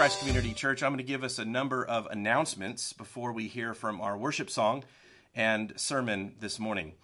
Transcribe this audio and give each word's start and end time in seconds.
Christ 0.00 0.20
Community 0.20 0.54
Church. 0.54 0.82
I'm 0.82 0.92
going 0.92 0.96
to 0.96 1.04
give 1.04 1.22
us 1.22 1.38
a 1.38 1.44
number 1.44 1.84
of 1.84 2.06
announcements 2.06 2.94
before 2.94 3.32
we 3.32 3.48
hear 3.48 3.74
from 3.74 4.00
our 4.00 4.16
worship 4.16 4.48
song 4.48 4.82
and 5.34 5.74
sermon 5.76 6.36
this 6.40 6.58
morning. 6.58 6.94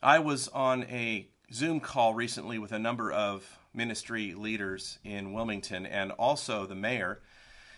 I 0.00 0.20
was 0.20 0.46
on 0.46 0.84
a 0.84 1.26
Zoom 1.52 1.80
call 1.80 2.14
recently 2.14 2.56
with 2.56 2.70
a 2.70 2.78
number 2.78 3.10
of 3.10 3.58
ministry 3.74 4.32
leaders 4.32 5.00
in 5.02 5.32
Wilmington 5.32 5.86
and 5.86 6.12
also 6.12 6.66
the 6.66 6.76
mayor. 6.76 7.18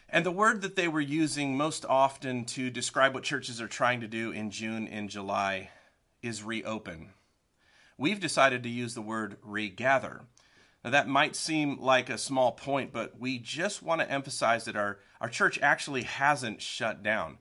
And 0.07 0.27
the 0.27 0.30
word 0.30 0.61
that 0.61 0.77
they 0.77 0.87
were 0.87 1.00
using 1.00 1.57
most 1.57 1.87
often 1.87 2.45
to 2.45 2.68
describe 2.68 3.14
what 3.14 3.23
churches 3.23 3.59
are 3.59 3.68
trying 3.68 4.03
to 4.03 4.07
do 4.07 4.32
in 4.32 4.50
June 4.50 4.87
and 4.87 5.09
July 5.09 5.71
is 6.21 6.43
reopen. 6.43 7.09
We've 7.96 8.21
decided 8.21 8.62
to 8.64 8.68
use 8.68 8.93
the 8.93 9.00
word 9.00 9.39
regather. 9.43 10.25
Now, 10.86 10.93
that 10.93 11.08
might 11.08 11.35
seem 11.35 11.81
like 11.81 12.08
a 12.08 12.17
small 12.17 12.53
point, 12.53 12.93
but 12.93 13.18
we 13.18 13.40
just 13.40 13.82
want 13.82 14.00
to 14.00 14.08
emphasize 14.08 14.67
that 14.67 14.76
our, 14.76 15.00
our 15.21 15.29
church 15.29 15.59
actually 15.61 16.04
hasn't 16.04 16.62
shut 16.62 17.03
down. 17.03 17.39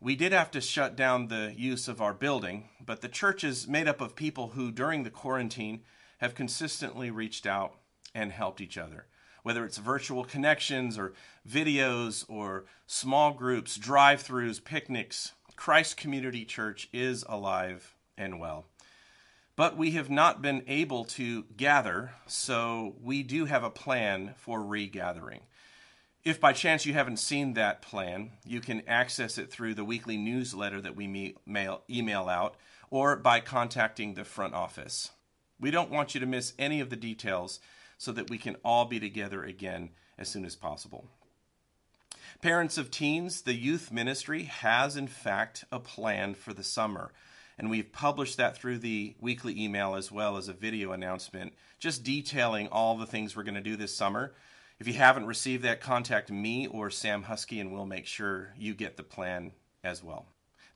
We 0.00 0.16
did 0.16 0.32
have 0.32 0.50
to 0.52 0.62
shut 0.62 0.96
down 0.96 1.28
the 1.28 1.52
use 1.54 1.86
of 1.86 2.00
our 2.00 2.14
building, 2.14 2.70
but 2.80 3.02
the 3.02 3.08
church 3.08 3.44
is 3.44 3.68
made 3.68 3.88
up 3.88 4.00
of 4.00 4.16
people 4.16 4.52
who, 4.54 4.72
during 4.72 5.02
the 5.02 5.10
quarantine, 5.10 5.82
have 6.22 6.34
consistently 6.34 7.10
reached 7.10 7.46
out 7.46 7.74
and 8.14 8.32
helped 8.32 8.62
each 8.62 8.78
other. 8.78 9.04
Whether 9.42 9.66
it's 9.66 9.76
virtual 9.76 10.24
connections 10.24 10.96
or 10.96 11.12
videos 11.46 12.24
or 12.26 12.64
small 12.86 13.34
groups, 13.34 13.76
drive 13.76 14.26
throughs, 14.26 14.64
picnics, 14.64 15.32
Christ 15.56 15.98
Community 15.98 16.46
Church 16.46 16.88
is 16.94 17.22
alive 17.28 17.94
and 18.16 18.40
well. 18.40 18.64
But 19.58 19.76
we 19.76 19.90
have 19.90 20.08
not 20.08 20.40
been 20.40 20.62
able 20.68 21.04
to 21.06 21.42
gather, 21.56 22.12
so 22.28 22.94
we 23.02 23.24
do 23.24 23.46
have 23.46 23.64
a 23.64 23.70
plan 23.70 24.34
for 24.36 24.62
regathering. 24.62 25.40
If 26.22 26.40
by 26.40 26.52
chance 26.52 26.86
you 26.86 26.92
haven't 26.92 27.16
seen 27.16 27.54
that 27.54 27.82
plan, 27.82 28.30
you 28.46 28.60
can 28.60 28.86
access 28.86 29.36
it 29.36 29.50
through 29.50 29.74
the 29.74 29.84
weekly 29.84 30.16
newsletter 30.16 30.80
that 30.82 30.94
we 30.94 31.34
mail, 31.44 31.82
email 31.90 32.28
out 32.28 32.54
or 32.88 33.16
by 33.16 33.40
contacting 33.40 34.14
the 34.14 34.22
front 34.22 34.54
office. 34.54 35.10
We 35.58 35.72
don't 35.72 35.90
want 35.90 36.14
you 36.14 36.20
to 36.20 36.26
miss 36.26 36.52
any 36.56 36.78
of 36.78 36.88
the 36.88 36.94
details 36.94 37.58
so 37.96 38.12
that 38.12 38.30
we 38.30 38.38
can 38.38 38.54
all 38.64 38.84
be 38.84 39.00
together 39.00 39.42
again 39.42 39.90
as 40.16 40.28
soon 40.28 40.44
as 40.44 40.54
possible. 40.54 41.08
Parents 42.40 42.78
of 42.78 42.92
teens, 42.92 43.42
the 43.42 43.54
youth 43.54 43.90
ministry 43.90 44.44
has 44.44 44.96
in 44.96 45.08
fact 45.08 45.64
a 45.72 45.80
plan 45.80 46.34
for 46.34 46.54
the 46.54 46.62
summer 46.62 47.10
and 47.58 47.68
we've 47.68 47.92
published 47.92 48.36
that 48.36 48.56
through 48.56 48.78
the 48.78 49.14
weekly 49.20 49.60
email 49.60 49.94
as 49.94 50.12
well 50.12 50.36
as 50.36 50.48
a 50.48 50.52
video 50.52 50.92
announcement, 50.92 51.52
just 51.78 52.04
detailing 52.04 52.68
all 52.68 52.96
the 52.96 53.06
things 53.06 53.34
we're 53.34 53.42
going 53.42 53.54
to 53.54 53.60
do 53.60 53.76
this 53.76 53.94
summer. 53.94 54.32
If 54.78 54.86
you 54.86 54.94
haven't 54.94 55.26
received 55.26 55.64
that, 55.64 55.80
contact 55.80 56.30
me 56.30 56.68
or 56.68 56.88
Sam 56.88 57.24
Husky, 57.24 57.58
and 57.58 57.72
we'll 57.72 57.86
make 57.86 58.06
sure 58.06 58.54
you 58.56 58.74
get 58.74 58.96
the 58.96 59.02
plan 59.02 59.52
as 59.82 60.04
well. 60.04 60.26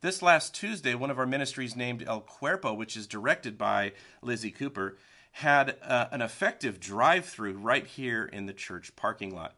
This 0.00 0.22
last 0.22 0.56
Tuesday, 0.56 0.96
one 0.96 1.10
of 1.10 1.18
our 1.20 1.26
ministries 1.26 1.76
named 1.76 2.02
El 2.04 2.20
Cuerpo, 2.20 2.74
which 2.74 2.96
is 2.96 3.06
directed 3.06 3.56
by 3.56 3.92
Lizzie 4.20 4.50
Cooper, 4.50 4.96
had 5.36 5.76
uh, 5.82 6.06
an 6.10 6.20
effective 6.20 6.80
drive 6.80 7.24
through 7.24 7.52
right 7.52 7.86
here 7.86 8.24
in 8.24 8.46
the 8.46 8.52
church 8.52 8.96
parking 8.96 9.32
lot. 9.32 9.54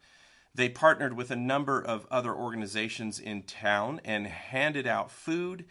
They 0.55 0.69
partnered 0.69 1.17
with 1.17 1.31
a 1.31 1.37
number 1.37 1.81
of 1.81 2.07
other 2.11 2.35
organizations 2.35 3.19
in 3.19 3.43
town 3.45 4.03
and 4.05 4.27
handed 4.27 4.87
out 4.87 5.11
food 5.11 5.65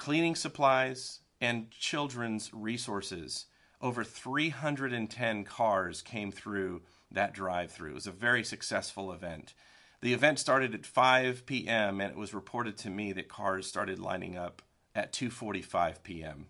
cleaning 0.00 0.34
supplies, 0.34 1.20
and 1.42 1.70
children's 1.70 2.52
resources. 2.54 3.44
Over 3.82 4.02
310 4.02 5.44
cars 5.44 6.00
came 6.00 6.32
through 6.32 6.80
that 7.12 7.34
drive 7.34 7.70
through. 7.70 7.90
It 7.90 7.94
was 7.94 8.06
a 8.06 8.12
very 8.12 8.42
successful 8.42 9.12
event. 9.12 9.52
The 10.00 10.14
event 10.14 10.38
started 10.38 10.74
at 10.74 10.86
5 10.86 11.44
p.m. 11.44 12.00
and 12.00 12.10
it 12.10 12.16
was 12.16 12.32
reported 12.32 12.78
to 12.78 12.90
me 12.90 13.12
that 13.12 13.28
cars 13.28 13.66
started 13.66 13.98
lining 13.98 14.38
up 14.38 14.62
at 14.94 15.12
2:45 15.12 16.02
p.m. 16.02 16.46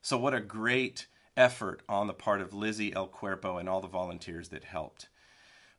So 0.00 0.16
what 0.16 0.34
a 0.34 0.40
great 0.40 1.08
effort 1.36 1.82
on 1.88 2.06
the 2.06 2.14
part 2.14 2.40
of 2.40 2.54
Lizzie 2.54 2.94
El 2.94 3.08
Cuerpo 3.08 3.58
and 3.58 3.68
all 3.68 3.80
the 3.80 3.88
volunteers 3.88 4.50
that 4.50 4.62
helped. 4.62 5.08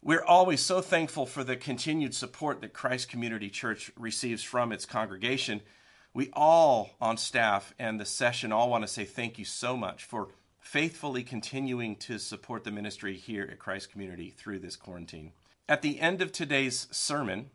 We're 0.04 0.26
always 0.26 0.62
so 0.62 0.82
thankful 0.82 1.26
for 1.26 1.46
the 1.46 1.56
continued 1.56 2.14
support 2.14 2.60
that 2.62 2.74
Christ 2.74 3.08
Community 3.08 3.50
Church 3.50 3.92
receives 3.98 4.44
from 4.44 4.74
its 4.74 4.86
congregation 4.86 5.62
we 6.18 6.32
all 6.34 6.96
on 7.00 7.16
staff 7.16 7.76
and 7.78 8.00
the 8.00 8.06
session 8.06 8.52
all 8.52 8.72
want 8.72 8.84
to 8.84 8.88
say 8.88 9.06
thank 9.06 9.38
you 9.38 9.46
so 9.46 9.78
much 9.78 10.04
for 10.04 10.30
faithfully 10.60 11.22
continuing 11.22 11.96
to 11.96 12.18
support 12.18 12.64
the 12.64 12.72
ministry 12.72 13.14
here 13.14 13.48
at 13.52 13.60
Christ 13.60 13.92
Community 13.92 14.34
through 14.36 14.58
this 14.58 14.76
quarantine. 14.76 15.34
At 15.70 15.84
the 15.84 16.00
end 16.00 16.24
of 16.24 16.32
today's 16.32 16.88
sermon, 16.90 17.52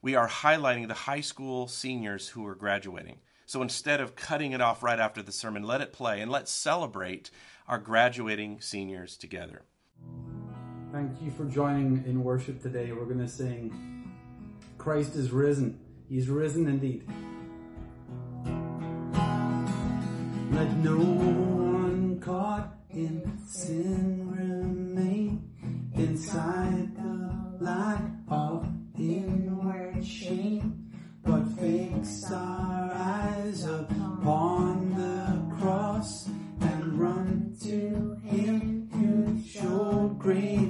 we 0.00 0.14
are 0.14 0.26
highlighting 0.26 0.88
the 0.88 0.94
high 0.94 1.20
school 1.20 1.68
seniors 1.68 2.28
who 2.28 2.46
are 2.46 2.54
graduating. 2.54 3.18
So 3.44 3.60
instead 3.60 4.00
of 4.00 4.16
cutting 4.16 4.52
it 4.52 4.62
off 4.62 4.82
right 4.82 4.98
after 4.98 5.20
the 5.20 5.30
sermon, 5.30 5.64
let 5.64 5.82
it 5.82 5.92
play 5.92 6.22
and 6.22 6.30
let's 6.30 6.50
celebrate 6.50 7.30
our 7.68 7.76
graduating 7.76 8.62
seniors 8.62 9.18
together. 9.18 9.64
Thank 10.92 11.20
you 11.20 11.30
for 11.30 11.44
joining 11.44 12.02
in 12.06 12.24
worship 12.24 12.62
today. 12.62 12.90
We're 12.90 13.04
going 13.04 13.18
to 13.18 13.28
sing 13.28 14.10
Christ 14.78 15.14
is 15.14 15.30
risen. 15.30 15.78
He's 16.08 16.30
risen 16.30 16.66
indeed. 16.68 17.06
Let 20.58 20.76
no 20.78 20.98
one 20.98 22.18
caught 22.18 22.74
in 22.90 23.22
sin 23.46 24.28
remain 24.28 25.52
inside 25.94 26.96
the 26.96 27.64
light 27.64 28.10
of 28.28 28.66
inward 28.98 30.04
shame, 30.04 30.90
but 31.22 31.44
fix 31.60 32.24
our 32.32 32.90
eyes 32.92 33.66
upon 33.66 34.94
the 34.96 35.56
cross 35.60 36.28
and 36.60 36.98
run 36.98 37.56
to 37.62 38.16
Him 38.28 38.88
who 38.94 39.40
showed 39.40 40.18
great 40.18 40.67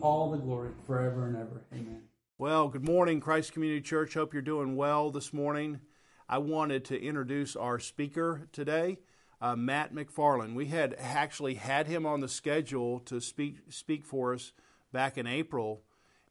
all 0.00 0.30
the 0.30 0.38
glory 0.38 0.70
forever 0.86 1.26
and 1.26 1.36
ever. 1.36 1.62
Amen. 1.72 2.02
Well, 2.38 2.68
good 2.68 2.86
morning, 2.86 3.20
Christ 3.20 3.52
Community 3.52 3.82
Church. 3.82 4.14
Hope 4.14 4.32
you're 4.32 4.42
doing 4.42 4.76
well 4.76 5.10
this 5.10 5.32
morning. 5.32 5.80
I 6.28 6.38
wanted 6.38 6.84
to 6.86 7.00
introduce 7.00 7.54
our 7.54 7.78
speaker 7.78 8.48
today, 8.52 8.98
uh, 9.40 9.56
Matt 9.56 9.94
McFarland. 9.94 10.54
We 10.54 10.66
had 10.66 10.94
actually 10.98 11.54
had 11.54 11.86
him 11.86 12.06
on 12.06 12.20
the 12.20 12.28
schedule 12.28 13.00
to 13.00 13.20
speak 13.20 13.58
speak 13.68 14.06
for 14.06 14.32
us 14.32 14.52
back 14.92 15.18
in 15.18 15.26
April, 15.26 15.82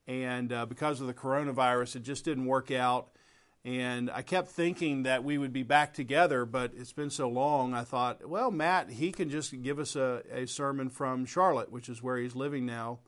and 0.07 0.51
uh, 0.51 0.65
because 0.65 1.01
of 1.01 1.07
the 1.07 1.13
coronavirus, 1.13 1.97
it 1.97 2.03
just 2.03 2.25
didn't 2.25 2.45
work 2.45 2.71
out. 2.71 3.09
And 3.65 4.09
I 4.09 4.21
kept 4.21 4.47
thinking 4.47 5.03
that 5.03 5.25
we 5.25 5.37
would 5.37 5.51
be 5.51 5.63
back 5.63 5.93
together, 5.93 6.45
but 6.45 6.71
it's 6.75 6.93
been 6.93 7.09
so 7.09 7.27
long. 7.27 7.73
I 7.73 7.83
thought, 7.83 8.27
well, 8.27 8.51
Matt, 8.51 8.89
he 8.89 9.11
can 9.11 9.29
just 9.29 9.61
give 9.61 9.79
us 9.79 9.97
a, 9.97 10.23
a 10.31 10.47
sermon 10.47 10.89
from 10.89 11.25
Charlotte, 11.25 11.69
which 11.69 11.89
is 11.89 12.01
where 12.01 12.17
he's 12.17 12.35
living 12.35 12.65
now. 12.65 12.99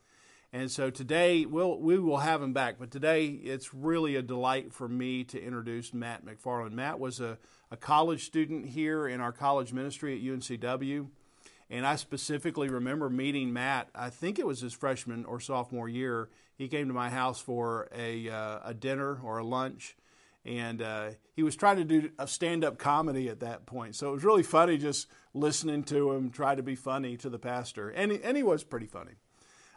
And 0.54 0.70
so 0.70 0.90
today 0.90 1.46
we'll, 1.46 1.80
we 1.80 1.98
will 1.98 2.18
have 2.18 2.42
him 2.42 2.52
back, 2.52 2.76
but 2.78 2.92
today 2.92 3.28
it's 3.28 3.74
really 3.74 4.18
a 4.18 4.22
delight 4.22 4.74
for 4.74 4.90
me 4.90 5.24
to 5.26 5.42
introduce 5.42 5.94
Matt 5.94 6.26
McFarland. 6.26 6.74
Matt 6.74 7.00
was 7.00 7.22
a, 7.22 7.38
a 7.72 7.78
college 7.78 8.26
student 8.26 8.68
here 8.68 9.08
in 9.08 9.22
our 9.22 9.32
college 9.32 9.72
ministry 9.72 10.14
at 10.14 10.22
UNCW, 10.22 11.08
and 11.70 11.86
I 11.86 11.96
specifically 11.96 12.68
remember 12.68 13.10
meeting 13.10 13.54
Matt. 13.54 13.88
I 13.96 14.10
think 14.10 14.40
it 14.40 14.46
was 14.46 14.60
his 14.60 14.74
freshman 14.74 15.24
or 15.24 15.40
sophomore 15.40 15.88
year. 15.88 16.30
He 16.58 16.68
came 16.68 16.90
to 16.90 16.94
my 16.94 17.10
house 17.10 17.40
for 17.40 17.88
a, 17.96 18.30
uh, 18.30 18.60
a 18.66 18.74
dinner 18.74 19.22
or 19.24 19.38
a 19.38 19.46
lunch, 19.46 19.96
and 20.44 20.82
uh, 20.82 21.12
he 21.34 21.44
was 21.44 21.56
trying 21.56 21.78
to 21.78 21.86
do 21.86 22.12
a 22.20 22.28
stand-up 22.28 22.78
comedy 22.78 23.30
at 23.30 23.40
that 23.40 23.66
point. 23.66 23.96
So 23.96 24.10
it 24.10 24.14
was 24.16 24.26
really 24.26 24.44
funny 24.44 24.78
just 24.78 25.08
listening 25.34 25.84
to 25.84 26.12
him 26.12 26.30
try 26.30 26.56
to 26.56 26.64
be 26.64 26.76
funny 26.76 27.16
to 27.18 27.30
the 27.30 27.40
pastor, 27.40 27.88
and 27.88 28.12
and 28.12 28.36
he 28.36 28.44
was 28.44 28.66
pretty 28.66 28.88
funny. 28.88 29.14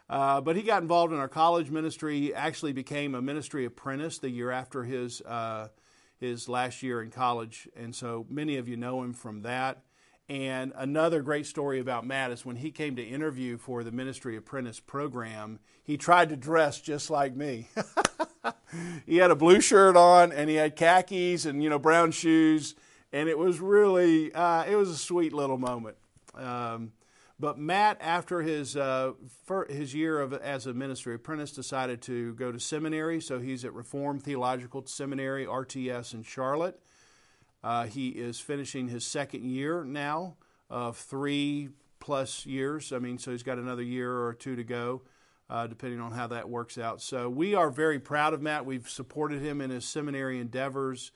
Uh, 0.09 0.39
but 0.39 0.55
he 0.55 0.61
got 0.61 0.81
involved 0.81 1.11
in 1.13 1.19
our 1.19 1.27
college 1.27 1.71
ministry. 1.71 2.19
He 2.19 2.33
actually 2.33 2.73
became 2.73 3.15
a 3.15 3.21
ministry 3.21 3.65
apprentice 3.65 4.19
the 4.19 4.29
year 4.29 4.51
after 4.51 4.83
his 4.83 5.21
uh, 5.21 5.69
his 6.17 6.47
last 6.47 6.83
year 6.83 7.01
in 7.01 7.09
college, 7.09 7.67
and 7.75 7.93
so 7.93 8.25
many 8.29 8.57
of 8.57 8.67
you 8.67 8.77
know 8.77 9.01
him 9.01 9.13
from 9.13 9.41
that. 9.41 9.83
And 10.27 10.73
another 10.75 11.21
great 11.21 11.45
story 11.45 11.79
about 11.79 12.05
Matt 12.05 12.31
is 12.31 12.45
when 12.45 12.55
he 12.55 12.71
came 12.71 12.95
to 12.95 13.03
interview 13.03 13.57
for 13.57 13.83
the 13.83 13.91
ministry 13.91 14.35
apprentice 14.35 14.79
program, 14.79 15.59
he 15.83 15.97
tried 15.97 16.29
to 16.29 16.35
dress 16.35 16.81
just 16.81 17.11
like 17.11 17.35
me. 17.35 17.67
he 19.05 19.17
had 19.17 19.29
a 19.29 19.35
blue 19.35 19.61
shirt 19.61 19.95
on, 19.95 20.31
and 20.31 20.49
he 20.49 20.55
had 20.55 20.75
khakis 20.75 21.45
and 21.45 21.63
you 21.63 21.69
know 21.69 21.79
brown 21.79 22.11
shoes, 22.11 22.75
and 23.11 23.27
it 23.27 23.37
was 23.37 23.59
really 23.59 24.33
uh, 24.33 24.63
it 24.65 24.75
was 24.75 24.89
a 24.89 24.97
sweet 24.97 25.33
little 25.33 25.57
moment. 25.57 25.97
Um, 26.33 26.91
but 27.39 27.57
Matt, 27.57 27.97
after 27.99 28.41
his 28.41 28.77
uh, 28.77 29.11
his 29.69 29.93
year 29.93 30.21
of 30.21 30.33
as 30.33 30.67
a 30.67 30.73
ministry 30.73 31.15
apprentice, 31.15 31.51
decided 31.51 32.01
to 32.03 32.33
go 32.35 32.51
to 32.51 32.59
seminary. 32.59 33.19
So 33.19 33.39
he's 33.39 33.65
at 33.65 33.73
Reformed 33.73 34.23
Theological 34.23 34.85
Seminary 34.85 35.45
(RTS) 35.45 36.13
in 36.13 36.23
Charlotte. 36.23 36.79
Uh, 37.63 37.85
he 37.85 38.09
is 38.09 38.39
finishing 38.39 38.87
his 38.87 39.05
second 39.05 39.43
year 39.43 39.83
now 39.83 40.37
of 40.69 40.97
three 40.97 41.69
plus 41.99 42.45
years. 42.45 42.93
I 42.93 42.99
mean, 42.99 43.17
so 43.17 43.31
he's 43.31 43.43
got 43.43 43.57
another 43.57 43.81
year 43.81 44.11
or 44.11 44.33
two 44.33 44.55
to 44.55 44.63
go, 44.63 45.01
uh, 45.49 45.67
depending 45.67 45.99
on 45.99 46.11
how 46.11 46.27
that 46.27 46.47
works 46.47 46.77
out. 46.77 47.01
So 47.01 47.27
we 47.27 47.55
are 47.55 47.69
very 47.69 47.99
proud 47.99 48.33
of 48.33 48.41
Matt. 48.41 48.65
We've 48.65 48.87
supported 48.87 49.41
him 49.41 49.59
in 49.59 49.71
his 49.71 49.85
seminary 49.85 50.39
endeavors. 50.39 51.11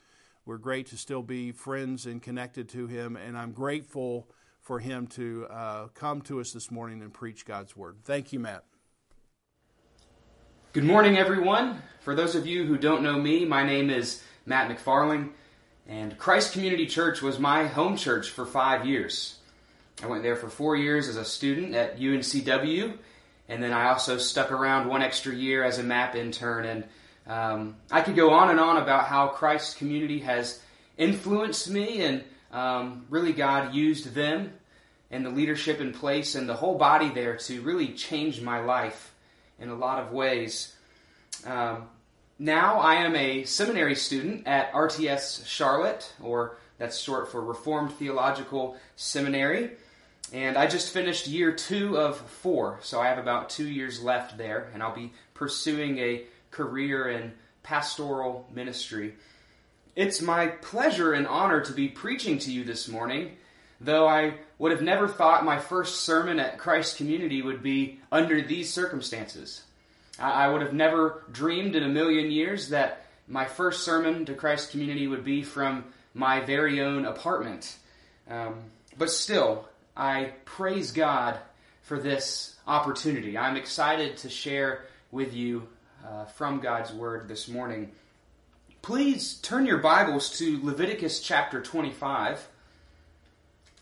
We're 0.46 0.58
great 0.58 0.88
to 0.88 0.98
still 0.98 1.22
be 1.22 1.52
friends 1.52 2.08
and 2.08 2.22
connected 2.22 2.68
to 2.70 2.88
him, 2.88 3.16
and 3.16 3.38
I'm 3.38 3.52
grateful 3.52 4.28
for 4.70 4.78
him 4.78 5.08
to 5.08 5.48
uh, 5.50 5.88
come 5.96 6.22
to 6.22 6.40
us 6.40 6.52
this 6.52 6.70
morning 6.70 7.02
and 7.02 7.12
preach 7.12 7.44
God's 7.44 7.76
word. 7.76 7.96
Thank 8.04 8.32
you, 8.32 8.40
Matt. 8.40 8.64
Good 10.74 10.84
morning, 10.84 11.18
everyone. 11.18 11.82
For 12.02 12.14
those 12.14 12.36
of 12.36 12.46
you 12.46 12.66
who 12.66 12.78
don't 12.78 13.02
know 13.02 13.18
me, 13.18 13.46
my 13.46 13.64
name 13.64 13.90
is 13.90 14.22
Matt 14.46 14.70
McFarland, 14.70 15.32
and 15.88 16.16
Christ 16.20 16.54
Community 16.54 16.86
Church 16.86 17.24
was 17.24 17.40
my 17.40 17.66
home 17.66 17.98
church 17.98 18.30
for 18.30 18.46
five 18.46 18.86
years. 18.86 19.40
I 20.04 20.06
went 20.06 20.22
there 20.22 20.36
for 20.36 20.50
four 20.50 20.76
years 20.76 21.08
as 21.08 21.18
a 21.18 21.26
student 21.26 21.74
at 21.74 21.98
UNCW, 21.98 22.96
and 23.48 23.64
then 23.64 23.74
I 23.74 23.90
also 23.90 24.20
stuck 24.20 24.52
around 24.52 24.88
one 24.88 25.02
extra 25.02 25.34
year 25.34 25.64
as 25.64 25.80
a 25.80 25.84
MAP 25.84 26.14
intern. 26.14 26.66
And 26.68 26.84
um, 27.26 27.76
I 27.90 28.02
could 28.02 28.16
go 28.16 28.30
on 28.34 28.52
and 28.52 28.60
on 28.60 28.78
about 28.78 29.06
how 29.06 29.30
Christ 29.30 29.80
Community 29.80 30.20
has 30.20 30.62
influenced 30.96 31.72
me, 31.72 32.04
and 32.04 32.24
um, 32.52 33.08
really 33.10 33.34
God 33.34 33.74
used 33.74 34.14
them 34.14 34.54
and 35.12 35.26
the 35.26 35.30
leadership 35.30 35.82
in 35.82 35.92
place 35.92 36.36
and 36.36 36.48
the 36.48 36.56
whole 36.56 36.78
body 36.78 37.10
there 37.10 37.38
to 37.38 37.62
really 37.62 37.90
change 37.94 38.42
my 38.42 38.60
life 38.60 39.14
in 39.60 39.70
a 39.70 39.76
lot 39.76 40.00
of 40.00 40.12
ways. 40.12 40.76
Um, 41.46 41.88
now 42.38 42.80
I 42.80 42.96
am 42.96 43.16
a 43.16 43.44
seminary 43.44 43.96
student 43.96 44.48
at 44.48 44.72
RTS 44.72 45.46
Charlotte, 45.46 46.14
or 46.22 46.58
that's 46.78 46.98
short 46.98 47.32
for 47.32 47.42
Reformed 47.42 47.92
Theological 47.94 48.78
Seminary. 48.96 49.72
And 50.32 50.58
I 50.58 50.68
just 50.68 50.94
finished 50.94 51.28
year 51.28 51.52
two 51.52 51.98
of 51.98 52.18
four, 52.18 52.80
so 52.82 53.02
I 53.02 53.08
have 53.08 53.18
about 53.18 53.50
two 53.50 53.68
years 53.68 54.02
left 54.02 54.38
there, 54.38 54.70
and 54.74 54.84
I'll 54.84 54.96
be 54.96 55.12
pursuing 55.34 55.98
a 55.98 56.24
career 56.52 57.10
in 57.10 57.34
pastoral 57.64 58.48
ministry. 58.54 59.16
It's 59.96 60.22
my 60.22 60.48
pleasure 60.48 61.14
and 61.14 61.28
honor 61.28 61.62
to 61.62 61.74
be 61.74 61.90
preaching 61.90 62.38
to 62.40 62.52
you 62.52 62.64
this 62.64 62.88
morning 62.88 63.38
though 63.82 64.08
I 64.08 64.36
would 64.58 64.72
have 64.72 64.82
never 64.82 65.08
thought 65.08 65.46
my 65.46 65.60
first 65.60 66.02
sermon 66.02 66.40
at 66.40 66.58
Christ 66.58 66.98
Community 66.98 67.42
would 67.42 67.64
be 67.64 68.00
under 68.12 68.42
these 68.42 68.74
circumstances. 68.74 69.64
I 70.20 70.50
would 70.50 70.62
have 70.62 70.74
never 70.74 71.24
dreamed 71.32 71.76
in 71.76 71.84
a 71.84 71.90
million 71.90 72.30
years 72.30 72.70
that 72.70 73.06
my 73.28 73.46
first 73.46 73.86
sermon 73.86 74.26
to 74.26 74.34
Christ 74.34 74.72
Community 74.72 75.08
would 75.08 75.24
be 75.24 75.44
from 75.44 75.86
my 76.14 76.42
very 76.42 76.82
own 76.82 77.06
apartment. 77.06 77.78
Um, 78.30 78.56
but 78.98 79.10
still, 79.10 79.70
I 79.96 80.34
praise 80.44 80.92
God 80.92 81.40
for 81.84 82.00
this 82.00 82.58
opportunity. 82.68 83.38
I'm 83.38 83.56
excited 83.56 84.18
to 84.18 84.30
share 84.30 84.86
with 85.12 85.34
you 85.34 85.68
uh, 86.06 86.26
from 86.26 86.60
God's 86.60 86.92
Word 86.92 87.28
this 87.28 87.48
morning. 87.48 87.92
Please 88.82 89.36
turn 89.36 89.66
your 89.66 89.78
Bibles 89.78 90.38
to 90.40 90.60
Leviticus 90.64 91.22
chapter 91.22 91.62
25. 91.62 92.48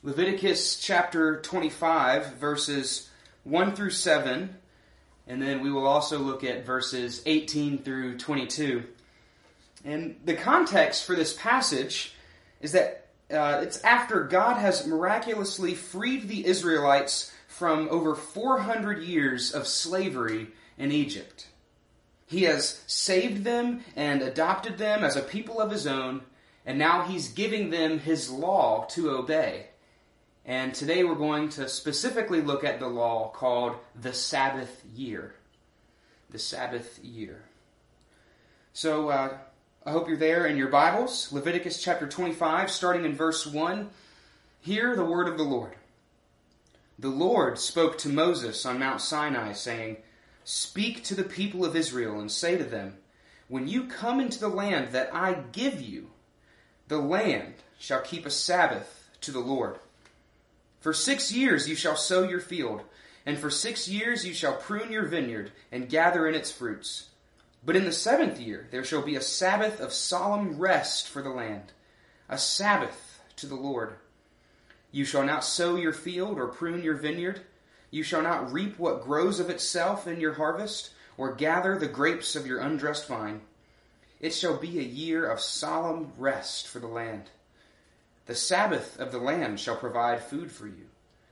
Leviticus 0.04 0.80
chapter 0.80 1.42
25, 1.42 2.36
verses 2.36 3.10
1 3.46 3.76
through 3.76 3.90
7, 3.90 4.56
and 5.26 5.42
then 5.42 5.62
we 5.62 5.72
will 5.72 5.88
also 5.88 6.20
look 6.20 6.44
at 6.44 6.68
verses 6.68 7.24
18 7.26 7.80
through 7.80 8.18
22. 8.20 8.84
And 9.84 10.20
the 10.24 10.36
context 10.36 11.04
for 11.04 11.16
this 11.16 11.34
passage 11.34 12.14
is 12.62 12.74
that 12.74 13.08
uh, 13.32 13.62
it's 13.64 13.84
after 13.84 14.24
God 14.24 14.58
has 14.58 14.86
miraculously 14.86 15.74
freed 15.74 16.28
the 16.28 16.46
Israelites 16.46 17.34
from 17.48 17.88
over 17.90 18.14
400 18.14 19.02
years 19.02 19.52
of 19.52 19.66
slavery 19.66 20.50
in 20.78 20.92
Egypt. 20.92 21.48
He 22.28 22.44
has 22.44 22.84
saved 22.86 23.44
them 23.44 23.84
and 23.96 24.22
adopted 24.22 24.78
them 24.78 25.04
as 25.04 25.16
a 25.16 25.22
people 25.22 25.60
of 25.60 25.72
his 25.72 25.88
own, 25.88 26.22
and 26.68 26.78
now 26.78 27.02
he's 27.02 27.30
giving 27.30 27.72
them 27.72 27.98
his 27.98 28.30
law 28.30 28.86
to 28.92 29.10
obey. 29.10 29.68
And 30.48 30.74
today 30.74 31.04
we're 31.04 31.16
going 31.16 31.50
to 31.50 31.68
specifically 31.68 32.40
look 32.40 32.64
at 32.64 32.80
the 32.80 32.88
law 32.88 33.32
called 33.32 33.76
the 34.00 34.14
Sabbath 34.14 34.82
year. 34.96 35.36
The 36.30 36.40
Sabbath 36.40 37.04
year. 37.04 37.44
So 38.72 39.10
uh, 39.10 39.38
I 39.86 39.92
hope 39.92 40.08
you're 40.08 40.16
there 40.16 40.48
in 40.48 40.56
your 40.56 40.70
Bibles. 40.70 41.34
Leviticus 41.34 41.84
chapter 41.84 42.08
25, 42.08 42.72
starting 42.72 43.04
in 43.04 43.14
verse 43.14 43.46
1. 43.46 43.90
Hear 44.62 44.96
the 44.96 45.04
word 45.04 45.28
of 45.28 45.38
the 45.38 45.44
Lord. 45.44 45.76
The 46.98 47.10
Lord 47.10 47.60
spoke 47.60 47.98
to 48.00 48.10
Moses 48.10 48.66
on 48.66 48.80
Mount 48.80 49.02
Sinai, 49.02 49.52
saying, 49.52 49.98
Speak 50.46 51.04
to 51.04 51.16
the 51.16 51.24
people 51.24 51.66
of 51.66 51.76
Israel 51.76 52.22
and 52.22 52.32
say 52.32 52.58
to 52.58 52.64
them, 52.64 52.96
When 53.50 53.68
you 53.68 53.84
come 53.84 54.22
into 54.22 54.40
the 54.40 54.48
land 54.48 54.94
that 54.94 55.14
I 55.14 55.44
give 55.52 55.82
you, 55.82 56.12
the 56.88 57.00
land 57.00 57.56
shall 57.78 58.00
keep 58.00 58.26
a 58.26 58.30
Sabbath 58.30 59.10
to 59.20 59.34
the 59.34 59.40
Lord. 59.40 59.80
For 60.80 60.94
six 60.94 61.32
years 61.32 61.68
you 61.68 61.76
shall 61.76 61.96
sow 61.96 62.24
your 62.24 62.40
field, 62.40 62.82
and 63.26 63.38
for 63.38 63.50
six 63.50 63.88
years 63.88 64.26
you 64.26 64.34
shall 64.34 64.56
prune 64.56 64.92
your 64.92 65.06
vineyard 65.06 65.52
and 65.72 65.90
gather 65.90 66.28
in 66.28 66.36
its 66.36 66.52
fruits. 66.52 67.10
But 67.66 67.76
in 67.76 67.86
the 67.86 67.92
seventh 67.92 68.40
year 68.40 68.68
there 68.72 68.84
shall 68.84 69.02
be 69.02 69.16
a 69.16 69.22
Sabbath 69.22 69.80
of 69.80 69.92
solemn 69.92 70.58
rest 70.58 71.10
for 71.10 71.22
the 71.22 71.30
land, 71.30 71.74
a 72.30 72.38
Sabbath 72.38 73.22
to 73.38 73.48
the 73.48 73.56
Lord. 73.56 73.96
You 74.92 75.06
shall 75.06 75.24
not 75.24 75.44
sow 75.44 75.76
your 75.76 75.94
field 75.94 76.38
or 76.38 76.48
prune 76.48 76.84
your 76.84 76.96
vineyard 76.96 77.42
you 77.90 78.04
shall 78.04 78.22
not 78.22 78.52
reap 78.52 78.78
what 78.78 79.04
grows 79.04 79.40
of 79.40 79.50
itself 79.50 80.08
in 80.08 80.20
your 80.20 80.34
harvest, 80.34 80.92
or 81.18 81.34
gather 81.34 81.78
the 81.78 81.88
grapes 81.88 82.36
of 82.36 82.46
your 82.46 82.60
undressed 82.60 83.08
vine. 83.08 83.42
It 84.20 84.34
shall 84.34 84.58
be 84.58 84.80
a 84.80 84.84
year 84.84 85.30
of 85.30 85.40
solemn 85.40 86.12
rest 86.18 86.68
for 86.68 86.80
the 86.80 86.88
land. 86.88 87.30
The 88.28 88.36
Sabbath 88.36 89.00
of 89.00 89.14
the 89.14 89.20
land 89.20 89.58
shall 89.58 89.78
provide 89.78 90.22
food 90.22 90.52
for 90.52 90.68
you, 90.68 90.90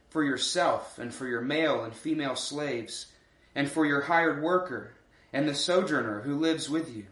for 0.10 0.24
yourself, 0.24 0.98
and 0.98 1.14
for 1.14 1.28
your 1.28 1.42
male 1.42 1.84
and 1.84 1.94
female 1.94 2.38
slaves, 2.38 3.08
and 3.54 3.70
for 3.70 3.86
your 3.86 4.02
hired 4.02 4.42
worker, 4.42 4.94
and 5.34 5.46
the 5.46 5.54
sojourner 5.54 6.22
who 6.22 6.40
lives 6.40 6.70
with 6.70 6.96
you, 6.96 7.08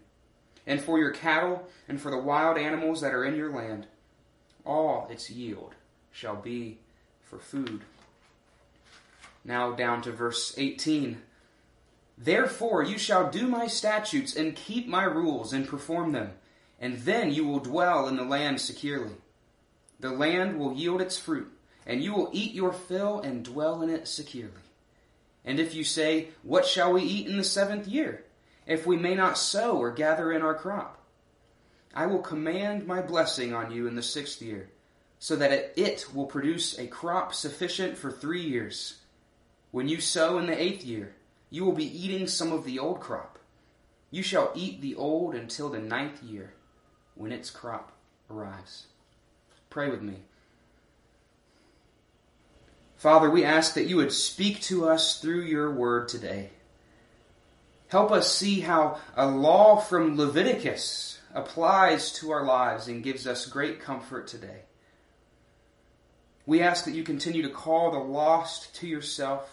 and 0.65 0.81
for 0.81 0.97
your 0.97 1.11
cattle, 1.11 1.67
and 1.89 1.99
for 1.99 2.09
the 2.09 2.17
wild 2.17 2.57
animals 2.57 3.01
that 3.01 3.13
are 3.13 3.25
in 3.25 3.35
your 3.35 3.51
land. 3.51 3.87
All 4.65 5.09
its 5.11 5.29
yield 5.29 5.75
shall 6.13 6.37
be 6.37 6.79
for 7.21 7.37
food. 7.37 7.81
Now 9.43 9.73
down 9.73 10.01
to 10.03 10.13
verse 10.13 10.53
18. 10.57 11.21
Therefore 12.17 12.83
you 12.83 12.97
shall 12.97 13.29
do 13.29 13.49
my 13.49 13.67
statutes 13.67 14.33
and 14.33 14.55
keep 14.55 14.87
my 14.87 15.03
rules 15.03 15.51
and 15.51 15.67
perform 15.67 16.13
them, 16.13 16.31
and 16.79 16.99
then 16.99 17.33
you 17.33 17.45
will 17.45 17.59
dwell 17.59 18.07
in 18.07 18.15
the 18.15 18.23
land 18.23 18.61
securely. 18.61 19.15
The 20.03 20.11
land 20.11 20.59
will 20.59 20.73
yield 20.73 21.01
its 21.01 21.17
fruit, 21.17 21.49
and 21.85 22.03
you 22.03 22.13
will 22.13 22.29
eat 22.33 22.53
your 22.53 22.73
fill 22.73 23.21
and 23.21 23.41
dwell 23.41 23.81
in 23.81 23.89
it 23.89 24.05
securely. 24.05 24.51
And 25.45 25.61
if 25.61 25.73
you 25.73 25.85
say, 25.85 26.27
What 26.41 26.65
shall 26.65 26.91
we 26.91 27.03
eat 27.03 27.27
in 27.27 27.37
the 27.37 27.43
seventh 27.45 27.87
year, 27.87 28.25
if 28.67 28.85
we 28.85 28.97
may 28.97 29.15
not 29.15 29.37
sow 29.37 29.77
or 29.77 29.91
gather 29.91 30.33
in 30.33 30.41
our 30.41 30.55
crop? 30.55 31.01
I 31.95 32.07
will 32.07 32.19
command 32.19 32.85
my 32.85 33.01
blessing 33.01 33.53
on 33.53 33.71
you 33.71 33.87
in 33.87 33.95
the 33.95 34.03
sixth 34.03 34.41
year, 34.41 34.71
so 35.19 35.37
that 35.37 35.71
it 35.79 36.13
will 36.13 36.25
produce 36.25 36.77
a 36.77 36.87
crop 36.87 37.33
sufficient 37.33 37.97
for 37.97 38.11
three 38.11 38.41
years 38.41 38.97
when 39.71 39.87
you 39.87 40.01
sow 40.01 40.37
in 40.37 40.47
the 40.47 40.61
eighth 40.61 40.83
year, 40.83 41.15
you 41.49 41.63
will 41.63 41.71
be 41.71 41.97
eating 41.97 42.27
some 42.27 42.51
of 42.51 42.65
the 42.65 42.77
old 42.77 42.99
crop. 42.99 43.39
You 44.11 44.21
shall 44.21 44.51
eat 44.53 44.81
the 44.81 44.95
old 44.95 45.33
until 45.33 45.69
the 45.69 45.79
ninth 45.79 46.21
year, 46.21 46.55
when 47.15 47.31
its 47.31 47.49
crop 47.49 47.93
arrives. 48.29 48.87
Pray 49.73 49.89
with 49.89 50.03
me. 50.03 50.17
Father, 52.95 53.27
we 53.27 53.43
ask 53.43 53.73
that 53.73 53.87
you 53.87 53.95
would 53.95 54.13
speak 54.13 54.61
to 54.61 54.87
us 54.87 55.19
through 55.19 55.41
your 55.41 55.71
word 55.71 56.07
today. 56.07 56.51
Help 57.87 58.11
us 58.11 58.31
see 58.31 58.59
how 58.59 58.99
a 59.17 59.25
law 59.25 59.77
from 59.77 60.15
Leviticus 60.15 61.19
applies 61.33 62.11
to 62.13 62.29
our 62.29 62.45
lives 62.45 62.87
and 62.87 63.03
gives 63.03 63.25
us 63.25 63.47
great 63.47 63.81
comfort 63.81 64.27
today. 64.27 64.61
We 66.45 66.61
ask 66.61 66.85
that 66.85 66.93
you 66.93 67.01
continue 67.01 67.41
to 67.41 67.49
call 67.49 67.89
the 67.89 67.97
lost 67.97 68.75
to 68.75 68.87
yourself 68.87 69.49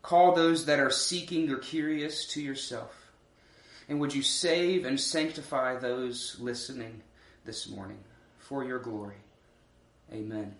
Call 0.00 0.34
those 0.34 0.64
that 0.64 0.80
are 0.80 0.90
seeking 0.90 1.50
or 1.50 1.58
curious 1.58 2.24
to 2.28 2.40
yourself. 2.40 3.12
And 3.90 4.00
would 4.00 4.14
you 4.14 4.22
save 4.22 4.86
and 4.86 4.98
sanctify 4.98 5.76
those 5.76 6.38
listening 6.40 7.02
this 7.44 7.68
morning 7.68 7.98
for 8.48 8.64
your 8.64 8.78
glory? 8.78 9.16
Amen. 10.10 10.54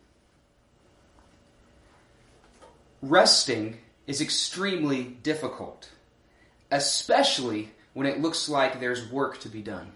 Resting 3.00 3.78
is 4.06 4.20
extremely 4.20 5.04
difficult, 5.04 5.88
especially 6.70 7.70
when 7.94 8.06
it 8.06 8.20
looks 8.20 8.48
like 8.48 8.78
there's 8.78 9.10
work 9.10 9.40
to 9.40 9.48
be 9.48 9.62
done. 9.62 9.92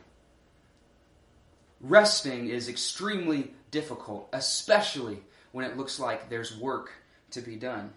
Resting 1.82 2.49
is 2.49 2.68
extremely 2.68 3.52
difficult, 3.70 4.28
especially 4.32 5.18
when 5.50 5.66
it 5.66 5.76
looks 5.76 6.00
like 6.00 6.30
there's 6.30 6.56
work 6.56 6.92
to 7.32 7.42
be 7.42 7.56
done. 7.56 7.92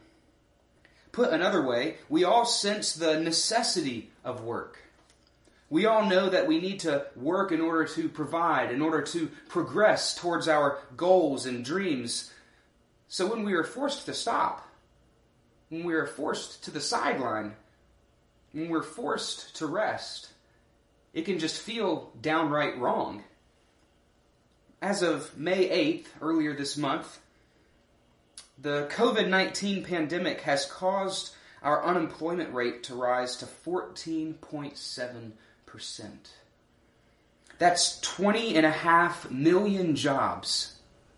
Put 1.14 1.32
another 1.32 1.62
way, 1.62 1.98
we 2.10 2.26
all 2.26 2.46
sense 2.46 2.94
the 2.94 3.18
necessity 3.20 4.12
of 4.26 4.44
work. 4.44 4.80
We 5.70 5.86
all 5.86 6.06
know 6.06 6.30
that 6.30 6.48
we 6.48 6.60
need 6.60 6.82
to 6.82 7.08
work 7.16 7.52
in 7.52 7.60
order 7.60 7.86
to 7.86 8.08
provide, 8.10 8.72
in 8.72 8.82
order 8.82 9.02
to 9.02 9.30
progress 9.50 10.16
towards 10.16 10.48
our 10.48 10.80
goals 10.96 11.46
and 11.46 11.66
dreams. 11.66 12.32
So 13.08 13.28
when 13.28 13.44
we 13.44 13.54
are 13.54 13.64
forced 13.64 14.06
to 14.06 14.14
stop, 14.14 14.68
when 15.70 15.84
we 15.84 15.96
are 15.96 16.06
forced 16.06 16.64
to 16.66 16.72
the 16.72 16.82
sideline, 16.82 17.56
when 18.52 18.70
we're 18.70 18.84
forced 18.84 19.56
to 19.58 19.66
rest, 19.66 20.30
it 21.14 21.26
can 21.26 21.40
just 21.40 21.60
feel 21.60 22.12
downright 22.22 22.78
wrong. 22.78 23.24
As 24.82 25.02
of 25.02 25.36
May 25.38 25.68
8th, 25.68 26.06
earlier 26.22 26.56
this 26.56 26.78
month, 26.78 27.20
the 28.62 28.88
COVID 28.92 29.28
19 29.28 29.84
pandemic 29.84 30.42
has 30.42 30.66
caused 30.66 31.34
our 31.62 31.84
unemployment 31.84 32.54
rate 32.54 32.84
to 32.84 32.96
rise 32.96 33.36
to 33.38 33.46
14.7%. 33.46 35.32
That's 37.58 38.00
20 38.02 38.56
and 38.56 38.66
a 38.66 38.72
half 38.72 39.30
million 39.32 39.96
jobs 39.96 40.78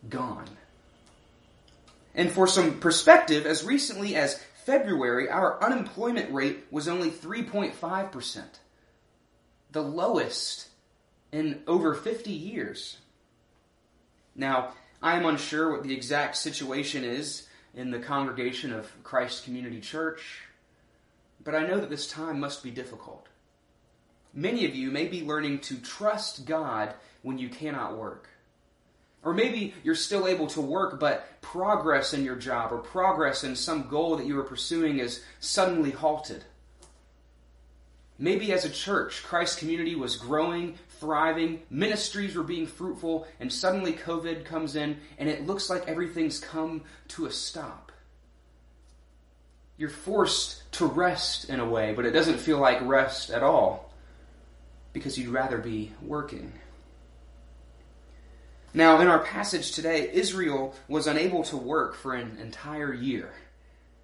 gone. 0.09 0.47
And 2.13 2.31
for 2.31 2.47
some 2.47 2.79
perspective, 2.79 3.45
as 3.45 3.63
recently 3.63 4.15
as 4.15 4.41
February, 4.65 5.29
our 5.29 5.63
unemployment 5.63 6.33
rate 6.33 6.65
was 6.71 6.87
only 6.87 7.09
3.5%, 7.09 8.43
the 9.71 9.81
lowest 9.81 10.67
in 11.31 11.61
over 11.67 11.93
50 11.93 12.31
years. 12.31 12.97
Now, 14.35 14.73
I 15.01 15.15
am 15.15 15.25
unsure 15.25 15.71
what 15.71 15.83
the 15.83 15.93
exact 15.93 16.37
situation 16.37 17.03
is 17.03 17.47
in 17.75 17.91
the 17.91 17.99
congregation 17.99 18.73
of 18.73 18.91
Christ 19.03 19.43
Community 19.43 19.79
Church, 19.79 20.41
but 21.43 21.55
I 21.55 21.65
know 21.67 21.79
that 21.79 21.89
this 21.89 22.07
time 22.07 22.39
must 22.39 22.63
be 22.63 22.71
difficult. 22.71 23.27
Many 24.37 24.65
of 24.65 24.75
you 24.75 24.91
may 24.91 25.07
be 25.07 25.23
learning 25.23 25.61
to 25.61 25.79
trust 25.79 26.45
God 26.45 26.93
when 27.23 27.39
you 27.39 27.49
cannot 27.49 27.97
work. 27.97 28.29
Or 29.23 29.33
maybe 29.33 29.73
you're 29.83 29.95
still 29.95 30.27
able 30.27 30.45
to 30.47 30.61
work, 30.61 30.99
but 30.99 31.41
progress 31.41 32.13
in 32.13 32.23
your 32.23 32.35
job 32.35 32.71
or 32.71 32.77
progress 32.77 33.43
in 33.43 33.55
some 33.55 33.87
goal 33.87 34.15
that 34.15 34.27
you 34.27 34.39
are 34.39 34.43
pursuing 34.43 34.99
is 34.99 35.23
suddenly 35.39 35.89
halted. 35.89 36.43
Maybe 38.19 38.53
as 38.53 38.63
a 38.63 38.69
church, 38.69 39.23
Christ 39.23 39.57
community 39.57 39.95
was 39.95 40.17
growing, 40.17 40.75
thriving, 40.99 41.63
ministries 41.71 42.35
were 42.35 42.43
being 42.43 42.67
fruitful, 42.67 43.25
and 43.39 43.51
suddenly 43.51 43.93
COVID 43.93 44.45
comes 44.45 44.75
in 44.75 44.97
and 45.17 45.27
it 45.27 45.47
looks 45.47 45.67
like 45.67 45.87
everything's 45.87 46.39
come 46.39 46.83
to 47.07 47.25
a 47.25 47.31
stop. 47.31 47.91
You're 49.77 49.89
forced 49.89 50.71
to 50.73 50.85
rest 50.85 51.49
in 51.49 51.59
a 51.59 51.67
way, 51.67 51.93
but 51.95 52.05
it 52.05 52.11
doesn't 52.11 52.37
feel 52.37 52.59
like 52.59 52.79
rest 52.83 53.31
at 53.31 53.41
all 53.41 53.86
because 54.97 55.15
you'd 55.15 55.29
rather 55.29 55.59
be 55.59 55.91
working. 56.01 56.51
Now, 58.73 58.99
in 58.99 59.07
our 59.07 59.19
passage 59.19 59.73
today, 59.73 60.09
Israel 60.11 60.73
was 60.87 61.05
unable 61.05 61.43
to 61.43 61.57
work 61.57 61.93
for 61.95 62.15
an 62.15 62.37
entire 62.41 62.91
year. 62.91 63.31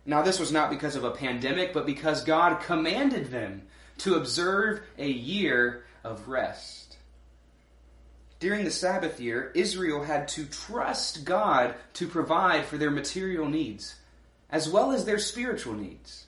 Now, 0.05 0.21
this 0.21 0.39
was 0.39 0.51
not 0.51 0.69
because 0.69 0.95
of 0.95 1.03
a 1.03 1.09
pandemic, 1.09 1.73
but 1.73 1.87
because 1.87 2.23
God 2.23 2.61
commanded 2.61 3.31
them 3.31 3.63
to 3.99 4.15
observe 4.15 4.81
a 4.99 5.09
year 5.09 5.83
of 6.03 6.27
rest. 6.27 6.97
During 8.39 8.63
the 8.63 8.71
Sabbath 8.71 9.19
year, 9.19 9.51
Israel 9.55 10.03
had 10.03 10.27
to 10.29 10.45
trust 10.45 11.25
God 11.25 11.73
to 11.93 12.07
provide 12.07 12.65
for 12.65 12.77
their 12.77 12.91
material 12.91 13.47
needs, 13.47 13.95
as 14.51 14.69
well 14.69 14.91
as 14.91 15.05
their 15.05 15.17
spiritual 15.17 15.73
needs. 15.73 16.27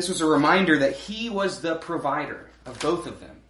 This 0.00 0.08
was 0.08 0.22
a 0.22 0.26
reminder 0.26 0.78
that 0.78 0.96
he 0.96 1.28
was 1.28 1.60
the 1.60 1.74
provider 1.74 2.48
of 2.64 2.80
both 2.80 3.06
of 3.06 3.20
them. 3.20 3.42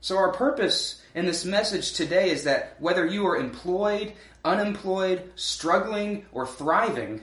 So, 0.00 0.16
our 0.16 0.32
purpose 0.32 1.02
in 1.14 1.26
this 1.26 1.44
message 1.44 1.92
today 1.92 2.30
is 2.30 2.44
that 2.44 2.76
whether 2.78 3.04
you 3.04 3.26
are 3.26 3.36
employed, 3.36 4.14
unemployed, 4.42 5.32
struggling, 5.36 6.24
or 6.32 6.46
thriving, 6.46 7.20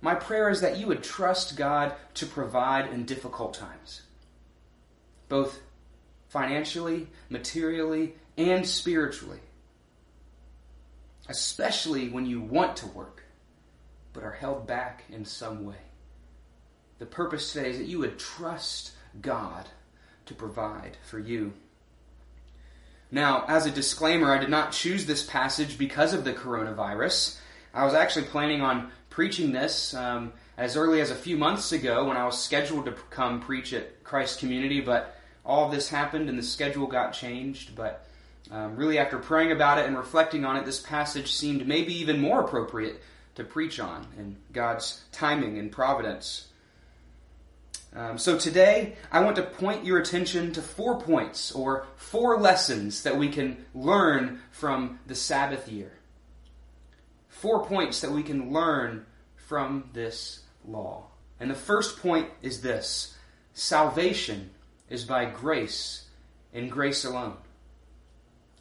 my 0.00 0.16
prayer 0.16 0.50
is 0.50 0.60
that 0.62 0.76
you 0.76 0.88
would 0.88 1.04
trust 1.04 1.56
God 1.56 1.94
to 2.14 2.26
provide 2.26 2.92
in 2.92 3.04
difficult 3.04 3.54
times, 3.54 4.02
both 5.28 5.60
financially, 6.26 7.06
materially, 7.28 8.16
and 8.36 8.66
spiritually. 8.66 9.38
Especially 11.28 12.08
when 12.08 12.26
you 12.26 12.40
want 12.40 12.78
to 12.78 12.88
work, 12.88 13.22
but 14.12 14.24
are 14.24 14.32
held 14.32 14.66
back 14.66 15.04
in 15.12 15.24
some 15.24 15.64
way. 15.64 15.83
The 16.98 17.06
purpose 17.06 17.52
today 17.52 17.70
is 17.70 17.78
that 17.78 17.86
you 17.86 17.98
would 17.98 18.18
trust 18.18 18.92
God 19.20 19.66
to 20.26 20.34
provide 20.34 20.96
for 21.02 21.18
you. 21.18 21.52
Now, 23.10 23.44
as 23.46 23.66
a 23.66 23.70
disclaimer, 23.70 24.32
I 24.32 24.38
did 24.38 24.50
not 24.50 24.72
choose 24.72 25.06
this 25.06 25.24
passage 25.24 25.78
because 25.78 26.12
of 26.12 26.24
the 26.24 26.32
coronavirus. 26.32 27.38
I 27.72 27.84
was 27.84 27.94
actually 27.94 28.26
planning 28.26 28.60
on 28.60 28.90
preaching 29.10 29.52
this 29.52 29.94
um, 29.94 30.32
as 30.56 30.76
early 30.76 31.00
as 31.00 31.10
a 31.10 31.16
few 31.16 31.36
months 31.36 31.72
ago 31.72 32.06
when 32.06 32.16
I 32.16 32.26
was 32.26 32.42
scheduled 32.42 32.86
to 32.86 32.92
come 33.10 33.40
preach 33.40 33.72
at 33.72 34.02
Christ 34.02 34.40
Community, 34.40 34.80
but 34.80 35.16
all 35.44 35.66
of 35.66 35.72
this 35.72 35.88
happened 35.88 36.28
and 36.28 36.38
the 36.38 36.42
schedule 36.42 36.86
got 36.86 37.12
changed. 37.12 37.76
But 37.76 38.06
um, 38.50 38.76
really, 38.76 38.98
after 38.98 39.18
praying 39.18 39.52
about 39.52 39.78
it 39.78 39.86
and 39.86 39.96
reflecting 39.96 40.44
on 40.44 40.56
it, 40.56 40.64
this 40.64 40.80
passage 40.80 41.32
seemed 41.32 41.66
maybe 41.66 41.94
even 41.94 42.20
more 42.20 42.40
appropriate 42.40 43.02
to 43.34 43.44
preach 43.44 43.80
on 43.80 44.06
in 44.18 44.36
God's 44.52 45.02
timing 45.12 45.58
and 45.58 45.70
providence. 45.70 46.48
Um, 47.96 48.18
so 48.18 48.36
today, 48.36 48.96
I 49.12 49.20
want 49.20 49.36
to 49.36 49.42
point 49.42 49.84
your 49.84 49.98
attention 49.98 50.52
to 50.52 50.62
four 50.62 51.00
points 51.00 51.52
or 51.52 51.86
four 51.94 52.40
lessons 52.40 53.04
that 53.04 53.16
we 53.16 53.28
can 53.28 53.64
learn 53.72 54.40
from 54.50 54.98
the 55.06 55.14
Sabbath 55.14 55.68
year. 55.68 55.92
Four 57.28 57.64
points 57.64 58.00
that 58.00 58.10
we 58.10 58.24
can 58.24 58.52
learn 58.52 59.06
from 59.36 59.90
this 59.92 60.42
law. 60.66 61.04
And 61.38 61.48
the 61.48 61.54
first 61.54 62.00
point 62.00 62.30
is 62.42 62.62
this 62.62 63.16
salvation 63.52 64.50
is 64.90 65.04
by 65.04 65.26
grace 65.26 66.06
and 66.52 66.70
grace 66.70 67.04
alone. 67.04 67.36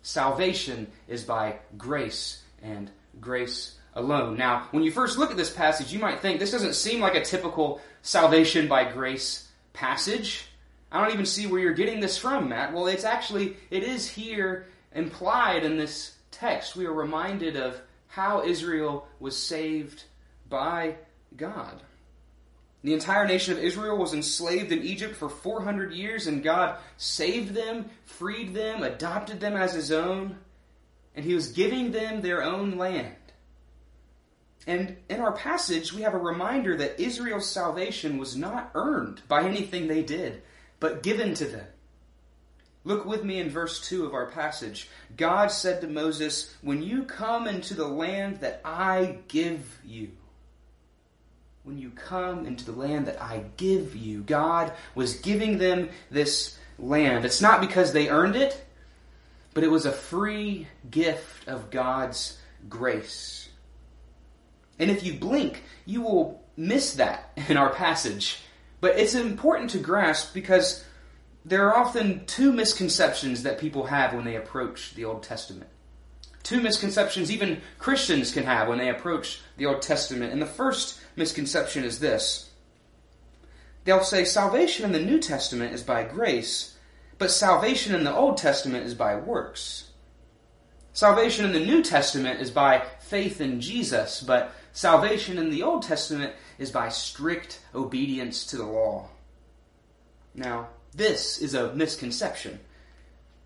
Salvation 0.03 0.91
is 1.07 1.23
by 1.23 1.57
grace 1.75 2.43
and 2.61 2.91
grace 3.19 3.79
alone. 3.95 4.37
Now, 4.37 4.67
when 4.71 4.83
you 4.83 4.91
first 4.91 5.17
look 5.17 5.31
at 5.31 5.37
this 5.37 5.51
passage, 5.51 5.93
you 5.93 5.99
might 5.99 6.19
think 6.19 6.39
this 6.39 6.51
doesn't 6.51 6.75
seem 6.75 6.99
like 6.99 7.15
a 7.15 7.23
typical 7.23 7.81
salvation 8.01 8.67
by 8.67 8.85
grace 8.85 9.47
passage. 9.73 10.45
I 10.91 11.01
don't 11.01 11.13
even 11.13 11.25
see 11.25 11.47
where 11.47 11.59
you're 11.59 11.73
getting 11.73 11.99
this 11.99 12.17
from, 12.17 12.49
Matt. 12.49 12.73
Well, 12.73 12.87
it's 12.87 13.03
actually, 13.03 13.57
it 13.71 13.83
is 13.83 14.07
here 14.07 14.67
implied 14.93 15.63
in 15.63 15.77
this 15.77 16.15
text. 16.31 16.75
We 16.75 16.85
are 16.85 16.93
reminded 16.93 17.55
of 17.55 17.79
how 18.07 18.43
Israel 18.43 19.07
was 19.19 19.35
saved 19.35 20.03
by 20.49 20.95
God. 21.35 21.81
The 22.83 22.93
entire 22.93 23.25
nation 23.25 23.53
of 23.53 23.63
Israel 23.63 23.97
was 23.97 24.13
enslaved 24.13 24.71
in 24.71 24.83
Egypt 24.83 25.15
for 25.15 25.29
400 25.29 25.93
years, 25.93 26.27
and 26.27 26.43
God 26.43 26.77
saved 26.97 27.55
them, 27.55 27.89
freed 28.05 28.53
them, 28.53 28.83
adopted 28.83 29.39
them 29.39 29.55
as 29.55 29.73
His 29.73 29.91
own, 29.91 30.37
and 31.15 31.25
He 31.25 31.33
was 31.33 31.53
giving 31.53 31.91
them 31.91 32.21
their 32.21 32.43
own 32.43 32.77
land. 32.77 33.15
And 34.65 34.95
in 35.09 35.19
our 35.19 35.33
passage, 35.33 35.91
we 35.91 36.03
have 36.03 36.13
a 36.13 36.19
reminder 36.19 36.77
that 36.77 36.99
Israel's 36.99 37.49
salvation 37.49 38.17
was 38.17 38.37
not 38.37 38.71
earned 38.75 39.21
by 39.27 39.43
anything 39.43 39.87
they 39.87 40.03
did, 40.03 40.41
but 40.79 41.03
given 41.03 41.33
to 41.35 41.45
them. 41.45 41.67
Look 42.85 43.05
with 43.05 43.23
me 43.23 43.39
in 43.39 43.49
verse 43.49 43.79
2 43.87 44.05
of 44.05 44.13
our 44.13 44.25
passage. 44.25 44.89
God 45.15 45.51
said 45.51 45.81
to 45.81 45.87
Moses, 45.87 46.53
When 46.61 46.83
you 46.83 47.03
come 47.03 47.47
into 47.47 47.73
the 47.73 47.87
land 47.87 48.39
that 48.41 48.61
I 48.65 49.19
give 49.27 49.79
you, 49.85 50.11
when 51.63 51.77
you 51.77 51.91
come 51.91 52.45
into 52.45 52.65
the 52.65 52.73
land 52.73 53.07
that 53.07 53.21
I 53.21 53.45
give 53.55 53.95
you, 53.95 54.21
God 54.21 54.73
was 54.95 55.15
giving 55.15 55.57
them 55.57 55.89
this 56.11 56.57
land. 56.77 57.23
It's 57.23 57.41
not 57.41 57.61
because 57.61 57.93
they 57.93 58.09
earned 58.09 58.35
it, 58.35 58.65
but 59.53 59.63
it 59.63 59.71
was 59.71 59.85
a 59.85 59.91
free 59.91 60.67
gift 60.91 61.47
of 61.47 61.69
God's 61.69 62.37
grace. 62.67 63.42
And 64.83 64.91
if 64.91 65.01
you 65.01 65.13
blink, 65.13 65.63
you 65.85 66.01
will 66.01 66.43
miss 66.57 66.95
that 66.95 67.31
in 67.47 67.55
our 67.55 67.69
passage. 67.69 68.39
But 68.81 68.99
it's 68.99 69.15
important 69.15 69.69
to 69.71 69.79
grasp 69.79 70.33
because 70.33 70.83
there 71.45 71.69
are 71.69 71.77
often 71.77 72.25
two 72.25 72.51
misconceptions 72.51 73.43
that 73.43 73.59
people 73.59 73.85
have 73.85 74.13
when 74.13 74.25
they 74.25 74.35
approach 74.35 74.93
the 74.95 75.05
Old 75.05 75.23
Testament. 75.23 75.69
Two 76.43 76.59
misconceptions 76.59 77.31
even 77.31 77.61
Christians 77.79 78.33
can 78.33 78.43
have 78.43 78.67
when 78.67 78.77
they 78.77 78.89
approach 78.89 79.39
the 79.55 79.67
Old 79.67 79.81
Testament. 79.81 80.33
And 80.33 80.41
the 80.41 80.45
first 80.45 80.99
misconception 81.15 81.85
is 81.85 81.99
this 81.99 82.51
they'll 83.85 84.03
say 84.03 84.25
salvation 84.25 84.83
in 84.85 84.91
the 84.91 84.99
New 84.99 85.19
Testament 85.19 85.73
is 85.73 85.83
by 85.83 86.03
grace, 86.03 86.77
but 87.17 87.31
salvation 87.31 87.95
in 87.95 88.03
the 88.03 88.13
Old 88.13 88.35
Testament 88.35 88.85
is 88.85 88.95
by 88.95 89.15
works. 89.15 89.91
Salvation 90.91 91.45
in 91.45 91.53
the 91.53 91.65
New 91.65 91.81
Testament 91.81 92.39
is 92.39 92.51
by 92.51 92.85
faith 92.99 93.41
in 93.41 93.59
Jesus, 93.59 94.21
but 94.21 94.53
Salvation 94.73 95.37
in 95.37 95.51
the 95.51 95.61
Old 95.61 95.83
Testament 95.83 96.33
is 96.57 96.71
by 96.71 96.89
strict 96.89 97.61
obedience 97.75 98.45
to 98.47 98.57
the 98.57 98.65
law. 98.65 99.07
Now, 100.33 100.69
this 100.95 101.37
is 101.37 101.53
a 101.53 101.73
misconception. 101.73 102.59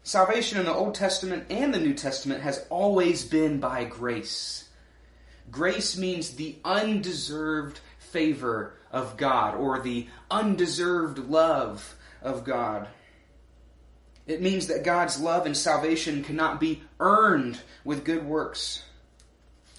Salvation 0.04 0.58
in 0.58 0.66
the 0.66 0.74
Old 0.74 0.96
Testament 0.96 1.46
and 1.50 1.74
the 1.74 1.82
New 1.82 1.94
Testament 1.94 2.42
has 2.42 2.66
always 2.70 3.26
been 3.26 3.60
by 3.60 3.84
grace. 3.84 4.70
Grace 5.52 5.98
means 5.98 6.32
the 6.32 6.56
undeserved 6.64 7.82
favor 8.00 8.74
of 8.90 9.18
God 9.18 9.56
or 9.56 9.82
the 9.82 10.08
undeserved 10.32 11.18
love 11.20 11.98
of 12.22 12.46
God. 12.46 12.88
It 14.26 14.42
means 14.42 14.68
that 14.68 14.86
God's 14.86 15.20
love 15.20 15.46
and 15.46 15.56
salvation 15.56 16.24
cannot 16.24 16.62
be 16.62 16.84
earned 17.02 17.60
with 17.84 18.06
good 18.06 18.26
works. 18.26 18.84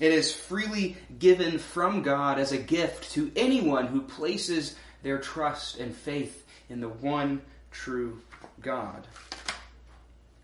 It 0.00 0.12
is 0.12 0.32
freely 0.32 0.96
given 1.18 1.58
from 1.58 2.02
God 2.02 2.38
as 2.38 2.52
a 2.52 2.58
gift 2.58 3.12
to 3.12 3.32
anyone 3.34 3.86
who 3.86 4.02
places 4.02 4.76
their 5.02 5.18
trust 5.18 5.78
and 5.78 5.94
faith 5.94 6.46
in 6.68 6.80
the 6.80 6.88
one 6.88 7.42
true 7.70 8.20
God. 8.60 9.06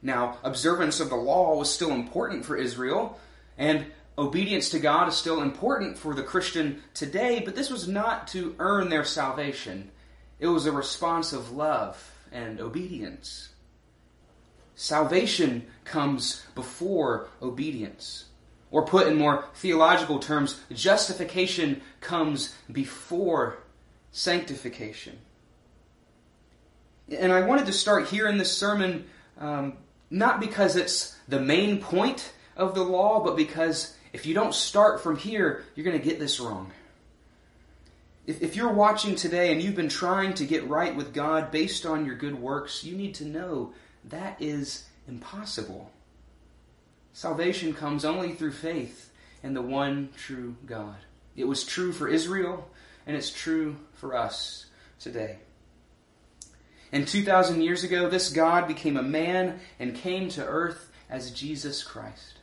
Now, 0.03 0.38
observance 0.43 1.01
of 1.01 1.09
the 1.09 1.17
law 1.17 1.57
was 1.57 1.73
still 1.73 1.93
important 1.93 2.45
for 2.45 2.57
Israel, 2.57 3.19
and 3.57 3.87
obedience 4.19 4.71
to 4.71 4.79
God 4.79 5.09
is 5.09 5.14
still 5.14 5.40
important 5.40 5.97
for 5.97 6.14
the 6.14 6.23
Christian 6.23 6.83
today, 6.93 7.40
but 7.45 7.55
this 7.55 7.71
was 7.71 7.88
not 7.88 8.29
to 8.29 8.55
earn 8.59 8.88
their 8.88 9.05
salvation. 9.05 9.90
It 10.40 10.49
was 10.49 10.67
a 10.67 10.73
response 10.73 11.33
of 11.33 11.53
love 11.53 12.12
and 12.33 12.61
obedience. 12.61 13.51
Salvation 14.75 15.67
comes 15.85 16.45
before 16.55 17.29
obedience. 17.40 18.27
Or 18.75 18.85
put 18.85 19.07
in 19.07 19.17
more 19.17 19.45
theological 19.55 20.19
terms, 20.19 20.61
justification 20.73 21.81
comes 22.01 22.57
before 22.73 23.59
sanctification. 24.11 25.17
And 27.09 27.31
I 27.31 27.43
wanted 27.43 27.67
to 27.67 27.73
start 27.73 28.09
here 28.09 28.27
in 28.27 28.37
this 28.37 28.51
sermon 28.51 29.05
um, 29.39 29.75
not 30.11 30.41
because 30.41 30.75
it's 30.75 31.17
the 31.29 31.39
main 31.39 31.81
point 31.81 32.33
of 32.57 32.75
the 32.75 32.83
law, 32.83 33.23
but 33.23 33.37
because 33.37 33.97
if 34.13 34.27
you 34.27 34.35
don't 34.35 34.53
start 34.53 35.01
from 35.01 35.19
here, 35.19 35.63
you're 35.77 35.85
going 35.85 35.97
to 35.97 36.05
get 36.05 36.19
this 36.19 36.41
wrong. 36.41 36.73
If, 38.27 38.43
if 38.43 38.57
you're 38.57 38.73
watching 38.73 39.15
today 39.15 39.53
and 39.53 39.63
you've 39.63 39.77
been 39.77 39.89
trying 39.89 40.35
to 40.35 40.45
get 40.45 40.69
right 40.69 40.97
with 40.97 41.15
God 41.15 41.53
based 41.53 41.87
on 41.87 42.05
your 42.05 42.17
good 42.17 42.35
works, 42.35 42.83
you 42.83 42.97
need 42.97 43.15
to 43.15 43.25
know 43.25 43.73
that 44.07 44.37
is 44.41 44.89
impossible. 45.07 45.93
Salvation 47.14 47.72
comes 47.72 48.05
only 48.05 48.33
through 48.33 48.50
faith 48.50 49.12
in 49.44 49.55
the 49.55 49.62
one 49.62 50.09
true 50.16 50.57
God. 50.66 50.96
It 51.37 51.46
was 51.46 51.62
true 51.62 51.92
for 51.92 52.09
Israel, 52.09 52.68
and 53.07 53.16
it's 53.16 53.31
true 53.31 53.77
for 53.92 54.16
us 54.16 54.66
today. 54.98 55.38
And 56.90 57.07
2,000 57.07 57.62
years 57.62 57.85
ago, 57.85 58.09
this 58.09 58.31
God 58.31 58.66
became 58.66 58.96
a 58.96 59.03
man 59.03 59.61
and 59.79 59.94
came 59.94 60.29
to 60.31 60.44
earth 60.44 60.90
as 61.09 61.31
Jesus 61.31 61.85
Christ. 61.85 62.40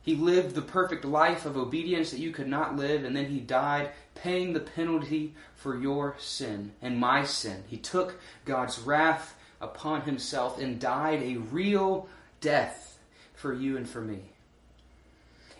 He 0.00 0.14
lived 0.14 0.54
the 0.54 0.62
perfect 0.62 1.04
life 1.04 1.44
of 1.44 1.58
obedience 1.58 2.10
that 2.12 2.20
you 2.20 2.32
could 2.32 2.48
not 2.48 2.76
live, 2.76 3.04
and 3.04 3.14
then 3.14 3.26
he 3.26 3.40
died, 3.40 3.90
paying 4.14 4.54
the 4.54 4.60
penalty 4.60 5.34
for 5.54 5.78
your 5.78 6.16
sin 6.18 6.72
and 6.80 6.98
my 6.98 7.24
sin. 7.24 7.62
He 7.66 7.76
took 7.76 8.18
God's 8.46 8.78
wrath 8.78 9.34
upon 9.60 10.02
himself 10.02 10.58
and 10.58 10.80
died 10.80 11.22
a 11.22 11.36
real 11.36 12.08
death 12.40 12.95
for 13.46 13.54
you 13.54 13.76
and 13.76 13.88
for 13.88 14.00
me. 14.00 14.18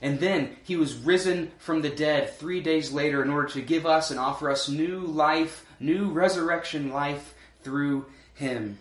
And 0.02 0.18
then 0.18 0.56
he 0.64 0.74
was 0.74 0.96
risen 0.96 1.52
from 1.58 1.82
the 1.82 1.88
dead 1.88 2.34
three 2.34 2.60
days 2.60 2.90
later 2.90 3.22
in 3.22 3.30
order 3.30 3.46
to 3.50 3.62
give 3.62 3.86
us 3.86 4.10
and 4.10 4.18
offer 4.18 4.50
us 4.50 4.68
new 4.68 4.98
life, 5.02 5.64
new 5.78 6.10
resurrection 6.10 6.90
life 6.90 7.34
through 7.62 8.06
Him. 8.34 8.78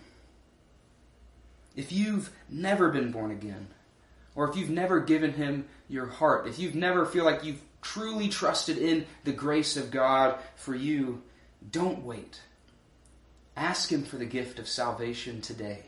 If 1.75 1.91
you've 1.91 2.31
never 2.49 2.89
been 2.89 3.11
born 3.11 3.29
again, 3.29 3.67
or 4.33 4.49
if 4.49 4.57
you've 4.57 4.71
never 4.71 4.99
given 4.99 5.33
Him 5.33 5.67
your 5.87 6.07
heart, 6.07 6.47
if 6.47 6.57
you've 6.57 6.73
never 6.73 7.05
feel 7.05 7.25
like 7.25 7.43
you've 7.43 7.61
truly 7.83 8.27
trusted 8.27 8.79
in 8.79 9.05
the 9.23 9.31
grace 9.31 9.77
of 9.77 9.91
God 9.91 10.39
for 10.55 10.73
you, 10.73 11.21
don't 11.69 12.03
wait. 12.03 12.41
Ask 13.55 13.91
Him 13.91 14.03
for 14.03 14.17
the 14.17 14.25
gift 14.25 14.57
of 14.57 14.67
salvation 14.67 15.41
today. 15.41 15.83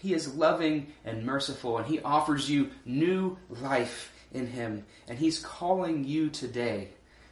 He 0.00 0.14
is 0.14 0.34
loving 0.34 0.92
and 1.04 1.26
merciful, 1.26 1.76
and 1.78 1.86
He 1.86 2.00
offers 2.00 2.48
you 2.48 2.70
new 2.84 3.36
life 3.48 4.12
in 4.32 4.46
Him. 4.46 4.86
And 5.08 5.18
He's 5.18 5.38
calling 5.38 6.04
you 6.04 6.30
today 6.30 6.88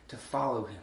to 0.08 0.16
follow 0.16 0.64
Him. 0.64 0.80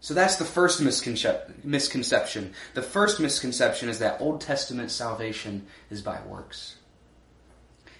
So 0.00 0.14
that's 0.14 0.36
the 0.36 0.44
first 0.44 0.80
misconcep- 0.80 1.64
misconception. 1.64 2.54
The 2.74 2.82
first 2.82 3.18
misconception 3.18 3.88
is 3.88 3.98
that 3.98 4.20
Old 4.20 4.40
Testament 4.40 4.92
salvation 4.92 5.66
is 5.90 6.00
by 6.00 6.20
works. 6.26 6.76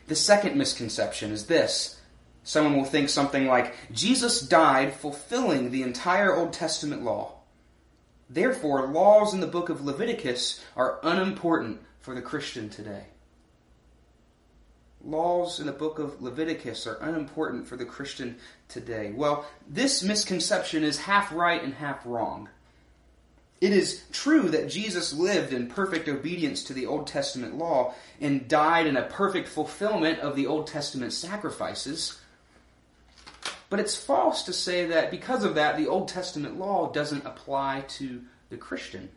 The 0.07 0.15
second 0.15 0.57
misconception 0.57 1.33
is 1.33 1.47
this. 1.47 2.01
Someone 2.45 2.77
will 2.77 2.85
think 2.85 3.09
something 3.09 3.47
like, 3.47 3.75
Jesus 3.93 4.41
died 4.41 4.95
fulfilling 4.95 5.71
the 5.71 5.83
entire 5.83 6.35
Old 6.35 6.53
Testament 6.53 7.03
law. 7.03 7.35
Therefore, 8.31 8.87
laws 8.87 9.35
in 9.35 9.41
the 9.41 9.47
book 9.47 9.69
of 9.69 9.85
Leviticus 9.85 10.65
are 10.77 11.01
unimportant 11.03 11.81
for 12.09 12.15
the 12.15 12.23
Christian 12.23 12.71
today. 12.71 13.05
Laws 15.05 15.61
in 15.61 15.67
the 15.67 15.73
book 15.73 15.99
of 15.99 16.23
Leviticus 16.23 16.87
are 16.87 16.97
unimportant 17.03 17.67
for 17.69 17.77
the 17.77 17.85
Christian 17.85 18.39
today. 18.67 19.13
Well, 19.15 19.45
this 19.69 20.03
misconception 20.03 20.85
is 20.85 20.97
half 20.97 21.31
right 21.35 21.63
and 21.63 21.75
half 21.75 22.07
wrong. 22.07 22.49
It 23.61 23.75
is 23.75 24.05
true 24.11 24.49
that 24.49 24.71
Jesus 24.71 25.13
lived 25.13 25.53
in 25.53 25.67
perfect 25.67 26.09
obedience 26.09 26.65
to 26.65 26.73
the 26.73 26.87
Old 26.87 27.09
Testament 27.09 27.59
law 27.59 27.93
and 28.23 28.49
died 28.49 28.87
in 28.87 28.97
a 28.97 29.03
perfect 29.03 29.47
fulfillment 29.47 30.21
of 30.21 30.35
the 30.35 30.47
Old 30.47 30.67
Testament 30.67 31.13
sacrifices. 31.13 32.19
But 33.69 33.81
it's 33.81 34.03
false 34.03 34.45
to 34.45 34.55
say 34.55 34.87
that 34.87 35.11
because 35.11 35.45
of 35.45 35.57
that, 35.57 35.77
the 35.77 35.89
Old 35.89 36.09
Testament 36.09 36.59
law 36.59 36.91
doesn't 36.91 37.27
apply 37.27 37.85
to 37.99 38.23
the 38.49 38.57
Christian. 38.57 39.11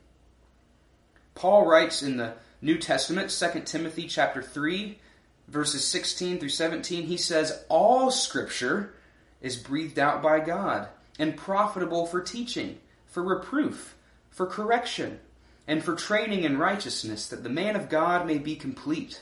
Paul 1.35 1.65
writes 1.65 2.03
in 2.03 2.17
the 2.17 2.33
New 2.61 2.77
Testament, 2.77 3.29
2 3.29 3.61
Timothy 3.61 4.07
chapter 4.07 4.41
3, 4.41 4.99
verses 5.47 5.85
16 5.85 6.39
through 6.39 6.49
17, 6.49 7.03
he 7.03 7.17
says, 7.17 7.63
All 7.69 8.11
scripture 8.11 8.93
is 9.41 9.57
breathed 9.57 9.97
out 9.97 10.21
by 10.21 10.39
God 10.39 10.87
and 11.17 11.35
profitable 11.35 12.05
for 12.05 12.21
teaching, 12.21 12.77
for 13.07 13.23
reproof, 13.23 13.95
for 14.29 14.45
correction, 14.45 15.19
and 15.67 15.83
for 15.83 15.95
training 15.95 16.43
in 16.43 16.57
righteousness, 16.57 17.27
that 17.29 17.43
the 17.43 17.49
man 17.49 17.75
of 17.75 17.89
God 17.89 18.27
may 18.27 18.37
be 18.37 18.55
complete, 18.55 19.21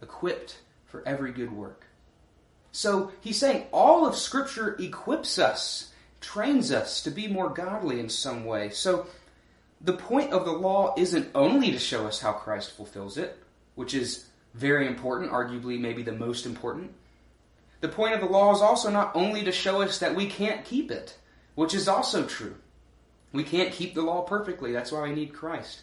equipped 0.00 0.58
for 0.86 1.06
every 1.06 1.32
good 1.32 1.52
work. 1.52 1.86
So 2.72 3.12
he's 3.20 3.38
saying 3.38 3.66
all 3.72 4.06
of 4.06 4.16
Scripture 4.16 4.76
equips 4.78 5.38
us, 5.38 5.92
trains 6.20 6.72
us 6.72 7.02
to 7.02 7.10
be 7.10 7.28
more 7.28 7.50
godly 7.50 8.00
in 8.00 8.08
some 8.08 8.44
way. 8.44 8.70
So 8.70 9.06
the 9.84 9.92
point 9.92 10.32
of 10.32 10.44
the 10.44 10.52
law 10.52 10.94
isn't 10.96 11.30
only 11.34 11.72
to 11.72 11.78
show 11.78 12.06
us 12.06 12.20
how 12.20 12.32
Christ 12.32 12.76
fulfills 12.76 13.18
it, 13.18 13.36
which 13.74 13.94
is 13.94 14.26
very 14.54 14.86
important, 14.86 15.32
arguably 15.32 15.80
maybe 15.80 16.02
the 16.02 16.12
most 16.12 16.46
important. 16.46 16.92
The 17.80 17.88
point 17.88 18.14
of 18.14 18.20
the 18.20 18.26
law 18.26 18.54
is 18.54 18.60
also 18.60 18.90
not 18.90 19.16
only 19.16 19.42
to 19.44 19.52
show 19.52 19.82
us 19.82 19.98
that 19.98 20.14
we 20.14 20.26
can't 20.26 20.64
keep 20.64 20.90
it, 20.90 21.16
which 21.56 21.74
is 21.74 21.88
also 21.88 22.24
true. 22.24 22.54
We 23.32 23.44
can't 23.44 23.72
keep 23.72 23.94
the 23.94 24.02
law 24.02 24.22
perfectly. 24.22 24.72
That's 24.72 24.92
why 24.92 25.02
we 25.02 25.14
need 25.14 25.32
Christ. 25.32 25.82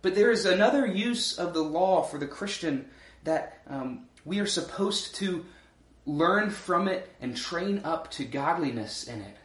But 0.00 0.14
there 0.14 0.30
is 0.30 0.46
another 0.46 0.86
use 0.86 1.38
of 1.38 1.54
the 1.54 1.62
law 1.62 2.02
for 2.02 2.18
the 2.18 2.26
Christian 2.26 2.86
that 3.24 3.58
um, 3.68 4.06
we 4.24 4.38
are 4.38 4.46
supposed 4.46 5.16
to 5.16 5.44
learn 6.06 6.50
from 6.50 6.88
it 6.88 7.10
and 7.20 7.36
train 7.36 7.80
up 7.84 8.10
to 8.12 8.24
godliness 8.24 9.04
in 9.04 9.20
it. 9.20 9.36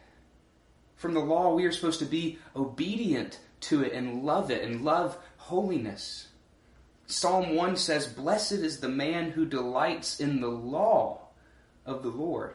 From 1.00 1.14
the 1.14 1.20
law, 1.20 1.54
we 1.54 1.64
are 1.64 1.72
supposed 1.72 2.00
to 2.00 2.04
be 2.04 2.38
obedient 2.54 3.40
to 3.60 3.82
it 3.82 3.94
and 3.94 4.22
love 4.22 4.50
it 4.50 4.62
and 4.62 4.84
love 4.84 5.16
holiness. 5.38 6.28
Psalm 7.06 7.54
1 7.56 7.76
says, 7.78 8.06
Blessed 8.06 8.52
is 8.52 8.80
the 8.80 8.90
man 8.90 9.30
who 9.30 9.46
delights 9.46 10.20
in 10.20 10.42
the 10.42 10.50
law 10.50 11.22
of 11.86 12.02
the 12.02 12.10
Lord. 12.10 12.54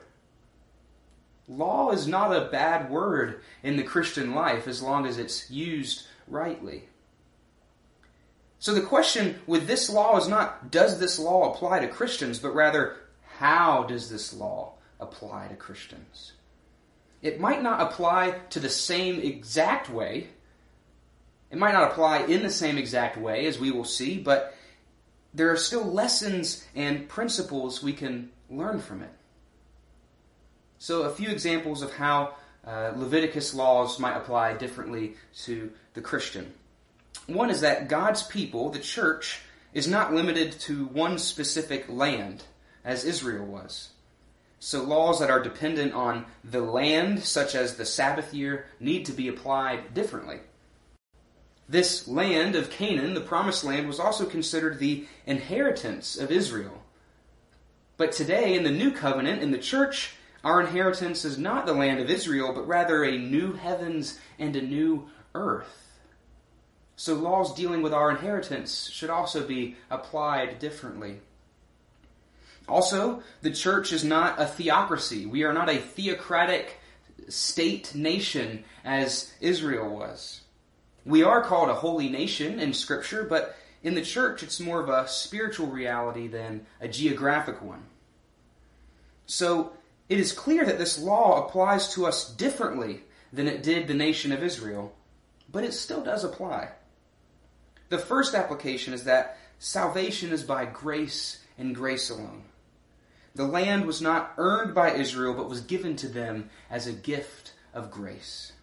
Law 1.48 1.90
is 1.90 2.06
not 2.06 2.36
a 2.36 2.52
bad 2.52 2.92
word 2.92 3.42
in 3.64 3.78
the 3.78 3.84
Christian 3.84 4.36
life 4.36 4.68
as 4.68 4.80
long 4.80 5.08
as 5.08 5.18
it's 5.18 5.50
used 5.50 6.06
rightly. 6.28 6.84
So 8.60 8.76
the 8.76 8.82
question 8.82 9.40
with 9.48 9.66
this 9.66 9.90
law 9.90 10.20
is 10.20 10.28
not 10.28 10.70
does 10.70 11.00
this 11.00 11.18
law 11.18 11.52
apply 11.52 11.80
to 11.80 11.88
Christians, 11.88 12.38
but 12.38 12.54
rather 12.54 12.98
how 13.40 13.86
does 13.86 14.12
this 14.12 14.36
law 14.36 14.74
apply 15.00 15.48
to 15.48 15.56
Christians? 15.56 16.34
It 17.26 17.40
might 17.40 17.64
not 17.64 17.82
apply 17.82 18.36
to 18.52 18.60
the 18.60 18.70
same 18.70 19.20
exact 19.20 19.90
way. 19.90 20.28
It 21.50 21.58
might 21.58 21.74
not 21.74 21.90
apply 21.90 22.20
in 22.20 22.44
the 22.44 22.52
same 22.52 22.78
exact 22.78 23.18
way 23.18 23.48
as 23.48 23.58
we 23.58 23.72
will 23.72 23.84
see, 23.84 24.20
but 24.20 24.56
there 25.34 25.52
are 25.52 25.58
still 25.58 25.84
lessons 25.84 26.64
and 26.76 27.10
principles 27.10 27.82
we 27.82 27.94
can 27.94 28.30
learn 28.48 28.80
from 28.80 29.02
it. 29.02 29.10
So, 30.78 31.02
a 31.02 31.10
few 31.10 31.30
examples 31.30 31.82
of 31.82 31.96
how 31.96 32.36
uh, 32.64 32.92
Leviticus 32.96 33.56
laws 33.56 34.00
might 34.00 34.18
apply 34.18 34.54
differently 34.54 35.16
to 35.46 35.72
the 35.96 36.02
Christian. 36.02 36.54
One 37.26 37.50
is 37.50 37.62
that 37.62 37.88
God's 37.88 38.22
people, 38.22 38.70
the 38.70 38.78
church, 38.78 39.42
is 39.74 39.88
not 39.88 40.14
limited 40.14 40.52
to 40.60 40.86
one 40.86 41.18
specific 41.18 41.90
land, 41.90 42.44
as 42.84 43.04
Israel 43.04 43.48
was. 43.48 43.90
So, 44.66 44.82
laws 44.82 45.20
that 45.20 45.30
are 45.30 45.44
dependent 45.44 45.94
on 45.94 46.26
the 46.44 46.60
land, 46.60 47.24
such 47.24 47.54
as 47.54 47.76
the 47.76 47.86
Sabbath 47.86 48.34
year, 48.34 48.66
need 48.80 49.06
to 49.06 49.12
be 49.12 49.28
applied 49.28 49.94
differently. 49.94 50.40
This 51.70 52.08
land 52.08 52.56
of 52.56 52.72
Canaan, 52.72 53.14
the 53.14 53.22
promised 53.22 53.64
land, 53.64 53.88
was 53.88 54.00
also 54.00 54.26
considered 54.26 54.80
the 54.80 55.06
inheritance 55.28 56.18
of 56.18 56.32
Israel. 56.32 56.82
But 57.98 58.12
today, 58.12 58.56
in 58.56 58.64
the 58.64 58.72
new 58.72 58.90
covenant, 58.90 59.44
in 59.44 59.52
the 59.52 59.60
church, 59.60 60.16
our 60.44 60.62
inheritance 60.62 61.26
is 61.26 61.38
not 61.38 61.68
the 61.68 61.74
land 61.74 62.00
of 62.00 62.10
Israel, 62.10 62.52
but 62.52 62.68
rather 62.68 63.04
a 63.04 63.20
new 63.20 63.54
heavens 63.54 64.20
and 64.40 64.56
a 64.56 64.64
new 64.64 65.08
earth. 65.36 66.00
So, 66.96 67.14
laws 67.14 67.54
dealing 67.54 67.84
with 67.84 67.94
our 67.94 68.10
inheritance 68.10 68.90
should 68.90 69.12
also 69.12 69.46
be 69.46 69.76
applied 69.92 70.58
differently. 70.58 71.20
Also, 72.68 73.22
the 73.42 73.52
church 73.52 73.94
is 73.94 74.04
not 74.04 74.40
a 74.42 74.46
theocracy. 74.46 75.26
We 75.26 75.44
are 75.44 75.54
not 75.54 75.70
a 75.70 75.78
theocratic 75.78 76.80
state 77.30 77.94
nation 77.96 78.64
as 78.84 79.32
Israel 79.40 79.90
was. 79.90 80.42
We 81.06 81.24
are 81.24 81.44
called 81.44 81.70
a 81.70 81.76
holy 81.76 82.10
nation 82.10 82.60
in 82.60 82.74
Scripture, 82.74 83.24
but 83.24 83.56
in 83.84 83.94
the 83.94 84.02
church 84.02 84.42
it's 84.42 84.60
more 84.60 84.82
of 84.82 84.90
a 84.90 85.08
spiritual 85.08 85.68
reality 85.68 86.28
than 86.28 86.66
a 86.82 86.88
geographic 86.88 87.62
one. 87.62 87.84
So, 89.28 89.74
it 90.08 90.20
is 90.20 90.32
clear 90.32 90.66
that 90.66 90.78
this 90.78 91.00
law 91.00 91.46
applies 91.46 91.94
to 91.94 92.06
us 92.06 92.32
differently 92.32 93.04
than 93.34 93.48
it 93.48 93.64
did 93.64 93.88
the 93.88 93.96
nation 93.96 94.32
of 94.32 94.44
Israel, 94.44 94.96
but 95.52 95.64
it 95.64 95.74
still 95.74 96.04
does 96.04 96.24
apply. 96.24 96.70
The 97.90 97.98
first 97.98 98.36
application 98.36 98.94
is 98.94 99.04
that 99.06 99.38
salvation 99.58 100.32
is 100.32 100.44
by 100.44 100.66
grace 100.66 101.40
and 101.58 101.76
grace 101.76 102.10
alone. 102.10 102.44
The 103.36 103.46
land 103.46 103.86
was 103.86 104.02
not 104.02 104.34
earned 104.38 104.74
by 104.74 104.94
Israel, 104.94 105.34
but 105.34 105.50
was 105.50 105.60
given 105.60 105.98
to 105.98 106.08
them 106.08 106.50
as 106.70 106.88
a 106.88 106.94
gift 106.94 107.52
of 107.74 107.92
grace. 107.92 108.54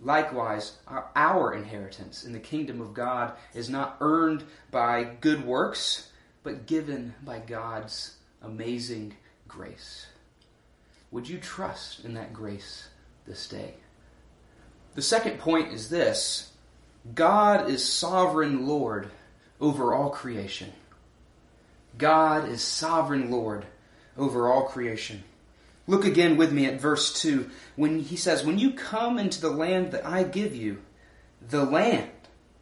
Likewise, 0.00 0.78
our, 0.86 1.10
our, 1.16 1.52
inheritance 1.52 2.24
in 2.24 2.32
the 2.32 2.38
kingdom 2.38 2.80
of 2.80 2.94
God 2.94 3.32
is 3.52 3.68
not 3.68 3.96
earned 4.00 4.44
by 4.70 5.04
good 5.20 5.44
works, 5.44 6.08
but 6.44 6.66
given 6.66 7.14
by 7.22 7.40
God's 7.40 8.14
amazing 8.40 9.16
grace. 9.48 10.06
Would 11.10 11.28
you 11.28 11.38
trust 11.38 12.04
in 12.04 12.14
that 12.14 12.32
grace 12.32 12.88
this 13.26 13.48
day? 13.48 13.74
The 14.94 15.02
second 15.02 15.38
point 15.40 15.72
is 15.72 15.90
this 15.90 16.52
God 17.14 17.68
is 17.68 17.84
sovereign 17.84 18.66
Lord 18.66 19.10
over 19.60 19.92
all 19.92 20.10
creation. 20.10 20.72
God 21.98 22.48
is 22.48 22.62
sovereign 22.62 23.30
Lord 23.30 23.66
over 24.20 24.48
all 24.48 24.64
creation. 24.64 25.24
Look 25.86 26.04
again 26.04 26.36
with 26.36 26.52
me 26.52 26.66
at 26.66 26.80
verse 26.80 27.20
2 27.20 27.50
when 27.74 28.00
he 28.00 28.16
says, 28.16 28.44
When 28.44 28.58
you 28.58 28.72
come 28.72 29.18
into 29.18 29.40
the 29.40 29.50
land 29.50 29.92
that 29.92 30.06
I 30.06 30.22
give 30.22 30.54
you, 30.54 30.82
the 31.48 31.64
land 31.64 32.10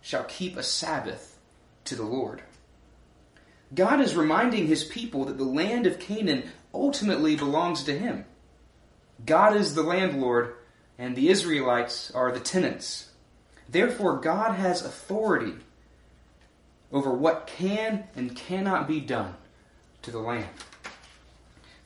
shall 0.00 0.24
keep 0.24 0.56
a 0.56 0.62
Sabbath 0.62 1.38
to 1.84 1.94
the 1.94 2.04
Lord. 2.04 2.42
God 3.74 4.00
is 4.00 4.16
reminding 4.16 4.66
his 4.66 4.84
people 4.84 5.26
that 5.26 5.36
the 5.36 5.44
land 5.44 5.86
of 5.86 5.98
Canaan 5.98 6.44
ultimately 6.72 7.36
belongs 7.36 7.84
to 7.84 7.98
him. 7.98 8.24
God 9.26 9.56
is 9.56 9.74
the 9.74 9.82
landlord, 9.82 10.54
and 10.96 11.14
the 11.14 11.28
Israelites 11.28 12.10
are 12.12 12.32
the 12.32 12.40
tenants. 12.40 13.10
Therefore, 13.68 14.16
God 14.18 14.52
has 14.54 14.82
authority 14.82 15.54
over 16.90 17.12
what 17.12 17.46
can 17.46 18.04
and 18.16 18.34
cannot 18.34 18.88
be 18.88 19.00
done 19.00 19.34
to 20.02 20.10
the 20.10 20.20
land. 20.20 20.48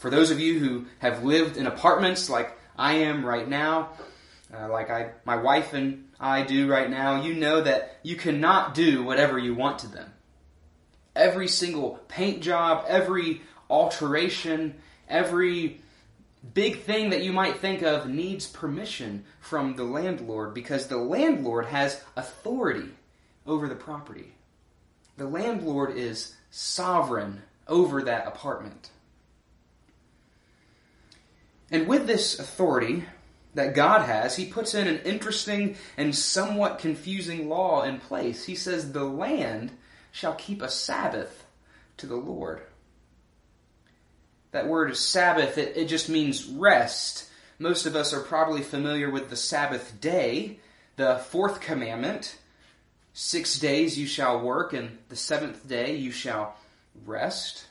For 0.03 0.11
those 0.11 0.33
of 0.33 0.41
you 0.41 0.59
who 0.59 0.87
have 0.99 1.23
lived 1.23 1.57
in 1.57 1.69
apartments 1.69 2.29
like 2.29 2.59
I 2.77 2.95
am 2.95 3.25
right 3.25 3.49
now, 3.49 3.91
uh, 4.53 4.69
like 4.69 4.91
I, 4.91 5.13
my 5.25 5.37
wife 5.37 5.75
and 5.75 6.09
I 6.19 6.43
do 6.43 6.69
right 6.69 6.91
now, 6.91 7.23
you 7.23 7.35
know 7.35 7.61
that 7.61 8.01
you 8.03 8.17
cannot 8.17 8.75
do 8.75 9.05
whatever 9.05 9.39
you 9.39 9.55
want 9.55 9.79
to 9.79 9.87
them. 9.87 10.13
Every 11.15 11.47
single 11.47 12.01
paint 12.09 12.43
job, 12.43 12.85
every 12.89 13.43
alteration, 13.71 14.75
every 15.09 15.81
big 16.53 16.81
thing 16.81 17.11
that 17.11 17.23
you 17.23 17.33
might 17.33 17.59
think 17.59 17.83
of 17.83 18.09
needs 18.09 18.49
permission 18.49 19.25
from 19.39 19.77
the 19.77 19.85
landlord 19.85 20.53
because 20.53 20.89
the 20.89 20.97
landlord 20.97 21.67
has 21.67 22.03
authority 22.17 22.91
over 23.47 23.69
the 23.69 23.77
property. 23.77 24.35
The 25.17 25.29
landlord 25.29 25.97
is 25.97 26.35
sovereign 26.51 27.43
over 27.69 28.03
that 28.03 28.27
apartment. 28.27 28.91
And 31.73 31.89
with 31.89 32.07
this 32.07 32.39
authority 32.39 33.05
that 33.55 33.75
God 33.75 34.03
has, 34.03 34.37
he 34.37 34.45
puts 34.45 34.75
in 34.75 34.87
an 34.87 35.01
interesting 35.05 35.77
and 35.97 36.15
somewhat 36.15 36.79
confusing 36.79 37.49
law 37.49 37.83
in 37.83 37.99
place. 37.99 38.45
He 38.45 38.55
says, 38.55 38.93
The 38.93 39.05
land 39.05 39.73
shall 40.11 40.35
keep 40.35 40.61
a 40.61 40.69
Sabbath 40.69 41.47
to 41.97 42.07
the 42.07 42.17
Lord. 42.17 42.61
That 44.53 44.69
word 44.69 44.91
is 44.91 45.01
Sabbath, 45.01 45.57
it, 45.57 45.77
it 45.77 45.89
just 45.89 46.11
means 46.11 46.47
rest. 46.47 47.31
Most 47.59 47.87
of 47.87 47.97
us 47.97 48.13
are 48.13 48.21
probably 48.21 48.61
familiar 48.61 49.11
with 49.11 49.31
the 49.31 49.37
Sabbath 49.37 49.99
day, 49.99 50.59
the 50.97 51.17
fourth 51.31 51.61
commandment. 51.61 52.37
Six 53.15 53.59
days 53.59 53.99
you 53.99 54.07
shall 54.07 54.41
work, 54.41 54.75
and 54.75 54.99
the 55.09 55.17
seventh 55.17 55.67
day 55.67 55.97
you 55.97 56.11
shall 56.11 56.57
rest. 57.07 57.67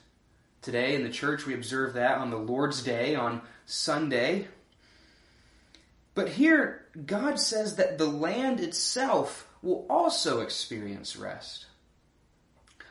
Today 0.61 0.95
in 0.95 1.03
the 1.03 1.09
church 1.09 1.45
we 1.45 1.53
observe 1.53 1.93
that 1.93 2.17
on 2.17 2.29
the 2.29 2.37
Lord's 2.37 2.83
Day, 2.83 3.15
on 3.15 3.41
Sunday. 3.65 4.47
But 6.13 6.29
here, 6.29 6.85
God 7.05 7.39
says 7.39 7.77
that 7.77 7.97
the 7.97 8.05
land 8.05 8.59
itself 8.59 9.47
will 9.61 9.85
also 9.89 10.41
experience 10.41 11.15
rest. 11.15 11.65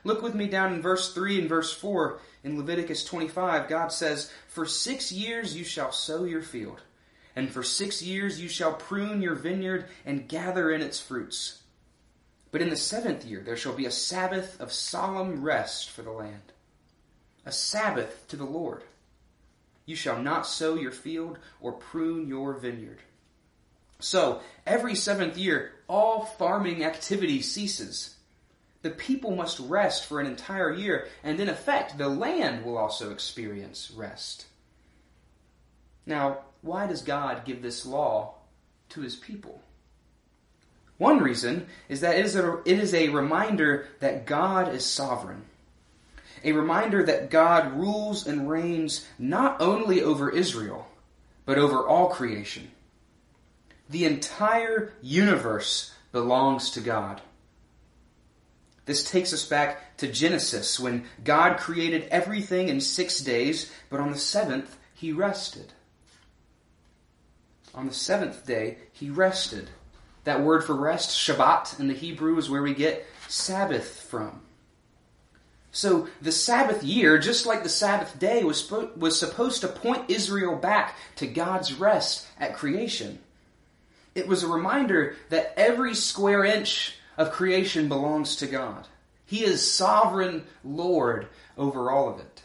Look 0.03 0.23
with 0.23 0.35
me 0.35 0.47
down 0.47 0.73
in 0.73 0.83
verse 0.83 1.13
3 1.13 1.41
and 1.41 1.49
verse 1.49 1.73
4 1.73 2.19
in 2.43 2.57
Leviticus 2.57 3.05
25. 3.05 3.69
God 3.69 3.93
says, 3.93 4.33
For 4.49 4.65
six 4.65 5.13
years 5.13 5.57
you 5.57 5.65
shall 5.65 5.93
sow 5.93 6.25
your 6.25 6.43
field, 6.43 6.83
and 7.37 7.51
for 7.51 7.63
six 7.63 8.03
years 8.03 8.41
you 8.41 8.49
shall 8.49 8.73
prune 8.73 9.21
your 9.21 9.35
vineyard 9.35 9.87
and 10.07 10.29
gather 10.29 10.71
in 10.71 10.81
its 10.81 10.99
fruits. 10.99 11.63
But 12.51 12.63
in 12.63 12.71
the 12.71 12.77
seventh 12.77 13.25
year 13.25 13.43
there 13.45 13.57
shall 13.57 13.75
be 13.75 13.87
a 13.87 13.91
Sabbath 13.91 14.59
of 14.61 14.73
solemn 14.73 15.43
rest 15.43 15.91
for 15.91 16.03
the 16.03 16.11
land, 16.11 16.53
a 17.51 17.53
Sabbath 17.53 18.29
to 18.29 18.37
the 18.37 18.45
Lord. 18.45 18.85
You 19.85 19.97
shall 19.97 20.23
not 20.23 20.47
sow 20.47 20.77
your 20.77 20.93
field 20.93 21.41
or 21.61 21.73
prune 21.73 22.29
your 22.29 22.55
vineyard. 22.55 23.01
So, 23.99 24.41
every 24.65 24.95
seventh 24.95 25.37
year, 25.37 25.73
all 25.89 26.25
farming 26.25 26.85
activity 26.85 27.43
ceases 27.43 28.15
the 28.83 28.91
people 28.91 29.35
must 29.37 29.59
rest 29.59 30.07
for 30.07 30.21
an 30.21 30.27
entire 30.27 30.73
year, 30.73 31.09
and 31.23 31.39
in 31.39 31.49
effect, 31.49 31.99
the 31.99 32.09
land 32.09 32.65
will 32.65 32.79
also 32.79 33.11
experience 33.11 33.91
rest. 33.91 34.47
Now, 36.07 36.39
why 36.63 36.87
does 36.87 37.03
God 37.03 37.45
give 37.45 37.61
this 37.61 37.85
law 37.85 38.37
to 38.91 39.01
his 39.03 39.17
people? 39.17 39.61
One 40.97 41.19
reason 41.19 41.67
is 41.89 42.01
that 42.01 42.17
it 42.17 42.25
is, 42.25 42.37
a, 42.37 42.63
it 42.65 42.79
is 42.79 42.95
a 42.95 43.09
reminder 43.09 43.89
that 43.99 44.25
God 44.25 44.75
is 44.75 44.85
sovereign. 44.85 45.43
A 46.45 46.53
reminder 46.53 47.03
that 47.05 47.31
God 47.31 47.73
rules 47.73 48.27
and 48.27 48.49
reigns 48.49 49.07
not 49.19 49.61
only 49.61 50.03
over 50.03 50.31
Israel, 50.31 50.89
but 51.45 51.59
over 51.59 51.87
all 51.87 52.09
creation. 52.09 52.71
The 53.89 54.05
entire 54.05 54.93
universe 55.03 55.93
belongs 56.13 56.71
to 56.73 56.81
God. 56.81 57.21
This 58.87 59.09
takes 59.09 59.33
us 59.33 59.45
back 59.45 59.97
to 59.99 60.11
Genesis 60.11 60.81
when 60.81 61.05
God 61.23 61.59
created 61.59 62.09
everything 62.11 62.69
in 62.69 62.81
six 62.81 63.21
days, 63.21 63.71
but 63.89 64.01
on 64.01 64.11
the 64.11 64.19
seventh, 64.19 64.77
he 64.95 65.13
rested. 65.13 65.73
On 67.75 67.87
the 67.87 67.95
seventh 67.95 68.47
day, 68.47 68.79
he 68.93 69.11
rested. 69.11 69.71
That 70.25 70.43
word 70.43 70.65
for 70.65 70.75
rest, 70.75 71.11
Shabbat, 71.11 71.79
in 71.79 71.89
the 71.89 71.95
Hebrew 71.95 72.37
is 72.37 72.51
where 72.51 72.63
we 72.63 72.75
get 72.75 73.07
Sabbath 73.29 74.03
from. 74.09 74.43
So 75.73 76.09
the 76.21 76.33
Sabbath 76.33 76.83
year, 76.83 77.19
just 77.19 77.47
like 77.47 77.63
the 77.63 77.69
Sabbath 77.69 78.19
day, 78.19 78.43
was, 78.43 78.71
was 78.97 79.19
supposed 79.19 79.61
to 79.61 79.69
point 79.69 80.11
Israel 80.11 80.57
back 80.57 80.97
to 81.17 81.27
God's 81.27 81.75
rest 81.75 82.27
at 82.39 82.57
creation. 82.57 83.21
It 84.15 84.27
was 84.27 84.43
a 84.43 84.49
reminder 84.49 85.17
that 85.29 85.55
every 85.57 85.95
square 85.95 86.45
inch 86.45 86.97
of 87.17 87.31
creation 87.31 87.89
belongs 87.89 88.37
to 88.37 88.47
God. 88.47 88.89
He 89.27 89.45
is 89.45 89.71
sovereign 89.71 90.45
Lord 90.65 91.29
over 91.57 91.91
all 91.91 92.09
of 92.09 92.19
it. 92.19 92.43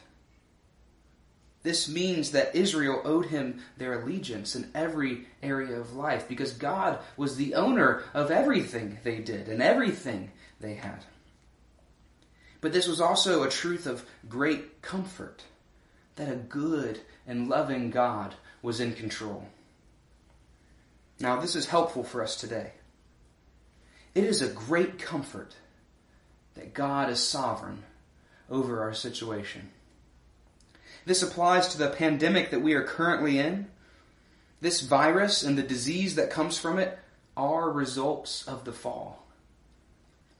This 1.64 1.90
means 1.90 2.30
that 2.32 2.56
Israel 2.56 3.02
owed 3.04 3.26
him 3.26 3.64
their 3.78 4.00
allegiance 4.00 4.56
in 4.56 4.70
every 4.76 5.26
area 5.42 5.80
of 5.80 5.96
life 5.96 6.28
because 6.28 6.52
God 6.52 7.00
was 7.18 7.38
the 7.38 7.56
owner 7.56 8.04
of 8.14 8.30
everything 8.30 9.00
they 9.04 9.18
did 9.18 9.48
and 9.48 9.64
everything 9.64 10.30
they 10.60 10.76
had. 10.76 11.04
But 12.66 12.74
this 12.74 12.88
was 12.88 13.00
also 13.00 13.44
a 13.44 13.48
truth 13.48 13.86
of 13.86 14.04
great 14.28 14.82
comfort 14.82 15.44
that 16.16 16.32
a 16.32 16.36
good 16.36 17.00
and 17.28 17.48
loving 17.48 17.92
God 17.92 18.34
was 18.64 18.80
in 18.80 18.94
control. 18.94 19.46
Now, 21.20 21.40
this 21.40 21.56
is 21.56 21.68
helpful 21.68 22.04
for 22.04 22.24
us 22.24 22.36
today. 22.36 22.72
It 24.16 24.24
is 24.24 24.42
a 24.42 24.48
great 24.48 24.98
comfort 24.98 25.54
that 26.56 26.74
God 26.74 27.12
is 27.12 27.20
sovereign 27.20 27.84
over 28.50 28.82
our 28.82 28.96
situation. 28.96 29.70
This 31.06 31.22
applies 31.22 31.68
to 31.68 31.78
the 31.78 31.92
pandemic 31.92 32.50
that 32.50 32.64
we 32.64 32.74
are 32.74 32.84
currently 32.84 33.38
in. 33.38 33.68
This 34.60 34.82
virus 34.82 35.44
and 35.44 35.56
the 35.56 35.62
disease 35.62 36.16
that 36.16 36.32
comes 36.32 36.58
from 36.58 36.80
it 36.80 36.98
are 37.38 37.70
results 37.70 38.48
of 38.48 38.66
the 38.66 38.74
fall. 38.74 39.25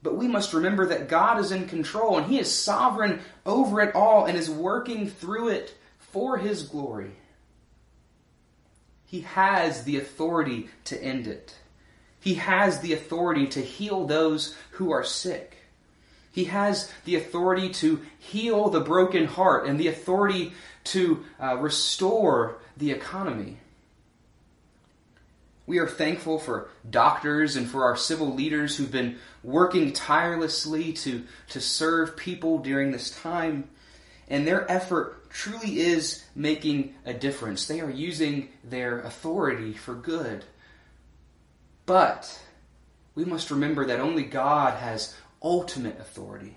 But 0.02 0.16
we 0.16 0.28
must 0.28 0.52
remember 0.52 0.86
that 0.86 1.08
God 1.08 1.38
is 1.40 1.52
in 1.52 1.68
control 1.68 2.18
and 2.18 2.26
He 2.26 2.38
is 2.38 2.52
sovereign 2.52 3.20
over 3.44 3.80
it 3.80 3.94
all 3.94 4.26
and 4.26 4.36
is 4.36 4.50
working 4.50 5.08
through 5.08 5.48
it 5.48 5.74
for 5.98 6.36
His 6.36 6.62
glory. 6.62 7.12
He 9.06 9.20
has 9.20 9.84
the 9.84 9.98
authority 9.98 10.68
to 10.84 11.02
end 11.02 11.26
it. 11.26 11.54
He 12.20 12.34
has 12.34 12.80
the 12.80 12.92
authority 12.92 13.46
to 13.48 13.60
heal 13.60 14.06
those 14.06 14.56
who 14.72 14.90
are 14.90 15.04
sick. 15.04 15.56
He 16.32 16.44
has 16.44 16.92
the 17.04 17.14
authority 17.14 17.70
to 17.74 18.02
heal 18.18 18.68
the 18.68 18.80
broken 18.80 19.26
heart 19.26 19.66
and 19.66 19.80
the 19.80 19.88
authority 19.88 20.52
to 20.84 21.24
uh, 21.40 21.56
restore 21.56 22.58
the 22.76 22.90
economy. 22.90 23.58
We 25.66 25.78
are 25.78 25.88
thankful 25.88 26.38
for 26.38 26.68
doctors 26.88 27.56
and 27.56 27.68
for 27.68 27.84
our 27.84 27.96
civil 27.96 28.32
leaders 28.32 28.76
who've 28.76 28.90
been 28.90 29.18
working 29.42 29.92
tirelessly 29.92 30.92
to, 30.92 31.24
to 31.48 31.60
serve 31.60 32.16
people 32.16 32.58
during 32.58 32.92
this 32.92 33.10
time. 33.10 33.68
And 34.28 34.46
their 34.46 34.70
effort 34.70 35.28
truly 35.30 35.80
is 35.80 36.24
making 36.34 36.94
a 37.04 37.12
difference. 37.12 37.66
They 37.66 37.80
are 37.80 37.90
using 37.90 38.50
their 38.62 39.00
authority 39.00 39.72
for 39.72 39.94
good. 39.94 40.44
But 41.84 42.40
we 43.14 43.24
must 43.24 43.50
remember 43.50 43.86
that 43.86 44.00
only 44.00 44.24
God 44.24 44.74
has 44.74 45.16
ultimate 45.42 45.98
authority. 45.98 46.56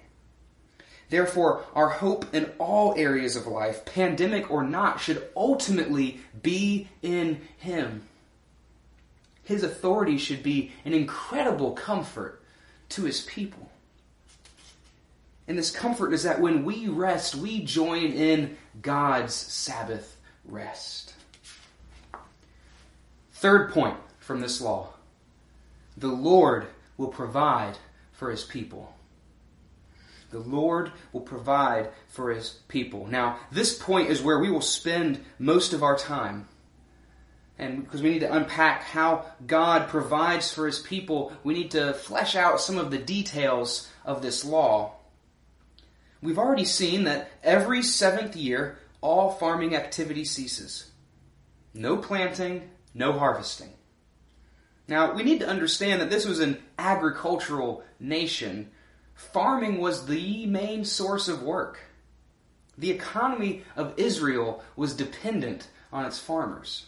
Therefore, 1.10 1.66
our 1.74 1.90
hope 1.90 2.34
in 2.36 2.52
all 2.60 2.94
areas 2.96 3.36
of 3.36 3.48
life, 3.48 3.86
pandemic 3.86 4.52
or 4.52 4.64
not, 4.64 5.00
should 5.00 5.28
ultimately 5.36 6.20
be 6.42 6.88
in 7.02 7.42
Him. 7.58 8.04
His 9.50 9.64
authority 9.64 10.20
should 10.20 10.44
be 10.44 10.72
an 10.86 10.94
incredible 10.94 11.72
comfort 11.72 12.40
to 12.90 13.06
His 13.06 13.22
people. 13.22 13.72
And 15.48 15.58
this 15.58 15.72
comfort 15.72 16.14
is 16.14 16.22
that 16.22 16.40
when 16.40 16.64
we 16.64 16.88
rest, 16.88 17.34
we 17.34 17.64
join 17.64 18.12
in 18.12 18.58
God's 18.80 19.34
Sabbath 19.34 20.18
rest. 20.46 21.16
Third 23.32 23.72
point 23.72 23.98
from 24.20 24.40
this 24.40 24.62
law 24.62 24.90
the 25.98 26.10
Lord 26.10 26.68
will 26.96 27.08
provide 27.08 27.76
for 28.12 28.30
his 28.30 28.44
people. 28.44 28.94
The 30.30 30.40
Lord 30.40 30.92
will 31.12 31.22
provide 31.22 31.90
for 32.08 32.32
his 32.32 32.60
people. 32.68 33.08
Now, 33.08 33.40
this 33.52 33.76
point 33.76 34.12
is 34.12 34.22
where 34.22 34.38
we 34.38 34.52
will 34.52 34.62
spend 34.62 35.26
most 35.40 35.74
of 35.74 35.82
our 35.82 35.98
time. 35.98 36.48
And 37.60 37.84
because 37.84 38.02
we 38.02 38.10
need 38.10 38.20
to 38.20 38.34
unpack 38.34 38.84
how 38.84 39.26
God 39.46 39.90
provides 39.90 40.52
for 40.52 40.66
his 40.66 40.80
people, 40.80 41.34
we 41.44 41.54
need 41.54 41.72
to 41.72 41.94
flesh 41.94 42.36
out 42.36 42.62
some 42.62 42.78
of 42.78 42.90
the 42.90 42.98
details 42.98 43.90
of 44.06 44.22
this 44.22 44.46
law. 44.46 44.96
We've 46.22 46.40
already 46.40 46.66
seen 46.66 47.04
that 47.04 47.30
every 47.44 47.84
seventh 47.84 48.36
year, 48.36 48.80
all 49.02 49.32
farming 49.32 49.76
activity 49.76 50.24
ceases. 50.24 50.90
No 51.74 51.98
planting, 51.98 52.70
no 52.94 53.12
harvesting. 53.12 53.74
Now, 54.88 55.14
we 55.14 55.24
need 55.24 55.42
to 55.42 55.48
understand 55.48 56.02
that 56.02 56.10
this 56.10 56.26
was 56.26 56.40
an 56.40 56.64
agricultural 56.78 57.84
nation. 58.00 58.72
Farming 59.14 59.80
was 59.80 60.08
the 60.08 60.46
main 60.46 60.86
source 60.86 61.28
of 61.28 61.44
work. 61.44 61.80
The 62.78 62.92
economy 62.92 63.64
of 63.76 63.94
Israel 63.98 64.64
was 64.78 64.96
dependent 64.96 65.68
on 65.92 66.06
its 66.06 66.20
farmers. 66.20 66.86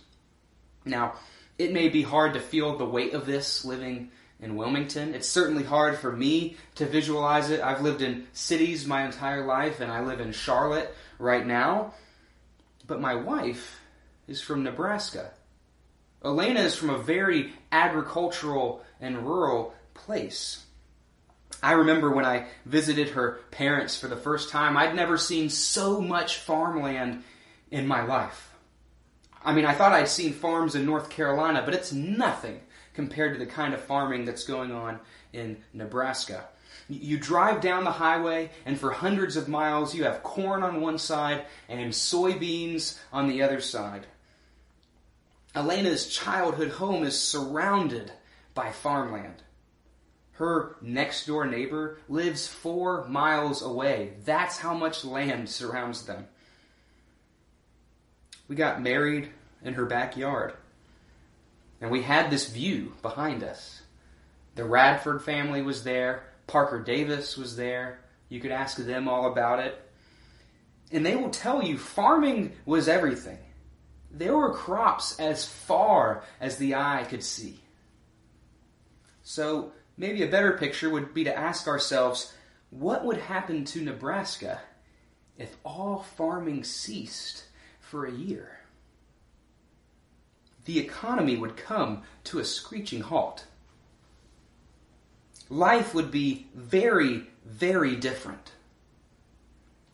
Now, 0.86 1.14
it 1.58 1.74
may 1.74 1.90
be 1.90 2.02
hard 2.02 2.34
to 2.34 2.40
feel 2.40 2.78
the 2.78 2.86
weight 2.86 3.14
of 3.14 3.26
this 3.26 3.64
living 3.64 4.12
in 4.40 4.56
Wilmington. 4.56 5.14
It's 5.14 5.28
certainly 5.28 5.64
hard 5.64 5.98
for 5.98 6.12
me 6.12 6.58
to 6.76 6.86
visualize 6.86 7.50
it. 7.50 7.62
I've 7.62 7.82
lived 7.82 8.02
in 8.02 8.28
cities 8.34 8.88
my 8.88 9.06
entire 9.06 9.46
life, 9.46 9.80
and 9.80 9.92
I 9.92 10.02
live 10.02 10.20
in 10.20 10.32
Charlotte 10.32 10.94
right 11.20 11.46
now. 11.46 11.94
But 12.88 13.02
my 13.02 13.16
wife 13.16 13.80
is 14.28 14.42
from 14.42 14.64
Nebraska. 14.64 15.32
Elena 16.24 16.62
is 16.62 16.76
from 16.76 16.90
a 16.90 16.98
very 16.98 17.54
agricultural 17.72 18.84
and 19.00 19.26
rural 19.26 19.74
place. 19.94 20.66
I 21.64 21.74
remember 21.74 22.10
when 22.10 22.26
I 22.26 22.48
visited 22.66 23.10
her 23.10 23.40
parents 23.52 24.00
for 24.00 24.08
the 24.08 24.18
first 24.18 24.50
time, 24.50 24.78
I'd 24.78 24.96
never 24.96 25.18
seen 25.18 25.50
so 25.50 26.02
much 26.02 26.38
farmland 26.38 27.24
in 27.70 27.88
my 27.88 28.04
life. 28.04 28.51
I 29.44 29.54
mean, 29.54 29.66
I 29.66 29.74
thought 29.74 29.94
I'd 29.94 30.08
seen 30.08 30.34
farms 30.34 30.76
in 30.76 30.86
North 30.86 31.10
Carolina, 31.10 31.62
but 31.66 31.74
it's 31.74 31.92
nothing 31.92 32.60
compared 32.94 33.34
to 33.34 33.40
the 33.40 33.52
kind 33.52 33.74
of 33.74 33.82
farming 33.82 34.26
that's 34.26 34.44
going 34.44 34.72
on 34.72 35.00
in 35.34 35.58
Nebraska. 35.74 36.46
You 36.88 37.18
drive 37.18 37.62
down 37.62 37.84
the 37.84 37.92
highway, 37.92 38.52
and 38.66 38.80
for 38.80 38.92
hundreds 38.92 39.38
of 39.38 39.48
miles, 39.48 39.96
you 39.96 40.04
have 40.04 40.24
corn 40.24 40.62
on 40.62 40.82
one 40.82 40.98
side 40.98 41.46
and 41.70 41.92
soybeans 41.92 43.00
on 43.14 43.28
the 43.28 43.42
other 43.42 43.62
side. 43.62 44.08
Elena's 45.56 46.08
childhood 46.08 46.72
home 46.72 47.04
is 47.04 47.20
surrounded 47.20 48.12
by 48.54 48.72
farmland. 48.72 49.44
Her 50.34 50.76
next 50.82 51.28
door 51.28 51.46
neighbor 51.46 52.00
lives 52.10 52.48
four 52.48 53.06
miles 53.08 53.62
away. 53.62 54.14
That's 54.26 54.58
how 54.58 54.74
much 54.74 55.06
land 55.06 55.50
surrounds 55.50 56.06
them. 56.06 56.28
We 58.52 58.58
got 58.58 58.82
married 58.82 59.30
in 59.64 59.76
her 59.76 59.86
backyard. 59.86 60.52
And 61.80 61.90
we 61.90 62.02
had 62.02 62.30
this 62.30 62.50
view 62.50 62.92
behind 63.02 63.46
us. 63.46 63.82
The 64.56 64.66
Radford 64.66 65.24
family 65.24 65.62
was 65.62 65.86
there. 65.86 66.24
Parker 66.48 66.84
Davis 66.84 67.38
was 67.38 67.56
there. 67.56 68.02
You 68.28 68.42
could 68.42 68.52
ask 68.52 68.76
them 68.76 69.08
all 69.08 69.32
about 69.32 69.60
it. 69.60 69.82
And 70.92 71.06
they 71.06 71.16
will 71.16 71.30
tell 71.30 71.64
you 71.64 71.78
farming 71.78 72.52
was 72.66 72.90
everything. 72.90 73.38
There 74.12 74.36
were 74.36 74.54
crops 74.54 75.18
as 75.18 75.46
far 75.46 76.26
as 76.42 76.58
the 76.58 76.76
eye 76.76 77.06
could 77.10 77.24
see. 77.24 77.62
So, 79.24 79.72
maybe 79.96 80.24
a 80.24 80.28
better 80.28 80.58
picture 80.58 80.90
would 80.90 81.14
be 81.14 81.24
to 81.24 81.38
ask 81.38 81.70
ourselves 81.70 82.34
what 82.70 83.06
would 83.06 83.20
happen 83.20 83.64
to 83.64 83.82
Nebraska 83.82 84.60
if 85.38 85.56
all 85.64 86.06
farming 86.18 86.66
ceased 86.66 87.46
for 87.92 88.06
a 88.06 88.12
year? 88.12 88.62
The 90.64 90.80
economy 90.80 91.36
would 91.36 91.58
come 91.58 92.04
to 92.24 92.40
a 92.40 92.46
screeching 92.46 93.02
halt. 93.02 93.44
Life 95.50 95.94
would 95.94 96.10
be 96.10 96.48
very, 96.56 97.28
very 97.46 97.98
different. 97.98 98.54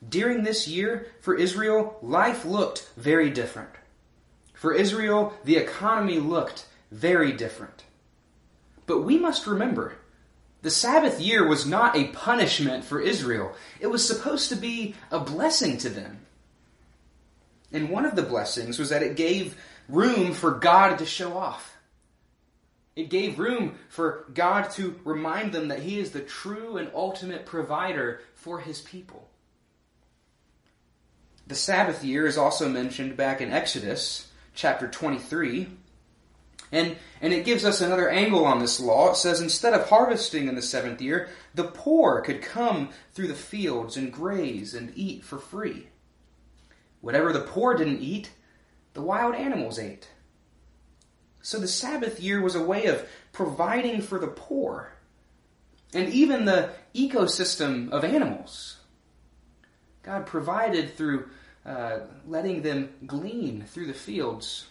During 0.07 0.43
this 0.43 0.67
year, 0.67 1.07
for 1.21 1.33
Israel, 1.33 1.97
life 2.03 2.45
looked 2.45 2.87
very 2.95 3.31
different. 3.31 3.71
For 4.53 4.75
Israel, 4.75 5.33
the 5.43 5.57
economy 5.57 6.19
looked 6.19 6.67
very 6.91 7.31
different. 7.31 7.83
But 8.85 9.01
we 9.01 9.17
must 9.17 9.47
remember, 9.47 9.95
the 10.61 10.69
Sabbath 10.69 11.19
year 11.19 11.47
was 11.47 11.65
not 11.65 11.97
a 11.97 12.09
punishment 12.09 12.85
for 12.85 13.01
Israel. 13.01 13.55
It 13.79 13.87
was 13.87 14.07
supposed 14.07 14.49
to 14.49 14.55
be 14.55 14.93
a 15.09 15.19
blessing 15.19 15.79
to 15.79 15.89
them. 15.89 16.26
And 17.71 17.89
one 17.89 18.05
of 18.05 18.15
the 18.15 18.23
blessings 18.23 18.79
was 18.79 18.89
that 18.89 19.03
it 19.03 19.15
gave 19.15 19.55
room 19.89 20.33
for 20.33 20.51
God 20.51 20.99
to 20.99 21.05
show 21.05 21.37
off. 21.37 21.75
It 22.95 23.09
gave 23.09 23.37
room 23.37 23.77
for 23.89 24.25
God 24.33 24.71
to 24.71 24.99
remind 25.03 25.53
them 25.53 25.67
that 25.67 25.83
He 25.83 25.99
is 25.99 26.11
the 26.11 26.21
true 26.21 26.77
and 26.77 26.89
ultimate 26.95 27.45
provider 27.45 28.21
for 28.33 28.59
His 28.59 28.81
people. 28.81 29.29
The 31.45 31.55
Sabbath 31.55 32.03
year 32.03 32.25
is 32.25 32.37
also 32.37 32.67
mentioned 32.67 33.15
back 33.15 33.39
in 33.39 33.51
Exodus 33.51 34.29
chapter 34.55 34.87
23. 34.87 35.69
And, 36.71 36.97
and 37.21 37.33
it 37.33 37.45
gives 37.45 37.63
us 37.63 37.79
another 37.79 38.09
angle 38.09 38.45
on 38.45 38.59
this 38.59 38.79
law. 38.79 39.11
It 39.11 39.15
says 39.15 39.41
instead 39.41 39.73
of 39.73 39.87
harvesting 39.87 40.47
in 40.47 40.55
the 40.55 40.61
seventh 40.61 41.01
year, 41.01 41.29
the 41.55 41.65
poor 41.65 42.21
could 42.21 42.41
come 42.41 42.89
through 43.13 43.27
the 43.27 43.35
fields 43.35 43.95
and 43.95 44.11
graze 44.11 44.73
and 44.73 44.91
eat 44.95 45.23
for 45.23 45.37
free. 45.37 45.87
Whatever 47.01 47.31
the 47.31 47.41
poor 47.41 47.75
didn't 47.75 48.01
eat, 48.01 48.31
the 48.93 49.01
wild 49.01 49.35
animals 49.35 49.79
ate. 49.79 50.09
So 51.41 51.59
the 51.59 51.67
Sabbath 51.67 52.19
year 52.19 52.41
was 52.41 52.55
a 52.55 52.63
way 52.63 52.85
of 52.87 53.07
providing 53.31 54.01
for 54.01 54.19
the 54.19 54.27
poor 54.27 54.93
and 55.93 56.09
even 56.09 56.45
the 56.45 56.71
ecosystem 56.93 57.89
of 57.91 58.03
animals. 58.03 58.77
God 60.03 60.25
provided 60.25 60.95
through 60.95 61.29
uh, 61.65 61.99
letting 62.25 62.61
them 62.61 62.93
glean 63.05 63.63
through 63.67 63.87
the 63.87 63.93
fields. 63.93 64.67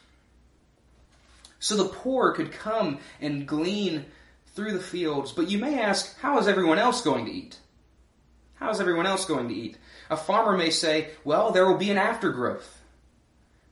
So 1.58 1.76
the 1.76 1.88
poor 1.88 2.32
could 2.32 2.52
come 2.52 2.98
and 3.20 3.46
glean 3.46 4.06
through 4.54 4.72
the 4.72 4.80
fields. 4.80 5.32
But 5.32 5.50
you 5.50 5.58
may 5.58 5.80
ask, 5.80 6.18
how 6.20 6.38
is 6.38 6.48
everyone 6.48 6.78
else 6.78 7.02
going 7.02 7.26
to 7.26 7.32
eat? 7.32 7.58
How 8.54 8.70
is 8.70 8.80
everyone 8.80 9.06
else 9.06 9.26
going 9.26 9.48
to 9.48 9.54
eat? 9.54 9.76
A 10.10 10.16
farmer 10.16 10.56
may 10.56 10.70
say, 10.70 11.10
well, 11.24 11.50
there 11.50 11.66
will 11.66 11.78
be 11.78 11.90
an 11.90 11.98
aftergrowth. 11.98 12.82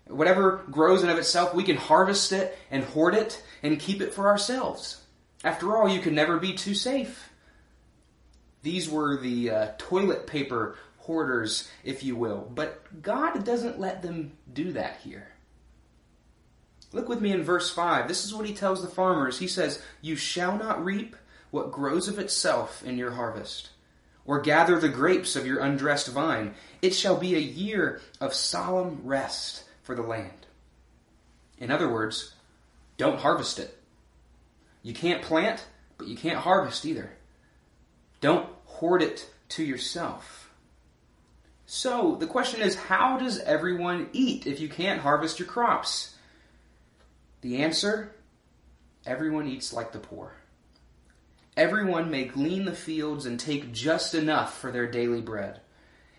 Whatever 0.07 0.65
grows 0.71 1.03
in 1.03 1.09
of 1.09 1.19
itself, 1.19 1.55
we 1.55 1.65
can 1.65 1.77
harvest 1.77 2.33
it 2.33 2.59
and 2.71 2.85
hoard 2.85 3.15
it 3.15 3.43
and 3.63 3.81
keep 3.81 4.01
it 4.01 4.13
for 4.13 4.27
ourselves. 4.29 5.03
After 5.43 5.77
all, 5.77 5.89
you 5.89 6.01
can 6.01 6.15
never 6.15 6.39
be 6.39 6.53
too 6.53 6.75
safe. 6.75 7.31
These 8.63 8.89
were 8.89 9.19
the 9.19 9.51
uh, 9.51 9.69
toilet 9.79 10.27
paper 10.27 10.77
hoarders, 10.99 11.69
if 11.85 12.03
you 12.03 12.17
will. 12.17 12.51
But 12.55 13.03
God 13.03 13.45
doesn't 13.45 13.79
let 13.79 14.03
them 14.03 14.33
do 14.53 14.73
that 14.73 15.01
here. 15.03 15.29
Look 16.93 17.09
with 17.09 17.21
me 17.21 17.33
in 17.33 17.43
verse 17.43 17.71
5. 17.71 18.09
This 18.09 18.25
is 18.25 18.35
what 18.35 18.47
he 18.47 18.55
tells 18.55 18.81
the 18.81 18.89
farmers. 18.89 19.39
He 19.39 19.49
says, 19.49 19.83
You 20.01 20.17
shall 20.17 20.57
not 20.57 20.85
reap 20.85 21.17
what 21.51 21.73
grows 21.73 22.09
of 22.09 22.19
itself 22.19 22.83
in 22.85 22.97
your 22.97 23.11
harvest, 23.13 23.71
or 24.27 24.41
gather 24.41 24.79
the 24.79 24.89
grapes 24.89 25.37
of 25.37 25.47
your 25.47 25.61
undressed 25.61 26.09
vine. 26.09 26.55
It 26.81 26.95
shall 26.95 27.17
be 27.17 27.35
a 27.35 27.41
year 27.41 28.01
of 28.21 28.35
solemn 28.35 29.01
rest 29.05 29.65
for 29.83 29.95
the 29.95 30.03
land. 30.03 30.47
In 31.59 31.71
other 31.71 31.89
words, 31.89 32.35
don't 32.97 33.21
harvest 33.21 33.59
it. 33.59 33.79
You 34.83 34.95
can't 34.95 35.23
plant, 35.23 35.67
but 35.99 36.09
you 36.09 36.17
can't 36.17 36.39
harvest 36.39 36.85
either. 36.85 37.11
Don't 38.21 38.49
hoard 38.67 39.03
it 39.03 39.31
to 39.51 39.65
yourself. 39.65 40.51
So 41.67 42.17
the 42.17 42.27
question 42.27 42.61
is 42.61 42.75
how 42.75 43.19
does 43.19 43.39
everyone 43.41 44.09
eat 44.13 44.47
if 44.47 44.61
you 44.61 44.69
can't 44.69 45.01
harvest 45.01 45.39
your 45.39 45.49
crops? 45.49 46.15
The 47.41 47.63
answer 47.63 48.15
everyone 49.07 49.47
eats 49.47 49.73
like 49.73 49.93
the 49.93 49.99
poor. 49.99 50.35
Everyone 51.57 52.11
may 52.11 52.25
glean 52.25 52.65
the 52.65 52.73
fields 52.73 53.27
and 53.27 53.39
take 53.39 53.73
just 53.73 54.15
enough 54.15 54.59
for 54.59 54.73
their 54.73 54.91
daily 54.91 55.21
bread. 55.21 55.61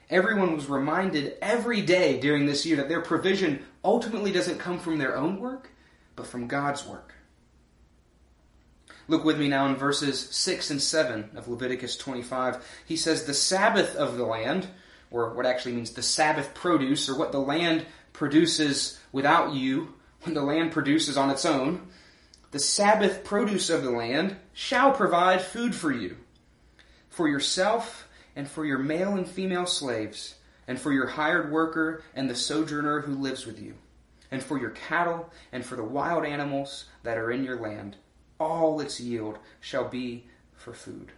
Everyone 0.09 0.55
was 0.55 0.69
reminded 0.69 1.37
every 1.41 1.81
day 1.81 2.19
during 2.19 2.45
this 2.45 2.65
year 2.65 2.77
that 2.77 2.89
their 2.89 3.01
provision 3.01 3.65
ultimately 3.83 4.31
doesn't 4.31 4.59
come 4.59 4.79
from 4.79 4.97
their 4.97 5.17
own 5.17 5.39
work, 5.39 5.71
but 6.15 6.27
from 6.27 6.47
God's 6.47 6.85
work. 6.85 7.15
Look 9.07 9.23
with 9.23 9.37
me 9.37 9.49
now 9.49 9.67
in 9.67 9.75
verses 9.75 10.29
6 10.29 10.71
and 10.71 10.81
7 10.81 11.31
of 11.35 11.47
Leviticus 11.47 11.97
25. 11.97 12.63
He 12.85 12.95
says, 12.95 13.25
The 13.25 13.33
Sabbath 13.33 13.95
of 13.95 14.17
the 14.17 14.25
land, 14.25 14.67
or 15.11 15.33
what 15.33 15.45
actually 15.45 15.73
means 15.73 15.91
the 15.91 16.01
Sabbath 16.01 16.53
produce, 16.53 17.09
or 17.09 17.17
what 17.17 17.31
the 17.31 17.39
land 17.39 17.85
produces 18.13 18.99
without 19.11 19.53
you, 19.53 19.93
when 20.23 20.33
the 20.33 20.41
land 20.41 20.71
produces 20.71 21.17
on 21.17 21.29
its 21.29 21.45
own, 21.45 21.87
the 22.51 22.59
Sabbath 22.59 23.23
produce 23.23 23.69
of 23.69 23.83
the 23.83 23.91
land 23.91 24.37
shall 24.53 24.91
provide 24.91 25.41
food 25.41 25.75
for 25.75 25.91
you, 25.91 26.17
for 27.09 27.27
yourself 27.27 28.07
and 28.35 28.47
for 28.47 28.65
your 28.65 28.77
male 28.77 29.15
and 29.15 29.27
female 29.27 29.65
slaves, 29.65 30.35
and 30.67 30.79
for 30.79 30.91
your 30.91 31.07
hired 31.07 31.51
worker 31.51 32.03
and 32.13 32.29
the 32.29 32.35
sojourner 32.35 33.01
who 33.01 33.13
lives 33.13 33.45
with 33.45 33.61
you, 33.61 33.75
and 34.31 34.41
for 34.41 34.59
your 34.59 34.71
cattle, 34.71 35.31
and 35.51 35.65
for 35.65 35.75
the 35.75 35.83
wild 35.83 36.25
animals 36.25 36.85
that 37.03 37.17
are 37.17 37.31
in 37.31 37.43
your 37.43 37.59
land. 37.59 37.95
All 38.39 38.79
its 38.81 38.99
yield 38.99 39.37
shall 39.59 39.87
be 39.87 40.27
for 40.53 40.73
food. 40.73 41.11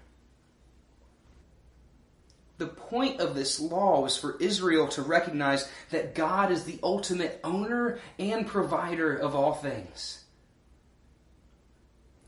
The 2.57 2.67
point 2.67 3.19
of 3.19 3.35
this 3.35 3.59
law 3.59 4.01
was 4.01 4.17
for 4.17 4.35
Israel 4.39 4.87
to 4.89 5.03
recognize 5.03 5.69
that 5.91 6.15
God 6.15 6.51
is 6.51 6.63
the 6.63 6.79
ultimate 6.81 7.39
owner 7.43 7.99
and 8.17 8.47
provider 8.47 9.15
of 9.15 9.35
all 9.35 9.53
things. 9.53 10.23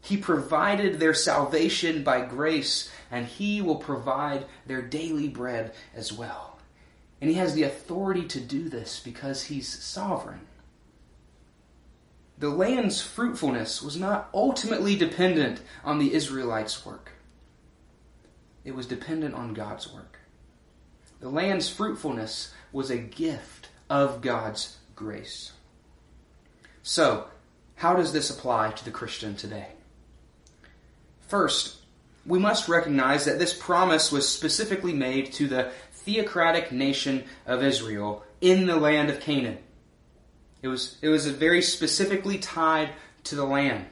He 0.09 0.17
provided 0.17 0.99
their 0.99 1.13
salvation 1.13 2.03
by 2.03 2.21
grace, 2.21 2.89
and 3.11 3.27
He 3.27 3.61
will 3.61 3.75
provide 3.75 4.47
their 4.65 4.81
daily 4.81 5.27
bread 5.27 5.71
as 5.93 6.11
well. 6.11 6.57
And 7.21 7.29
He 7.29 7.35
has 7.35 7.53
the 7.53 7.61
authority 7.61 8.23
to 8.29 8.39
do 8.39 8.69
this 8.69 8.99
because 8.99 9.43
He's 9.43 9.67
sovereign. 9.67 10.47
The 12.39 12.49
land's 12.49 13.03
fruitfulness 13.03 13.83
was 13.83 13.97
not 13.97 14.31
ultimately 14.33 14.95
dependent 14.95 15.61
on 15.83 15.99
the 15.99 16.11
Israelites' 16.15 16.83
work, 16.83 17.11
it 18.65 18.73
was 18.73 18.87
dependent 18.87 19.35
on 19.35 19.53
God's 19.53 19.93
work. 19.93 20.17
The 21.19 21.29
land's 21.29 21.69
fruitfulness 21.69 22.51
was 22.71 22.89
a 22.89 22.97
gift 22.97 23.69
of 23.91 24.21
God's 24.21 24.79
grace. 24.95 25.51
So, 26.81 27.27
how 27.75 27.95
does 27.95 28.11
this 28.11 28.31
apply 28.31 28.71
to 28.71 28.83
the 28.83 28.89
Christian 28.89 29.35
today? 29.35 29.73
First, 31.29 31.75
we 32.25 32.39
must 32.39 32.67
recognize 32.67 33.25
that 33.25 33.37
this 33.37 33.53
promise 33.53 34.11
was 34.11 34.27
specifically 34.27 34.93
made 34.93 35.31
to 35.33 35.47
the 35.47 35.71
theocratic 35.91 36.71
nation 36.71 37.23
of 37.45 37.63
Israel 37.63 38.23
in 38.41 38.65
the 38.65 38.77
land 38.77 39.11
of 39.11 39.19
Canaan. 39.19 39.59
It 40.63 40.69
was, 40.69 40.97
it 41.03 41.09
was 41.09 41.27
very 41.27 41.61
specifically 41.61 42.39
tied 42.39 42.89
to 43.25 43.35
the 43.35 43.45
land. 43.45 43.85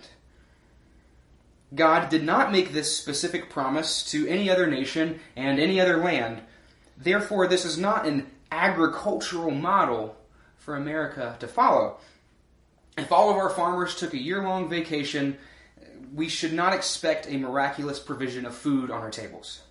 God 1.75 2.09
did 2.09 2.23
not 2.23 2.51
make 2.51 2.71
this 2.71 2.97
specific 2.97 3.51
promise 3.51 4.03
to 4.11 4.27
any 4.27 4.49
other 4.49 4.65
nation 4.65 5.19
and 5.35 5.59
any 5.59 5.79
other 5.79 5.97
land. 5.97 6.41
Therefore, 6.97 7.45
this 7.45 7.65
is 7.65 7.77
not 7.77 8.07
an 8.07 8.25
agricultural 8.51 9.51
model 9.51 10.17
for 10.55 10.75
America 10.75 11.35
to 11.39 11.47
follow. 11.47 11.97
If 12.97 13.11
all 13.11 13.29
of 13.29 13.37
our 13.37 13.51
farmers 13.51 13.95
took 13.95 14.13
a 14.13 14.21
year 14.21 14.41
long 14.41 14.69
vacation, 14.69 15.37
we 16.13 16.29
should 16.29 16.53
not 16.53 16.73
expect 16.73 17.27
a 17.27 17.37
miraculous 17.37 17.99
provision 17.99 18.45
of 18.45 18.55
food 18.55 18.91
on 18.91 19.01
our 19.01 19.11
tables. 19.11 19.61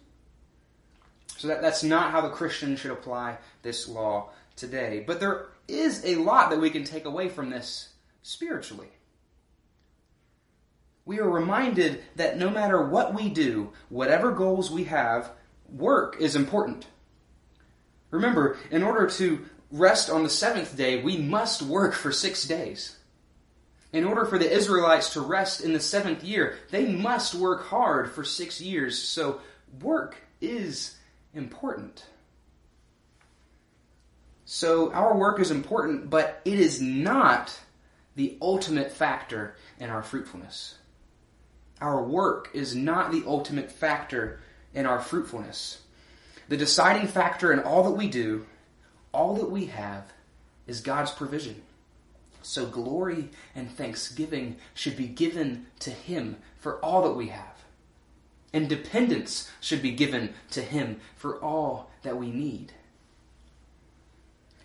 So 1.37 1.49
that, 1.49 1.61
that's 1.63 1.83
not 1.83 2.13
how 2.13 2.21
the 2.21 2.31
Christian 2.31 2.77
should 2.77 2.91
apply 2.91 3.39
this 3.63 3.89
law 3.89 4.31
today. 4.57 5.05
But 5.07 5.21
there 5.21 5.47
is 5.69 6.05
a 6.05 6.17
lot 6.17 6.51
that 6.51 6.61
we 6.61 6.71
can 6.71 6.85
take 6.85 7.05
away 7.05 7.29
from 7.29 7.51
this 7.51 7.91
spiritually. 8.23 8.89
We 11.05 11.21
are 11.21 11.29
reminded 11.29 12.03
that 12.17 12.39
no 12.39 12.51
matter 12.51 12.83
what 12.83 13.15
we 13.15 13.29
do, 13.29 13.73
whatever 13.89 14.33
goals 14.33 14.71
we 14.71 14.85
have, 14.85 15.31
work 15.69 16.17
is 16.21 16.35
important. 16.35 16.87
Remember, 18.11 18.57
in 18.71 18.83
order 18.83 19.09
to 19.11 19.45
rest 19.71 20.11
on 20.11 20.23
the 20.23 20.31
seventh 20.31 20.77
day, 20.77 21.03
we 21.03 21.17
must 21.17 21.63
work 21.63 21.95
for 21.95 22.11
six 22.11 22.45
days. 22.45 22.96
In 23.93 24.05
order 24.05 24.25
for 24.25 24.39
the 24.39 24.51
Israelites 24.51 25.11
to 25.15 25.21
rest 25.21 25.61
in 25.61 25.73
the 25.73 25.81
seventh 25.81 26.25
year, 26.25 26.59
they 26.71 26.87
must 26.87 27.35
work 27.35 27.67
hard 27.67 28.11
for 28.11 28.25
six 28.25 28.61
years. 28.61 28.99
So, 28.99 29.41
work 29.81 30.17
is 30.41 30.97
important. 31.35 32.05
So, 34.45 34.93
our 34.93 35.17
work 35.17 35.41
is 35.41 35.51
important, 35.51 36.11
but 36.11 36.41
it 36.45 36.59
is 36.59 36.81
not 36.81 37.59
the 38.17 38.37
ultimate 38.41 38.93
factor 38.93 39.57
in 39.79 39.91
our 39.91 40.03
fruitfulness. 40.03 40.77
Our 41.81 42.03
work 42.03 42.51
is 42.55 42.75
not 42.75 43.13
the 43.13 43.23
ultimate 43.27 43.71
factor 43.71 44.41
in 44.75 44.87
our 44.87 45.01
fruitfulness. 45.01 45.83
The 46.49 46.57
deciding 46.57 47.09
factor 47.09 47.53
in 47.53 47.61
all 47.61 47.85
that 47.85 47.91
we 47.97 48.09
do, 48.09 48.47
all 49.13 49.35
that 49.35 49.51
we 49.51 49.67
have, 49.67 50.13
is 50.67 50.81
God's 50.81 51.11
provision. 51.11 51.63
So 52.47 52.65
glory 52.67 53.31
and 53.57 53.69
thanksgiving 53.69 54.57
should 54.73 54.97
be 54.97 55.09
given 55.09 55.67
to 55.81 55.91
Him 55.91 56.37
for 56.57 56.79
all 56.79 57.03
that 57.03 57.15
we 57.15 57.29
have. 57.29 57.65
And 58.53 58.69
dependence 58.69 59.51
should 59.61 59.83
be 59.83 59.91
given 59.91 60.33
to 60.53 60.63
Him 60.63 61.01
for 61.17 61.43
all 61.43 61.91
that 62.05 62.17
we 62.17 62.31
need. 62.31 62.73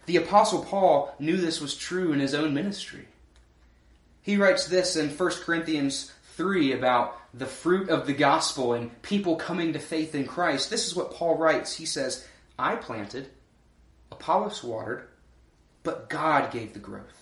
The 0.05 0.17
Apostle 0.17 0.63
Paul 0.63 1.15
knew 1.17 1.37
this 1.37 1.59
was 1.59 1.75
true 1.75 2.13
in 2.13 2.19
his 2.19 2.35
own 2.35 2.53
ministry. 2.53 3.07
He 4.21 4.37
writes 4.37 4.67
this 4.67 4.95
in 4.95 5.09
1 5.09 5.31
Corinthians 5.43 6.11
3 6.35 6.73
about 6.73 7.17
the 7.33 7.47
fruit 7.47 7.89
of 7.89 8.05
the 8.05 8.13
gospel 8.13 8.73
and 8.73 9.01
people 9.01 9.35
coming 9.35 9.73
to 9.73 9.79
faith 9.79 10.13
in 10.13 10.27
Christ. 10.27 10.69
This 10.69 10.85
is 10.85 10.95
what 10.95 11.13
Paul 11.13 11.37
writes. 11.37 11.73
He 11.73 11.85
says, 11.85 12.27
I 12.59 12.75
planted, 12.75 13.29
Apollos 14.11 14.63
watered, 14.63 15.07
but 15.81 16.09
God 16.09 16.51
gave 16.51 16.73
the 16.73 16.79
growth. 16.79 17.20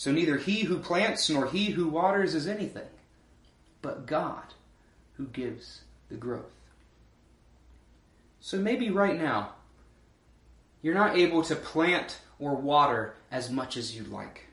So 0.00 0.10
neither 0.10 0.38
he 0.38 0.62
who 0.62 0.78
plants 0.78 1.28
nor 1.28 1.46
he 1.46 1.66
who 1.66 1.86
waters 1.86 2.34
is 2.34 2.46
anything, 2.46 2.88
but 3.82 4.06
God 4.06 4.54
who 5.18 5.26
gives 5.26 5.82
the 6.08 6.16
growth. 6.16 6.54
So 8.40 8.56
maybe 8.56 8.88
right 8.88 9.20
now, 9.20 9.50
you're 10.80 10.94
not 10.94 11.18
able 11.18 11.42
to 11.42 11.54
plant 11.54 12.18
or 12.38 12.54
water 12.54 13.14
as 13.30 13.50
much 13.50 13.76
as 13.76 13.94
you'd 13.94 14.08
like. 14.08 14.46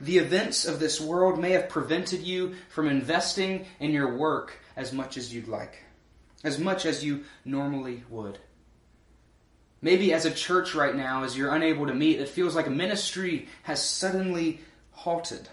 The 0.00 0.18
events 0.18 0.64
of 0.64 0.80
this 0.80 1.00
world 1.00 1.38
may 1.38 1.52
have 1.52 1.68
prevented 1.68 2.22
you 2.22 2.56
from 2.68 2.88
investing 2.88 3.64
in 3.78 3.92
your 3.92 4.16
work 4.16 4.54
as 4.74 4.92
much 4.92 5.16
as 5.16 5.32
you'd 5.32 5.46
like, 5.46 5.84
as 6.42 6.58
much 6.58 6.84
as 6.84 7.04
you 7.04 7.22
normally 7.44 8.02
would. 8.10 8.40
Maybe 9.82 10.12
as 10.12 10.24
a 10.24 10.30
church 10.30 10.74
right 10.74 10.94
now, 10.94 11.24
as 11.24 11.36
you're 11.36 11.54
unable 11.54 11.86
to 11.86 11.94
meet, 11.94 12.20
it 12.20 12.28
feels 12.28 12.54
like 12.54 12.66
a 12.66 12.70
ministry 12.70 13.48
has 13.62 13.82
suddenly 13.82 14.60
halted. 14.90 15.48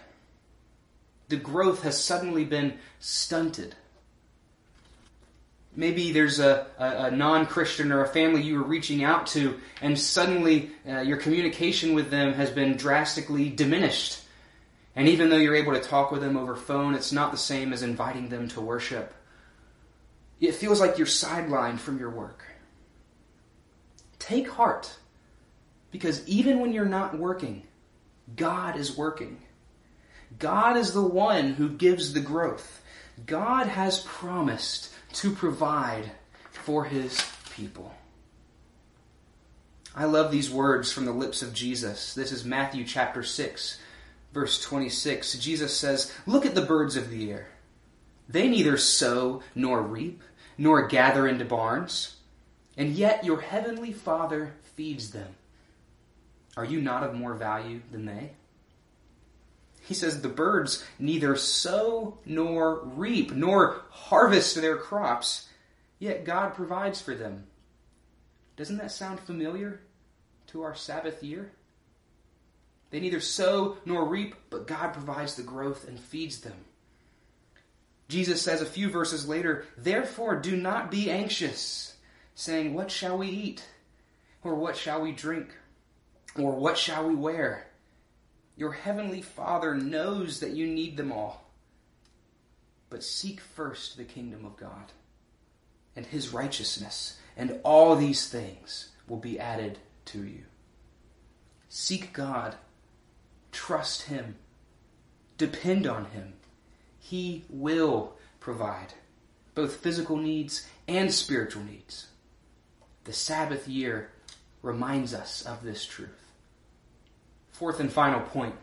The 1.28 1.36
growth 1.36 1.82
has 1.82 2.02
suddenly 2.02 2.44
been 2.44 2.78
stunted. 3.00 3.74
Maybe 5.76 6.12
there's 6.12 6.38
a, 6.38 6.66
a, 6.78 7.06
a 7.06 7.10
non 7.10 7.46
Christian 7.46 7.90
or 7.90 8.02
a 8.02 8.08
family 8.08 8.42
you 8.42 8.58
were 8.58 8.64
reaching 8.64 9.02
out 9.02 9.26
to, 9.28 9.58
and 9.82 9.98
suddenly 9.98 10.70
uh, 10.88 11.00
your 11.00 11.16
communication 11.16 11.94
with 11.94 12.10
them 12.10 12.32
has 12.34 12.50
been 12.50 12.76
drastically 12.76 13.50
diminished. 13.50 14.20
And 14.96 15.08
even 15.08 15.28
though 15.28 15.36
you're 15.36 15.56
able 15.56 15.72
to 15.72 15.80
talk 15.80 16.12
with 16.12 16.20
them 16.20 16.36
over 16.36 16.54
phone, 16.54 16.94
it's 16.94 17.12
not 17.12 17.32
the 17.32 17.38
same 17.38 17.72
as 17.72 17.82
inviting 17.82 18.28
them 18.28 18.48
to 18.50 18.60
worship. 18.60 19.12
It 20.40 20.54
feels 20.54 20.80
like 20.80 20.98
you're 20.98 21.06
sidelined 21.06 21.80
from 21.80 21.98
your 21.98 22.10
work. 22.10 22.44
Take 24.24 24.48
heart, 24.48 24.90
because 25.90 26.26
even 26.26 26.58
when 26.60 26.72
you're 26.72 26.86
not 26.86 27.18
working, 27.18 27.64
God 28.36 28.74
is 28.74 28.96
working. 28.96 29.42
God 30.38 30.78
is 30.78 30.94
the 30.94 31.02
one 31.02 31.52
who 31.52 31.68
gives 31.68 32.14
the 32.14 32.20
growth. 32.20 32.80
God 33.26 33.66
has 33.66 34.00
promised 34.00 34.88
to 35.12 35.30
provide 35.30 36.10
for 36.52 36.86
his 36.86 37.22
people. 37.54 37.94
I 39.94 40.06
love 40.06 40.30
these 40.30 40.50
words 40.50 40.90
from 40.90 41.04
the 41.04 41.12
lips 41.12 41.42
of 41.42 41.52
Jesus. 41.52 42.14
This 42.14 42.32
is 42.32 42.46
Matthew 42.46 42.86
chapter 42.86 43.22
6, 43.22 43.78
verse 44.32 44.58
26. 44.62 45.34
Jesus 45.34 45.76
says, 45.76 46.10
Look 46.24 46.46
at 46.46 46.54
the 46.54 46.62
birds 46.62 46.96
of 46.96 47.10
the 47.10 47.30
air. 47.30 47.48
They 48.26 48.48
neither 48.48 48.78
sow 48.78 49.42
nor 49.54 49.82
reap, 49.82 50.22
nor 50.56 50.88
gather 50.88 51.28
into 51.28 51.44
barns, 51.44 52.16
and 52.76 52.90
yet 52.92 53.24
your 53.24 53.40
heavenly 53.40 53.92
Father 53.92 54.54
feeds 54.76 55.10
them. 55.10 55.34
Are 56.56 56.64
you 56.64 56.80
not 56.80 57.02
of 57.02 57.14
more 57.14 57.34
value 57.34 57.80
than 57.90 58.06
they? 58.06 58.32
He 59.82 59.94
says, 59.94 60.20
The 60.20 60.28
birds 60.28 60.84
neither 60.98 61.36
sow 61.36 62.18
nor 62.24 62.80
reap, 62.84 63.32
nor 63.32 63.82
harvest 63.90 64.56
their 64.56 64.76
crops, 64.76 65.48
yet 65.98 66.24
God 66.24 66.54
provides 66.54 67.00
for 67.00 67.14
them. 67.14 67.46
Doesn't 68.56 68.78
that 68.78 68.92
sound 68.92 69.20
familiar 69.20 69.80
to 70.48 70.62
our 70.62 70.74
Sabbath 70.74 71.22
year? 71.22 71.50
They 72.90 73.00
neither 73.00 73.20
sow 73.20 73.78
nor 73.84 74.04
reap, 74.04 74.36
but 74.50 74.68
God 74.68 74.92
provides 74.92 75.34
the 75.34 75.42
growth 75.42 75.88
and 75.88 75.98
feeds 75.98 76.40
them. 76.40 76.54
Jesus 78.08 78.40
says 78.40 78.62
a 78.62 78.66
few 78.66 78.88
verses 78.88 79.28
later, 79.28 79.64
Therefore 79.76 80.36
do 80.36 80.56
not 80.56 80.90
be 80.90 81.10
anxious, 81.10 81.93
saying, 82.34 82.74
What 82.74 82.90
shall 82.90 83.18
we 83.18 83.28
eat? 83.28 83.64
Or 84.42 84.54
what 84.54 84.76
shall 84.76 85.00
we 85.00 85.12
drink? 85.12 85.54
Or 86.36 86.52
what 86.52 86.76
shall 86.76 87.08
we 87.08 87.14
wear? 87.14 87.66
Your 88.56 88.72
heavenly 88.72 89.22
Father 89.22 89.74
knows 89.74 90.40
that 90.40 90.50
you 90.50 90.66
need 90.66 90.96
them 90.96 91.10
all. 91.10 91.50
But 92.90 93.02
seek 93.02 93.40
first 93.40 93.96
the 93.96 94.04
kingdom 94.04 94.44
of 94.44 94.56
God 94.56 94.92
and 95.96 96.06
his 96.06 96.32
righteousness, 96.32 97.18
and 97.36 97.60
all 97.62 97.96
these 97.96 98.28
things 98.28 98.90
will 99.08 99.18
be 99.18 99.38
added 99.38 99.78
to 100.06 100.24
you. 100.24 100.42
Seek 101.68 102.12
God 102.12 102.56
trust 103.54 104.02
Him, 104.02 104.36
depend 105.38 105.86
on 105.86 106.06
Him. 106.06 106.34
He 106.98 107.44
will 107.48 108.16
provide 108.40 108.94
both 109.54 109.76
physical 109.76 110.16
needs 110.16 110.66
and 110.88 111.12
spiritual 111.12 111.62
needs. 111.62 112.08
The 113.04 113.12
Sabbath 113.12 113.68
year 113.68 114.10
reminds 114.62 115.12
us 115.12 115.42
of 115.42 115.62
this 115.62 115.84
truth. 115.84 116.32
Fourth 117.52 117.78
and 117.78 117.92
final 117.92 118.20
point 118.20 118.54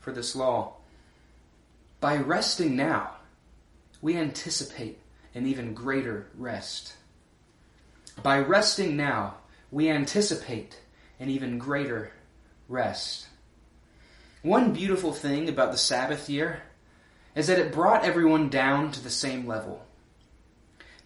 for 0.00 0.12
this 0.12 0.36
law. 0.36 0.74
By 2.00 2.16
resting 2.16 2.76
now, 2.76 3.16
we 4.00 4.16
anticipate 4.16 4.98
an 5.34 5.46
even 5.46 5.74
greater 5.74 6.28
rest. 6.36 6.94
By 8.22 8.38
resting 8.38 8.96
now, 8.96 9.36
we 9.70 9.88
anticipate 9.88 10.78
an 11.18 11.28
even 11.28 11.58
greater 11.58 12.12
rest. 12.68 13.26
One 14.42 14.72
beautiful 14.72 15.12
thing 15.12 15.48
about 15.48 15.72
the 15.72 15.78
Sabbath 15.78 16.28
year 16.28 16.62
is 17.34 17.46
that 17.46 17.58
it 17.58 17.72
brought 17.72 18.04
everyone 18.04 18.48
down 18.48 18.92
to 18.92 19.02
the 19.02 19.10
same 19.10 19.46
level. 19.46 19.86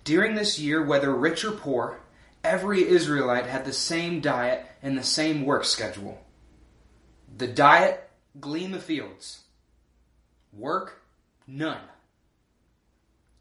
During 0.04 0.34
this 0.34 0.58
year, 0.58 0.82
whether 0.82 1.14
rich 1.14 1.44
or 1.44 1.52
poor, 1.52 2.00
every 2.46 2.86
Israelite 2.86 3.46
had 3.46 3.64
the 3.64 3.72
same 3.72 4.20
diet 4.20 4.64
and 4.82 4.96
the 4.96 5.02
same 5.02 5.44
work 5.44 5.64
schedule. 5.64 6.24
The 7.36 7.48
diet, 7.48 8.08
glean 8.40 8.70
the 8.70 8.78
fields. 8.78 9.40
Work, 10.52 11.02
none. 11.46 11.80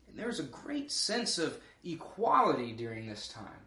And 0.07 0.17
there 0.17 0.27
was 0.27 0.39
a 0.39 0.43
great 0.43 0.91
sense 0.91 1.37
of 1.37 1.57
equality 1.83 2.71
during 2.71 3.07
this 3.07 3.27
time. 3.27 3.61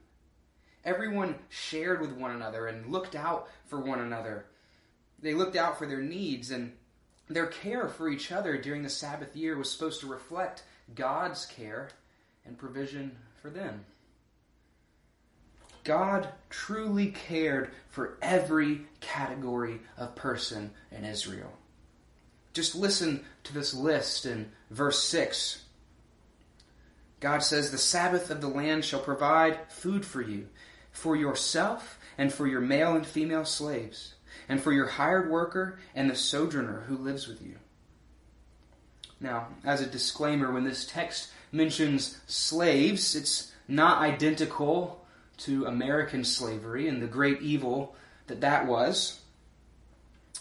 Everyone 0.84 1.36
shared 1.48 2.00
with 2.00 2.12
one 2.12 2.32
another 2.32 2.66
and 2.66 2.90
looked 2.90 3.14
out 3.14 3.48
for 3.66 3.78
one 3.78 4.00
another. 4.00 4.46
They 5.20 5.34
looked 5.34 5.56
out 5.56 5.78
for 5.78 5.86
their 5.86 6.00
needs, 6.00 6.50
and 6.50 6.72
their 7.28 7.46
care 7.46 7.88
for 7.88 8.08
each 8.08 8.32
other 8.32 8.56
during 8.58 8.82
the 8.82 8.88
Sabbath 8.88 9.36
year 9.36 9.56
was 9.56 9.70
supposed 9.70 10.00
to 10.00 10.06
reflect 10.06 10.62
God's 10.94 11.46
care 11.46 11.90
and 12.44 12.58
provision 12.58 13.16
for 13.40 13.50
them. 13.50 13.84
God 15.88 16.28
truly 16.50 17.06
cared 17.06 17.70
for 17.88 18.18
every 18.20 18.82
category 19.00 19.80
of 19.96 20.14
person 20.14 20.72
in 20.92 21.06
Israel. 21.06 21.54
Just 22.52 22.74
listen 22.74 23.24
to 23.44 23.54
this 23.54 23.72
list 23.72 24.26
in 24.26 24.52
verse 24.70 25.02
6. 25.04 25.64
God 27.20 27.42
says, 27.42 27.70
The 27.70 27.78
Sabbath 27.78 28.28
of 28.28 28.42
the 28.42 28.48
land 28.48 28.84
shall 28.84 29.00
provide 29.00 29.60
food 29.70 30.04
for 30.04 30.20
you, 30.20 30.48
for 30.92 31.16
yourself 31.16 31.98
and 32.18 32.30
for 32.30 32.46
your 32.46 32.60
male 32.60 32.94
and 32.94 33.06
female 33.06 33.46
slaves, 33.46 34.12
and 34.46 34.60
for 34.60 34.74
your 34.74 34.88
hired 34.88 35.30
worker 35.30 35.78
and 35.94 36.10
the 36.10 36.14
sojourner 36.14 36.82
who 36.86 36.98
lives 36.98 37.26
with 37.26 37.40
you. 37.40 37.54
Now, 39.20 39.48
as 39.64 39.80
a 39.80 39.86
disclaimer, 39.86 40.52
when 40.52 40.64
this 40.64 40.84
text 40.84 41.30
mentions 41.50 42.20
slaves, 42.26 43.16
it's 43.16 43.52
not 43.66 44.02
identical 44.02 44.97
to 45.38 45.66
American 45.66 46.24
slavery 46.24 46.88
and 46.88 47.02
the 47.02 47.06
great 47.06 47.40
evil 47.40 47.94
that 48.26 48.40
that 48.40 48.66
was. 48.66 49.20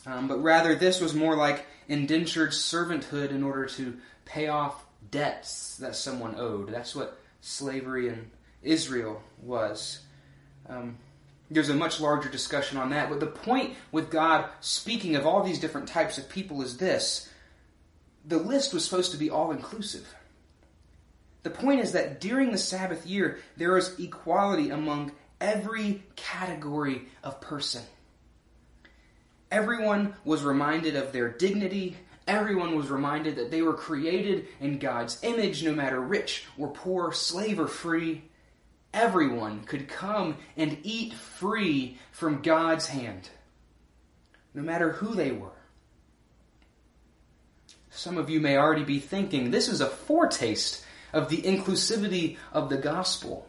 Um, 0.06 0.28
but 0.28 0.42
rather, 0.42 0.76
this 0.76 1.02
was 1.02 1.14
more 1.14 1.36
like 1.36 1.66
indentured 1.88 2.52
servanthood 2.52 3.32
in 3.32 3.44
order 3.44 3.66
to 3.66 3.98
pay 4.26 4.48
off 4.48 4.86
debts 5.12 5.78
that 5.78 5.96
someone 5.96 6.36
owed. 6.36 6.70
That's 6.70 6.96
what 6.96 7.20
slavery 7.42 8.10
in 8.10 8.32
Israel 8.62 9.22
was. 9.42 10.00
Um, 10.68 10.98
there's 11.50 11.70
a 11.70 11.74
much 11.74 12.00
larger 12.00 12.30
discussion 12.30 12.78
on 12.78 12.90
that. 12.90 13.10
But 13.10 13.20
the 13.20 13.28
point 13.28 13.76
with 13.92 14.12
God 14.12 14.50
speaking 14.60 15.16
of 15.16 15.26
all 15.26 15.44
these 15.44 15.60
different 15.60 15.88
types 15.88 16.18
of 16.18 16.30
people 16.30 16.62
is 16.62 16.78
this 16.78 17.30
the 18.26 18.38
list 18.38 18.74
was 18.74 18.84
supposed 18.84 19.12
to 19.12 19.18
be 19.18 19.30
all 19.30 19.52
inclusive. 19.52 20.14
The 21.48 21.54
point 21.54 21.80
is 21.80 21.94
that 21.94 22.20
during 22.20 22.52
the 22.52 22.58
Sabbath 22.58 23.06
year, 23.06 23.40
there 23.56 23.78
is 23.78 23.98
equality 23.98 24.70
among 24.70 25.14
every 25.40 26.04
category 26.18 27.08
of 27.24 27.40
person. 27.40 27.84
Everyone 29.50 30.14
was 30.26 30.44
reminded 30.44 30.98
of 30.98 31.14
their 31.14 31.30
dignity. 31.30 31.96
Everyone 32.28 32.76
was 32.76 32.90
reminded 32.90 33.38
that 33.38 33.50
they 33.50 33.62
were 33.62 33.76
created 33.76 34.48
in 34.60 34.78
God's 34.78 35.24
image, 35.24 35.64
no 35.64 35.74
matter 35.74 36.02
rich 36.02 36.44
or 36.58 36.68
poor, 36.68 37.14
slave 37.14 37.62
or 37.62 37.68
free. 37.68 38.24
Everyone 38.94 39.64
could 39.64 39.88
come 39.88 40.36
and 40.58 40.78
eat 40.84 41.14
free 41.14 41.98
from 42.12 42.42
God's 42.42 42.88
hand, 42.88 43.30
no 44.54 44.62
matter 44.62 44.92
who 44.92 45.16
they 45.16 45.32
were. 45.32 45.56
Some 47.90 48.18
of 48.18 48.30
you 48.30 48.42
may 48.42 48.58
already 48.58 48.84
be 48.84 49.00
thinking 49.00 49.50
this 49.50 49.70
is 49.70 49.80
a 49.80 49.88
foretaste 49.88 50.84
of 51.18 51.30
the 51.30 51.42
inclusivity 51.42 52.38
of 52.54 52.70
the 52.70 52.78
gospel. 52.78 53.48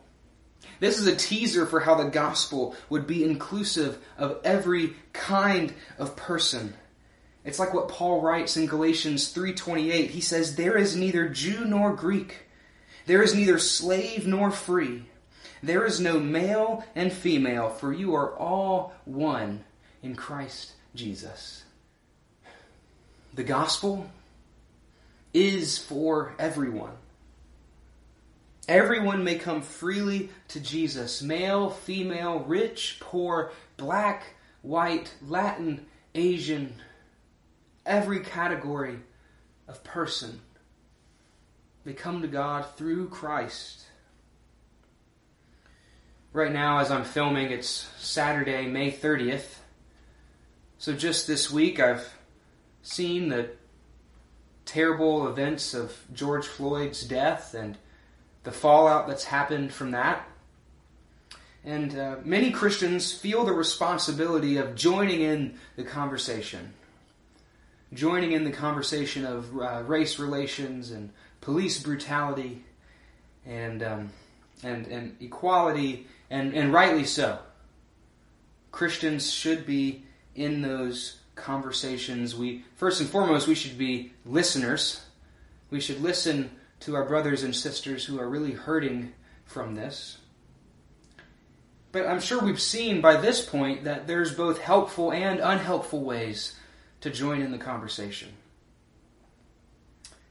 This 0.80 0.98
is 0.98 1.06
a 1.06 1.16
teaser 1.16 1.66
for 1.66 1.80
how 1.80 1.96
the 1.96 2.08
gospel 2.08 2.74
would 2.88 3.06
be 3.06 3.24
inclusive 3.24 3.98
of 4.16 4.40
every 4.44 4.94
kind 5.12 5.74
of 5.98 6.16
person. 6.16 6.74
It's 7.44 7.58
like 7.58 7.74
what 7.74 7.88
Paul 7.88 8.20
writes 8.20 8.56
in 8.56 8.66
Galatians 8.66 9.28
3:28. 9.28 10.10
He 10.10 10.20
says, 10.20 10.54
"There 10.54 10.76
is 10.76 10.96
neither 10.96 11.28
Jew 11.28 11.64
nor 11.64 11.94
Greek. 11.94 12.46
There 13.06 13.22
is 13.22 13.34
neither 13.34 13.58
slave 13.58 14.26
nor 14.26 14.50
free. 14.50 15.06
There 15.62 15.84
is 15.84 16.00
no 16.00 16.20
male 16.20 16.84
and 16.94 17.12
female, 17.12 17.70
for 17.70 17.92
you 17.92 18.14
are 18.14 18.36
all 18.36 18.92
one 19.04 19.64
in 20.02 20.14
Christ 20.14 20.72
Jesus." 20.94 21.64
The 23.34 23.44
gospel 23.44 24.10
is 25.32 25.78
for 25.78 26.34
everyone. 26.38 26.96
Everyone 28.68 29.24
may 29.24 29.36
come 29.36 29.62
freely 29.62 30.28
to 30.48 30.60
Jesus 30.60 31.22
male, 31.22 31.70
female, 31.70 32.40
rich, 32.40 32.98
poor, 33.00 33.50
black, 33.78 34.34
white, 34.60 35.14
Latin, 35.26 35.86
Asian, 36.14 36.74
every 37.86 38.20
category 38.20 38.98
of 39.66 39.82
person. 39.82 40.42
They 41.84 41.94
come 41.94 42.20
to 42.20 42.28
God 42.28 42.66
through 42.76 43.08
Christ. 43.08 43.86
Right 46.34 46.52
now, 46.52 46.80
as 46.80 46.90
I'm 46.90 47.04
filming, 47.04 47.50
it's 47.50 47.88
Saturday, 47.96 48.66
May 48.66 48.92
30th. 48.92 49.60
So 50.76 50.92
just 50.92 51.26
this 51.26 51.50
week, 51.50 51.80
I've 51.80 52.06
seen 52.82 53.30
the 53.30 53.48
terrible 54.66 55.26
events 55.26 55.72
of 55.72 55.96
George 56.12 56.46
Floyd's 56.46 57.02
death 57.04 57.54
and 57.54 57.78
the 58.48 58.54
fallout 58.54 59.06
that's 59.06 59.24
happened 59.24 59.70
from 59.70 59.90
that. 59.90 60.26
And 61.66 61.94
uh, 61.98 62.16
many 62.24 62.50
Christians 62.50 63.12
feel 63.12 63.44
the 63.44 63.52
responsibility 63.52 64.56
of 64.56 64.74
joining 64.74 65.20
in 65.20 65.58
the 65.76 65.84
conversation, 65.84 66.72
joining 67.92 68.32
in 68.32 68.44
the 68.44 68.50
conversation 68.50 69.26
of 69.26 69.54
uh, 69.54 69.82
race 69.82 70.18
relations 70.18 70.92
and 70.92 71.10
police 71.42 71.82
brutality 71.82 72.64
and, 73.44 73.82
um, 73.82 74.10
and, 74.62 74.86
and 74.86 75.14
equality, 75.20 76.06
and, 76.30 76.54
and 76.54 76.72
rightly 76.72 77.04
so. 77.04 77.38
Christians 78.72 79.30
should 79.30 79.66
be 79.66 80.04
in 80.36 80.62
those 80.62 81.18
conversations. 81.34 82.34
We 82.34 82.64
first 82.76 83.02
and 83.02 83.10
foremost 83.10 83.46
we 83.46 83.54
should 83.54 83.76
be 83.76 84.14
listeners. 84.24 85.02
We 85.70 85.80
should 85.80 86.00
listen 86.00 86.50
to 86.80 86.94
our 86.94 87.04
brothers 87.04 87.42
and 87.42 87.54
sisters 87.54 88.04
who 88.04 88.20
are 88.20 88.28
really 88.28 88.52
hurting 88.52 89.12
from 89.44 89.74
this. 89.74 90.18
But 91.90 92.06
I'm 92.06 92.20
sure 92.20 92.42
we've 92.42 92.60
seen 92.60 93.00
by 93.00 93.16
this 93.16 93.44
point 93.44 93.84
that 93.84 94.06
there's 94.06 94.34
both 94.34 94.60
helpful 94.60 95.12
and 95.12 95.40
unhelpful 95.40 96.04
ways 96.04 96.54
to 97.00 97.10
join 97.10 97.40
in 97.40 97.50
the 97.50 97.58
conversation. 97.58 98.28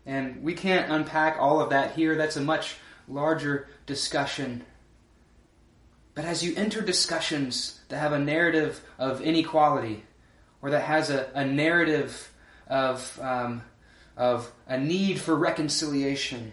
And 0.06 0.43
we 0.43 0.54
can't 0.54 0.91
unpack 0.91 1.38
all 1.39 1.60
of 1.60 1.72
that 1.72 1.95
here. 1.95 2.16
That's 2.16 2.38
a 2.38 2.41
much 2.41 2.78
larger 3.08 3.68
discussion. 3.86 4.64
But 6.14 6.26
as 6.26 6.43
you 6.43 6.56
enter 6.56 6.82
discussions 6.82 7.82
that 7.89 7.98
have 7.98 8.14
a 8.14 8.20
narrative 8.20 8.82
of 8.98 9.22
inequality, 9.22 10.04
or 10.62 10.72
that 10.72 10.84
has 10.84 11.10
a, 11.10 11.30
a 11.34 11.45
narrative 11.45 12.32
of 12.68 13.20
um, 13.22 13.62
of 14.18 14.51
a 14.68 14.78
need 14.78 15.20
for 15.20 15.36
reconciliation. 15.36 16.51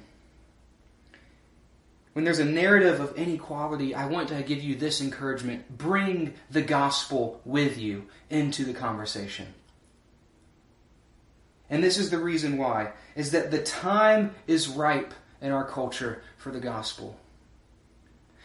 When 2.12 2.24
there's 2.24 2.38
a 2.38 2.44
narrative 2.44 3.00
of 3.00 3.16
inequality, 3.16 3.94
I 3.94 4.06
want 4.06 4.28
to 4.28 4.42
give 4.42 4.62
you 4.62 4.76
this 4.76 5.00
encouragement. 5.00 5.76
Bring 5.76 6.34
the 6.48 6.62
gospel 6.62 7.40
with 7.44 7.76
you 7.76 8.04
into 8.30 8.64
the 8.64 8.74
conversation. 8.74 9.48
And 11.68 11.82
this 11.82 11.98
is 11.98 12.10
the 12.10 12.18
reason 12.18 12.56
why, 12.56 12.92
is 13.16 13.32
that 13.32 13.50
the 13.50 13.62
time 13.62 14.34
is 14.46 14.68
ripe 14.68 15.12
in 15.40 15.50
our 15.50 15.64
culture 15.64 16.22
for 16.36 16.52
the 16.52 16.60
gospel. 16.60 17.18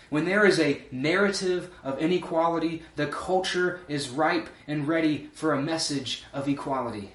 When 0.09 0.26
there 0.26 0.45
is 0.45 0.59
a 0.59 0.82
narrative 0.91 1.70
of 1.84 1.99
inequality, 1.99 2.82
the 2.95 3.05
culture 3.05 3.82
is 3.88 4.09
ripe 4.09 4.49
and 4.65 4.88
ready 4.88 5.30
for 5.34 5.53
a 5.53 5.61
message 5.61 6.24
of 6.34 6.47
equality. 6.47 7.11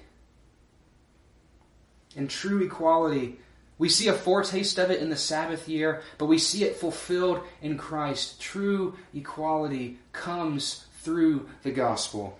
And 2.15 2.29
true 2.29 2.63
equality, 2.63 3.39
we 3.77 3.89
see 3.89 4.07
a 4.07 4.13
foretaste 4.13 4.77
of 4.79 4.89
it 4.89 5.01
in 5.01 5.09
the 5.09 5.17
Sabbath 5.17 5.67
year, 5.67 6.01
but 6.17 6.27
we 6.27 6.37
see 6.37 6.63
it 6.63 6.77
fulfilled 6.77 7.41
in 7.61 7.77
Christ. 7.77 8.39
True 8.39 8.95
equality 9.13 9.99
comes 10.13 10.85
through 11.01 11.47
the 11.63 11.71
gospel. 11.71 12.39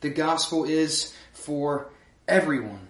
The 0.00 0.10
gospel 0.10 0.64
is 0.64 1.14
for 1.32 1.90
everyone. 2.28 2.86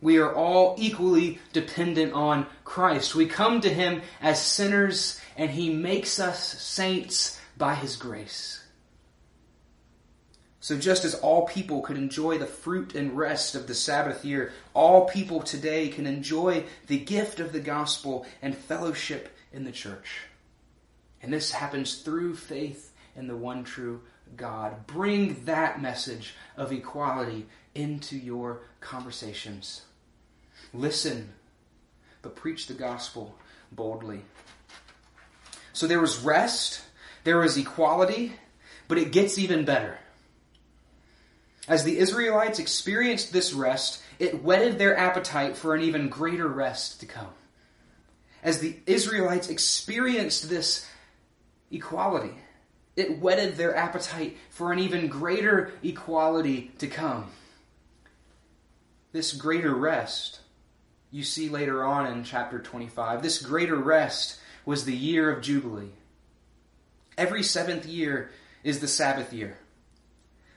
We 0.00 0.18
are 0.18 0.34
all 0.34 0.76
equally 0.78 1.38
dependent 1.52 2.12
on 2.12 2.46
Christ. 2.64 3.14
We 3.14 3.26
come 3.26 3.60
to 3.62 3.72
Him 3.72 4.02
as 4.20 4.40
sinners, 4.40 5.20
and 5.36 5.50
He 5.50 5.72
makes 5.72 6.20
us 6.20 6.60
saints 6.62 7.40
by 7.56 7.74
His 7.74 7.96
grace. 7.96 8.63
So, 10.64 10.78
just 10.78 11.04
as 11.04 11.14
all 11.16 11.46
people 11.46 11.82
could 11.82 11.98
enjoy 11.98 12.38
the 12.38 12.46
fruit 12.46 12.94
and 12.94 13.18
rest 13.18 13.54
of 13.54 13.66
the 13.66 13.74
Sabbath 13.74 14.24
year, 14.24 14.50
all 14.72 15.04
people 15.04 15.42
today 15.42 15.88
can 15.88 16.06
enjoy 16.06 16.64
the 16.86 16.96
gift 16.96 17.38
of 17.38 17.52
the 17.52 17.60
gospel 17.60 18.24
and 18.40 18.56
fellowship 18.56 19.36
in 19.52 19.64
the 19.64 19.72
church. 19.72 20.22
And 21.22 21.30
this 21.30 21.50
happens 21.50 21.96
through 21.96 22.36
faith 22.36 22.94
in 23.14 23.26
the 23.26 23.36
one 23.36 23.64
true 23.64 24.00
God. 24.38 24.86
Bring 24.86 25.44
that 25.44 25.82
message 25.82 26.34
of 26.56 26.72
equality 26.72 27.44
into 27.74 28.16
your 28.16 28.62
conversations. 28.80 29.82
Listen, 30.72 31.34
but 32.22 32.36
preach 32.36 32.68
the 32.68 32.72
gospel 32.72 33.36
boldly. 33.70 34.22
So 35.74 35.86
there 35.86 36.00
was 36.00 36.20
rest, 36.20 36.80
there 37.24 37.36
was 37.36 37.58
equality, 37.58 38.32
but 38.88 38.96
it 38.96 39.12
gets 39.12 39.38
even 39.38 39.66
better. 39.66 39.98
As 41.66 41.84
the 41.84 41.98
Israelites 41.98 42.58
experienced 42.58 43.32
this 43.32 43.52
rest, 43.52 44.02
it 44.18 44.42
whetted 44.42 44.78
their 44.78 44.96
appetite 44.96 45.56
for 45.56 45.74
an 45.74 45.82
even 45.82 46.08
greater 46.08 46.46
rest 46.46 47.00
to 47.00 47.06
come. 47.06 47.30
As 48.42 48.58
the 48.58 48.76
Israelites 48.86 49.48
experienced 49.48 50.50
this 50.50 50.86
equality, 51.70 52.34
it 52.96 53.18
whetted 53.18 53.56
their 53.56 53.74
appetite 53.74 54.36
for 54.50 54.72
an 54.72 54.78
even 54.78 55.08
greater 55.08 55.72
equality 55.82 56.70
to 56.78 56.86
come. 56.86 57.30
This 59.12 59.32
greater 59.32 59.74
rest, 59.74 60.40
you 61.10 61.24
see 61.24 61.48
later 61.48 61.84
on 61.84 62.06
in 62.06 62.24
chapter 62.24 62.58
25, 62.58 63.22
this 63.22 63.40
greater 63.40 63.76
rest 63.76 64.38
was 64.66 64.84
the 64.84 64.96
year 64.96 65.30
of 65.30 65.42
Jubilee. 65.42 65.92
Every 67.16 67.42
seventh 67.42 67.86
year 67.86 68.30
is 68.62 68.80
the 68.80 68.88
Sabbath 68.88 69.32
year. 69.32 69.56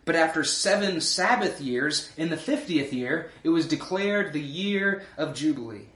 But 0.07 0.15
after 0.15 0.45
seven 0.45 1.01
Sabbath 1.01 1.59
years, 1.59 2.09
in 2.15 2.29
the 2.29 2.37
50th 2.37 2.93
year, 2.93 3.29
it 3.43 3.49
was 3.49 3.67
declared 3.67 4.31
the 4.31 4.41
year 4.41 5.03
of 5.17 5.35
Jubilee. 5.35 5.89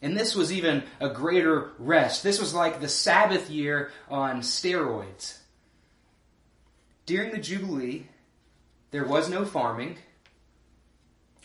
And 0.00 0.16
this 0.16 0.36
was 0.36 0.52
even 0.52 0.84
a 1.00 1.08
greater 1.08 1.72
rest. 1.80 2.22
This 2.22 2.38
was 2.38 2.54
like 2.54 2.80
the 2.80 2.88
Sabbath 2.88 3.50
year 3.50 3.90
on 4.08 4.42
steroids. 4.42 5.38
During 7.04 7.32
the 7.32 7.38
Jubilee, 7.38 8.06
there 8.92 9.06
was 9.06 9.28
no 9.28 9.44
farming. 9.44 9.98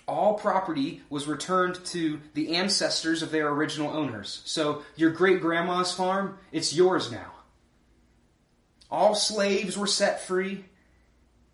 All 0.08 0.36
property 0.36 1.02
was 1.10 1.28
returned 1.28 1.84
to 1.86 2.22
the 2.36 2.58
ancestors 2.58 3.24
of 3.24 3.32
their 3.32 3.50
original 3.50 3.89
owners. 3.89 4.43
So 4.45 4.84
your 4.95 5.10
great 5.10 5.41
grandma's 5.41 5.91
farm, 5.91 6.38
it's 6.52 6.76
yours 6.76 7.12
now. 7.12 7.32
All 8.91 9.16
slaves 9.16 9.76
were 9.76 9.88
set 9.88 10.22
free, 10.22 10.64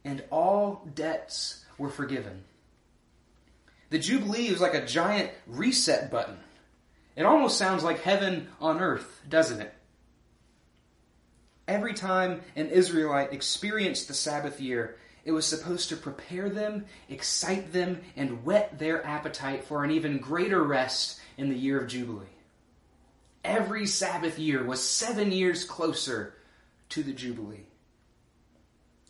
and 0.06 0.24
all 0.30 0.88
debts 0.94 1.66
were 1.78 1.90
forgiven. 1.90 2.44
The 3.90 4.00
Jubilee 4.00 4.48
is 4.48 4.62
like 4.62 4.74
a 4.74 4.86
giant 4.86 5.32
reset 5.46 6.10
button. 6.10 6.38
It 7.16 7.26
almost 7.26 7.58
sounds 7.58 7.84
like 7.84 8.02
heaven 8.02 8.48
on 8.60 8.82
earth, 8.82 9.22
doesn't 9.30 9.62
it? 9.62 9.74
Every 11.68 11.94
time 11.94 12.42
an 12.56 12.70
Israelite 12.70 13.32
experienced 13.32 14.08
the 14.08 14.14
Sabbath 14.14 14.60
year, 14.60 14.98
it 15.26 15.32
was 15.32 15.46
supposed 15.46 15.90
to 15.90 15.96
prepare 15.96 16.50
them, 16.50 16.86
excite 17.08 17.72
them, 17.72 18.02
and 18.18 18.44
whet 18.44 18.78
their 18.78 19.06
appetite 19.06 19.64
for 19.64 19.84
an 19.84 19.92
even 19.92 20.18
greater 20.18 20.62
rest 20.62 21.22
in 21.38 21.50
the 21.50 21.56
year 21.56 21.80
of 21.80 21.88
Jubilee. 21.88 22.26
Every 23.44 23.86
Sabbath 23.86 24.38
year 24.38 24.64
was 24.64 24.82
seven 24.82 25.32
years 25.32 25.64
closer 25.64 26.34
to 26.90 27.04
the 27.04 27.14
Jubilee. 27.14 27.68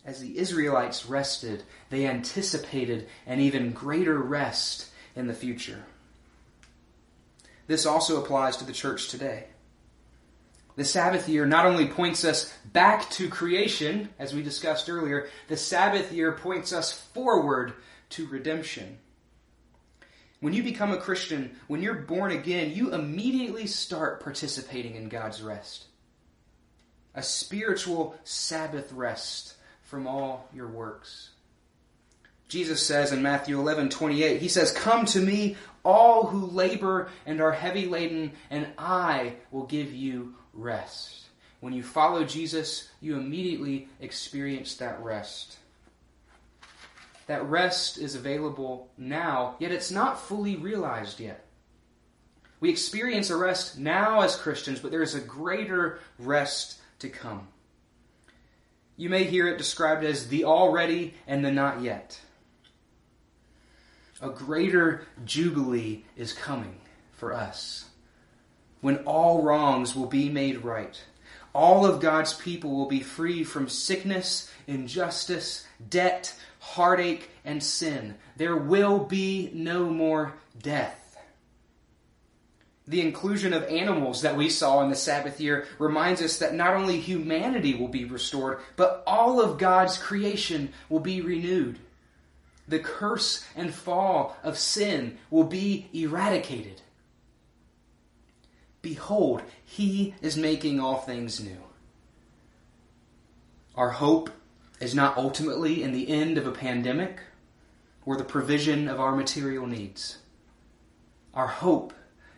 As 0.04 0.20
the 0.20 0.38
Israelites 0.38 1.06
rested, 1.06 1.62
they 1.88 2.06
anticipated 2.06 3.08
an 3.26 3.40
even 3.40 3.72
greater 3.72 4.18
rest 4.18 4.90
in 5.16 5.26
the 5.26 5.34
future. 5.34 5.84
This 7.66 7.86
also 7.86 8.22
applies 8.22 8.58
to 8.58 8.64
the 8.64 8.72
church 8.72 9.08
today. 9.08 9.46
The 10.76 10.84
Sabbath 10.84 11.28
year 11.28 11.46
not 11.46 11.66
only 11.66 11.86
points 11.86 12.24
us 12.24 12.52
back 12.72 13.08
to 13.10 13.28
creation, 13.28 14.10
as 14.18 14.34
we 14.34 14.42
discussed 14.42 14.90
earlier, 14.90 15.28
the 15.48 15.56
Sabbath 15.56 16.12
year 16.12 16.32
points 16.32 16.72
us 16.72 16.92
forward 16.92 17.72
to 18.10 18.26
redemption. 18.26 18.98
When 20.40 20.52
you 20.52 20.62
become 20.62 20.92
a 20.92 20.98
Christian, 20.98 21.56
when 21.68 21.80
you're 21.80 21.94
born 21.94 22.32
again, 22.32 22.72
you 22.72 22.92
immediately 22.92 23.66
start 23.66 24.22
participating 24.22 24.96
in 24.96 25.08
God's 25.08 25.40
rest. 25.40 25.84
A 27.14 27.22
spiritual 27.22 28.16
Sabbath 28.24 28.92
rest 28.92 29.53
from 29.94 30.08
all 30.08 30.48
your 30.52 30.66
works. 30.66 31.30
Jesus 32.48 32.84
says 32.84 33.12
in 33.12 33.22
Matthew 33.22 33.60
11, 33.60 33.90
28, 33.90 34.42
He 34.42 34.48
says, 34.48 34.72
Come 34.72 35.06
to 35.06 35.20
me, 35.20 35.54
all 35.84 36.26
who 36.26 36.46
labor 36.46 37.10
and 37.26 37.40
are 37.40 37.52
heavy 37.52 37.86
laden, 37.86 38.32
and 38.50 38.66
I 38.76 39.34
will 39.52 39.66
give 39.66 39.92
you 39.92 40.34
rest. 40.52 41.26
When 41.60 41.72
you 41.72 41.84
follow 41.84 42.24
Jesus, 42.24 42.88
you 43.00 43.16
immediately 43.16 43.86
experience 44.00 44.74
that 44.78 45.00
rest. 45.00 45.58
That 47.28 47.44
rest 47.44 47.96
is 47.96 48.16
available 48.16 48.88
now, 48.98 49.54
yet 49.60 49.70
it's 49.70 49.92
not 49.92 50.20
fully 50.20 50.56
realized 50.56 51.20
yet. 51.20 51.46
We 52.58 52.68
experience 52.68 53.30
a 53.30 53.36
rest 53.36 53.78
now 53.78 54.22
as 54.22 54.34
Christians, 54.34 54.80
but 54.80 54.90
there 54.90 55.02
is 55.02 55.14
a 55.14 55.20
greater 55.20 56.00
rest 56.18 56.80
to 56.98 57.08
come. 57.08 57.46
You 58.96 59.08
may 59.08 59.24
hear 59.24 59.48
it 59.48 59.58
described 59.58 60.04
as 60.04 60.28
the 60.28 60.44
already 60.44 61.14
and 61.26 61.44
the 61.44 61.50
not 61.50 61.82
yet. 61.82 62.20
A 64.20 64.30
greater 64.30 65.06
jubilee 65.24 66.04
is 66.16 66.32
coming 66.32 66.80
for 67.12 67.34
us 67.34 67.86
when 68.80 68.98
all 68.98 69.42
wrongs 69.42 69.96
will 69.96 70.06
be 70.06 70.28
made 70.28 70.64
right. 70.64 71.02
All 71.54 71.86
of 71.86 72.00
God's 72.00 72.34
people 72.34 72.76
will 72.76 72.88
be 72.88 73.00
free 73.00 73.44
from 73.44 73.68
sickness, 73.68 74.50
injustice, 74.66 75.66
debt, 75.88 76.34
heartache, 76.58 77.30
and 77.44 77.62
sin. 77.62 78.14
There 78.36 78.56
will 78.56 78.98
be 78.98 79.50
no 79.54 79.88
more 79.88 80.34
death. 80.60 81.03
The 82.86 83.00
inclusion 83.00 83.54
of 83.54 83.64
animals 83.64 84.22
that 84.22 84.36
we 84.36 84.50
saw 84.50 84.82
in 84.82 84.90
the 84.90 84.96
Sabbath 84.96 85.40
year 85.40 85.66
reminds 85.78 86.20
us 86.20 86.38
that 86.38 86.54
not 86.54 86.74
only 86.74 87.00
humanity 87.00 87.74
will 87.74 87.88
be 87.88 88.04
restored, 88.04 88.60
but 88.76 89.02
all 89.06 89.40
of 89.40 89.58
God's 89.58 89.96
creation 89.96 90.72
will 90.90 91.00
be 91.00 91.22
renewed. 91.22 91.78
The 92.68 92.78
curse 92.78 93.44
and 93.56 93.74
fall 93.74 94.36
of 94.42 94.58
sin 94.58 95.18
will 95.30 95.44
be 95.44 95.88
eradicated. 95.94 96.82
Behold, 98.82 99.42
he 99.64 100.14
is 100.20 100.36
making 100.36 100.78
all 100.78 100.98
things 100.98 101.42
new. 101.42 101.56
Our 103.74 103.90
hope 103.90 104.28
is 104.78 104.94
not 104.94 105.16
ultimately 105.16 105.82
in 105.82 105.92
the 105.92 106.08
end 106.08 106.36
of 106.36 106.46
a 106.46 106.52
pandemic 106.52 107.20
or 108.04 108.16
the 108.16 108.24
provision 108.24 108.88
of 108.88 109.00
our 109.00 109.16
material 109.16 109.66
needs. 109.66 110.18
Our 111.32 111.46
hope 111.46 111.94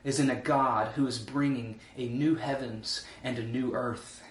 is 0.07 0.21
in 0.21 0.31
a 0.31 0.37
God 0.37 0.93
who 0.93 1.05
is 1.09 1.19
bringing 1.19 1.81
a 1.99 2.07
new 2.07 2.37
heavens 2.37 3.05
and 3.25 3.39
a 3.39 3.43
new 3.43 3.75
earth. 3.75 4.23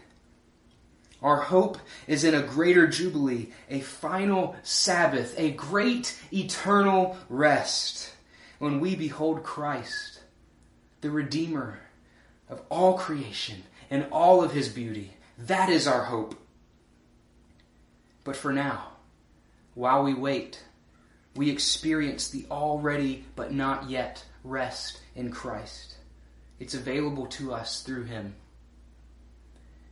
Our 1.21 1.41
hope 1.41 1.77
is 2.07 2.23
in 2.23 2.33
a 2.33 2.41
greater 2.41 2.87
jubilee, 2.87 3.49
a 3.69 3.81
final 3.81 4.55
Sabbath, 4.63 5.37
a 5.37 5.51
great 5.51 6.17
eternal 6.31 7.17
rest 7.27 8.13
when 8.57 8.79
we 8.79 8.95
behold 8.95 9.43
Christ, 9.43 10.21
the 11.01 11.11
Redeemer 11.11 11.81
of 12.49 12.61
all 12.69 12.97
creation 12.97 13.63
and 13.89 14.07
all 14.13 14.41
of 14.41 14.53
his 14.53 14.69
beauty. 14.69 15.11
That 15.37 15.69
is 15.69 15.87
our 15.87 16.05
hope. 16.05 16.35
But 18.23 18.37
for 18.37 18.53
now, 18.53 18.93
while 19.73 20.03
we 20.03 20.13
wait, 20.13 20.63
we 21.35 21.49
experience 21.49 22.29
the 22.29 22.45
already 22.49 23.25
but 23.35 23.51
not 23.51 23.89
yet 23.89 24.23
rest 24.41 25.01
in 25.15 25.31
Christ. 25.31 25.95
It's 26.59 26.73
available 26.73 27.25
to 27.27 27.53
us 27.53 27.81
through 27.81 28.03
him. 28.03 28.35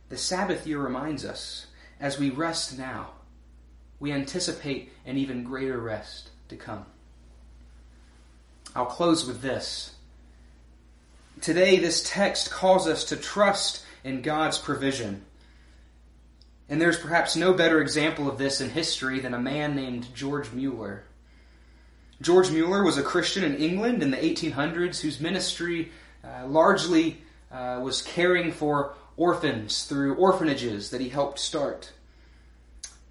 The 0.08 0.16
Sabbath 0.16 0.66
year 0.66 0.78
reminds 0.78 1.24
us 1.24 1.66
as 2.00 2.18
we 2.18 2.30
rest 2.30 2.78
now, 2.78 3.10
we 3.98 4.12
anticipate 4.12 4.92
an 5.06 5.16
even 5.16 5.44
greater 5.44 5.78
rest 5.78 6.30
to 6.48 6.56
come. 6.56 6.84
I'll 8.76 8.86
close 8.86 9.26
with 9.26 9.40
this. 9.40 9.94
Today, 11.40 11.78
this 11.78 12.08
text 12.08 12.50
calls 12.50 12.86
us 12.86 13.04
to 13.06 13.16
trust 13.16 13.84
in 14.02 14.22
God's 14.22 14.58
provision. 14.58 15.24
And 16.68 16.80
there's 16.80 16.98
perhaps 16.98 17.36
no 17.36 17.52
better 17.52 17.80
example 17.80 18.28
of 18.28 18.38
this 18.38 18.60
in 18.60 18.70
history 18.70 19.20
than 19.20 19.34
a 19.34 19.40
man 19.40 19.76
named 19.76 20.14
George 20.14 20.52
Mueller. 20.52 21.04
George 22.20 22.50
Mueller 22.50 22.84
was 22.84 22.98
a 22.98 23.02
Christian 23.02 23.44
in 23.44 23.56
England 23.56 24.02
in 24.02 24.10
the 24.10 24.16
1800s 24.16 25.00
whose 25.00 25.20
ministry 25.20 25.90
uh, 26.22 26.46
largely 26.46 27.20
uh, 27.50 27.80
was 27.82 28.02
caring 28.02 28.52
for 28.52 28.94
orphans 29.16 29.84
through 29.84 30.14
orphanages 30.16 30.90
that 30.90 31.00
he 31.00 31.08
helped 31.08 31.38
start. 31.38 31.92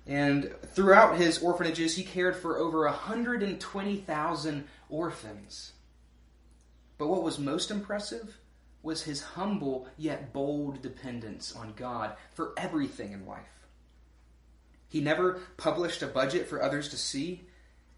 And 0.06 0.54
throughout 0.74 1.18
his 1.18 1.42
orphanages, 1.42 1.96
he 1.96 2.04
cared 2.04 2.36
for 2.36 2.58
over 2.58 2.86
120,000 2.86 4.68
orphans. 4.90 5.72
But 6.98 7.08
what 7.08 7.24
was 7.24 7.40
most 7.40 7.72
impressive 7.72 8.38
was 8.82 9.04
his 9.04 9.22
humble 9.22 9.88
yet 9.98 10.34
bold 10.34 10.82
dependence 10.82 11.56
on 11.56 11.74
God 11.76 12.16
for 12.34 12.54
everything 12.58 13.14
in 13.14 13.26
life. 13.26 13.68
He 14.90 15.00
never 15.00 15.40
published 15.58 16.02
a 16.02 16.08
budget 16.08 16.48
for 16.48 16.62
others 16.62 16.90
to 16.90 16.98
see. 16.98 17.44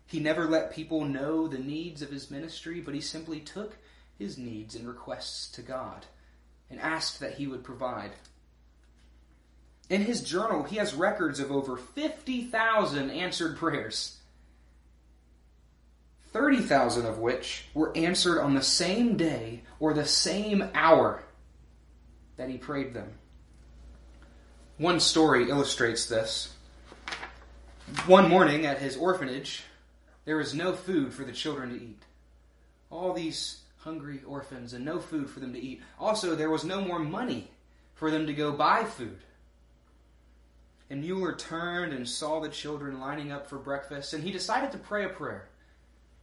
He 0.08 0.20
never 0.20 0.46
let 0.46 0.74
people 0.74 1.04
know 1.04 1.48
the 1.48 1.58
needs 1.58 2.02
of 2.02 2.10
his 2.10 2.30
ministry, 2.30 2.80
but 2.80 2.94
he 2.94 3.02
simply 3.02 3.40
took 3.40 3.78
his 4.18 4.38
needs 4.38 4.76
and 4.76 4.88
requests 4.88 5.50
to 5.52 5.62
God 5.62 6.06
and 6.70 6.80
asked 6.80 7.20
that 7.20 7.36
he 7.36 7.48
would 7.48 7.64
provide. 7.64 8.12
In 9.90 10.02
his 10.02 10.22
journal, 10.22 10.64
he 10.64 10.78
has 10.78 10.94
records 10.94 11.40
of 11.40 11.52
over 11.52 11.78
50,000 11.78 13.12
answered 13.12 13.58
prayers, 13.58 14.18
30,000 16.32 17.06
of 17.06 17.20
which 17.20 17.66
were 17.74 17.96
answered 17.96 18.42
on 18.42 18.56
the 18.56 18.62
same 18.62 19.16
day 19.16 19.62
or 19.80 19.94
the 19.94 20.06
same 20.06 20.70
hour 20.74 21.24
that 22.38 22.50
he 22.50 22.58
prayed 22.58 22.94
them. 22.94 23.14
One 24.78 25.00
story 25.00 25.50
illustrates 25.50 26.08
this. 26.08 26.54
One 28.08 28.30
morning 28.30 28.66
at 28.66 28.80
his 28.80 28.98
orphanage, 28.98 29.64
there 30.26 30.38
was 30.38 30.54
no 30.54 30.74
food 30.74 31.14
for 31.14 31.24
the 31.24 31.32
children 31.32 31.70
to 31.70 31.84
eat. 31.84 32.04
All 32.90 33.14
these 33.14 33.62
hungry 33.78 34.22
orphans 34.26 34.74
and 34.74 34.84
no 34.84 35.00
food 35.00 35.30
for 35.30 35.40
them 35.40 35.54
to 35.54 35.60
eat. 35.60 35.82
Also, 36.00 36.36
there 36.36 36.50
was 36.50 36.66
no 36.66 36.82
more 36.82 37.00
money 37.00 37.50
for 37.94 38.12
them 38.12 38.26
to 38.28 38.34
go 38.34 38.52
buy 38.52 38.84
food. 38.84 39.20
And 40.90 41.02
Mueller 41.02 41.36
turned 41.36 41.94
and 41.94 42.08
saw 42.08 42.40
the 42.40 42.50
children 42.50 43.00
lining 43.00 43.32
up 43.32 43.48
for 43.48 43.58
breakfast, 43.58 44.14
and 44.14 44.24
he 44.24 44.32
decided 44.32 44.72
to 44.72 44.78
pray 44.78 45.06
a 45.06 45.10
prayer. 45.10 45.48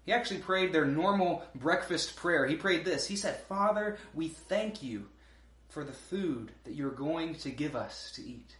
He 0.04 0.12
actually 0.12 0.40
prayed 0.40 0.72
their 0.72 0.84
normal 0.84 1.44
breakfast 1.54 2.16
prayer. 2.16 2.46
He 2.46 2.56
prayed 2.56 2.84
this 2.84 3.06
He 3.06 3.16
said, 3.16 3.40
Father, 3.48 3.98
we 4.14 4.28
thank 4.28 4.82
you 4.82 5.06
for 5.68 5.84
the 5.84 5.92
food 5.92 6.52
that 6.64 6.74
you're 6.74 6.90
going 6.90 7.34
to 7.36 7.50
give 7.50 7.76
us 7.76 8.12
to 8.16 8.22
eat. 8.22 8.56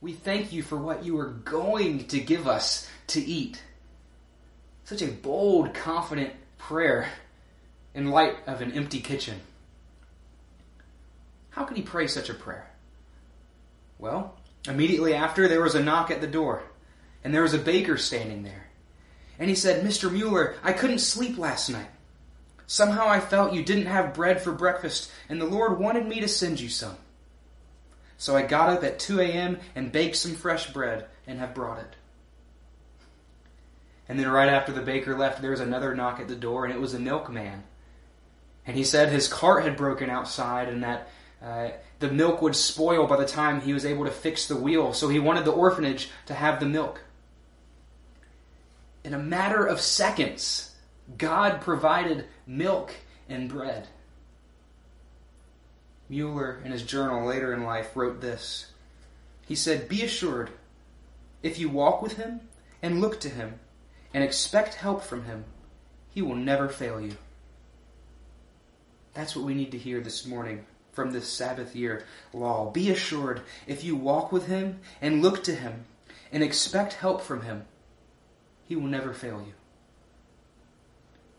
We 0.00 0.12
thank 0.12 0.52
you 0.52 0.62
for 0.62 0.76
what 0.76 1.04
you 1.04 1.18
are 1.18 1.32
going 1.32 2.06
to 2.06 2.20
give 2.20 2.46
us 2.46 2.88
to 3.08 3.20
eat. 3.20 3.60
Such 4.88 5.02
a 5.02 5.08
bold, 5.08 5.74
confident 5.74 6.32
prayer 6.56 7.10
in 7.94 8.10
light 8.10 8.36
of 8.46 8.62
an 8.62 8.72
empty 8.72 9.00
kitchen. 9.00 9.38
How 11.50 11.64
could 11.64 11.76
he 11.76 11.82
pray 11.82 12.06
such 12.06 12.30
a 12.30 12.34
prayer? 12.34 12.70
Well, 13.98 14.34
immediately 14.66 15.12
after, 15.12 15.46
there 15.46 15.60
was 15.60 15.74
a 15.74 15.82
knock 15.82 16.10
at 16.10 16.22
the 16.22 16.26
door, 16.26 16.62
and 17.22 17.34
there 17.34 17.42
was 17.42 17.52
a 17.52 17.58
baker 17.58 17.98
standing 17.98 18.44
there. 18.44 18.64
And 19.38 19.50
he 19.50 19.54
said, 19.54 19.84
Mr. 19.84 20.10
Mueller, 20.10 20.56
I 20.62 20.72
couldn't 20.72 21.00
sleep 21.00 21.36
last 21.36 21.68
night. 21.68 21.90
Somehow 22.66 23.08
I 23.08 23.20
felt 23.20 23.52
you 23.52 23.62
didn't 23.62 23.92
have 23.92 24.14
bread 24.14 24.40
for 24.40 24.52
breakfast, 24.52 25.10
and 25.28 25.38
the 25.38 25.44
Lord 25.44 25.78
wanted 25.78 26.06
me 26.06 26.20
to 26.20 26.28
send 26.28 26.60
you 26.60 26.70
some. 26.70 26.96
So 28.16 28.34
I 28.34 28.40
got 28.40 28.70
up 28.70 28.84
at 28.84 29.00
2 29.00 29.20
a.m. 29.20 29.58
and 29.74 29.92
baked 29.92 30.16
some 30.16 30.34
fresh 30.34 30.72
bread 30.72 31.08
and 31.26 31.40
have 31.40 31.52
brought 31.52 31.80
it. 31.80 31.94
And 34.08 34.18
then 34.18 34.28
right 34.28 34.48
after 34.48 34.72
the 34.72 34.80
baker 34.80 35.16
left, 35.16 35.42
there 35.42 35.50
was 35.50 35.60
another 35.60 35.94
knock 35.94 36.18
at 36.18 36.28
the 36.28 36.36
door, 36.36 36.64
and 36.64 36.72
it 36.72 36.80
was 36.80 36.94
a 36.94 36.98
milkman. 36.98 37.62
And 38.66 38.76
he 38.76 38.84
said 38.84 39.10
his 39.10 39.28
cart 39.28 39.64
had 39.64 39.76
broken 39.76 40.10
outside 40.10 40.68
and 40.68 40.82
that 40.82 41.08
uh, 41.42 41.70
the 42.00 42.10
milk 42.10 42.42
would 42.42 42.56
spoil 42.56 43.06
by 43.06 43.16
the 43.16 43.26
time 43.26 43.60
he 43.60 43.72
was 43.72 43.86
able 43.86 44.04
to 44.04 44.10
fix 44.10 44.46
the 44.46 44.56
wheel. 44.56 44.92
So 44.92 45.08
he 45.08 45.18
wanted 45.18 45.44
the 45.44 45.52
orphanage 45.52 46.10
to 46.26 46.34
have 46.34 46.60
the 46.60 46.66
milk. 46.66 47.00
In 49.04 49.14
a 49.14 49.18
matter 49.18 49.64
of 49.64 49.80
seconds, 49.80 50.74
God 51.16 51.60
provided 51.60 52.26
milk 52.46 52.94
and 53.28 53.48
bread. 53.48 53.88
Mueller, 56.10 56.60
in 56.64 56.72
his 56.72 56.82
journal 56.82 57.26
later 57.26 57.52
in 57.52 57.64
life, 57.64 57.94
wrote 57.94 58.20
this. 58.20 58.72
He 59.46 59.54
said, 59.54 59.88
Be 59.88 60.02
assured, 60.02 60.50
if 61.42 61.58
you 61.58 61.68
walk 61.68 62.02
with 62.02 62.16
him 62.16 62.40
and 62.82 63.00
look 63.00 63.20
to 63.20 63.28
him 63.28 63.60
and 64.14 64.24
expect 64.24 64.74
help 64.74 65.02
from 65.02 65.24
him, 65.24 65.44
he 66.10 66.22
will 66.22 66.34
never 66.34 66.68
fail 66.68 67.00
you. 67.00 67.16
That's 69.14 69.34
what 69.34 69.44
we 69.44 69.54
need 69.54 69.72
to 69.72 69.78
hear 69.78 70.00
this 70.00 70.26
morning 70.26 70.64
from 70.92 71.12
this 71.12 71.28
Sabbath 71.28 71.76
year 71.76 72.04
law. 72.32 72.70
Be 72.70 72.90
assured, 72.90 73.42
if 73.66 73.84
you 73.84 73.96
walk 73.96 74.32
with 74.32 74.46
him 74.46 74.80
and 75.00 75.22
look 75.22 75.44
to 75.44 75.54
him 75.54 75.84
and 76.32 76.42
expect 76.42 76.94
help 76.94 77.22
from 77.22 77.42
him, 77.42 77.64
he 78.64 78.76
will 78.76 78.88
never 78.88 79.12
fail 79.12 79.42
you. 79.46 79.54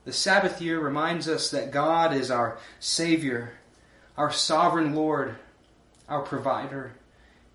The 0.06 0.14
Sabbath 0.14 0.62
year 0.62 0.80
reminds 0.80 1.28
us 1.28 1.52
that 1.52 1.72
God 1.72 2.14
is 2.14 2.32
our 2.32 2.58
Savior, 2.80 3.54
our 4.18 4.32
sovereign 4.32 4.96
Lord, 4.96 5.36
our 6.08 6.22
provider, 6.22 6.94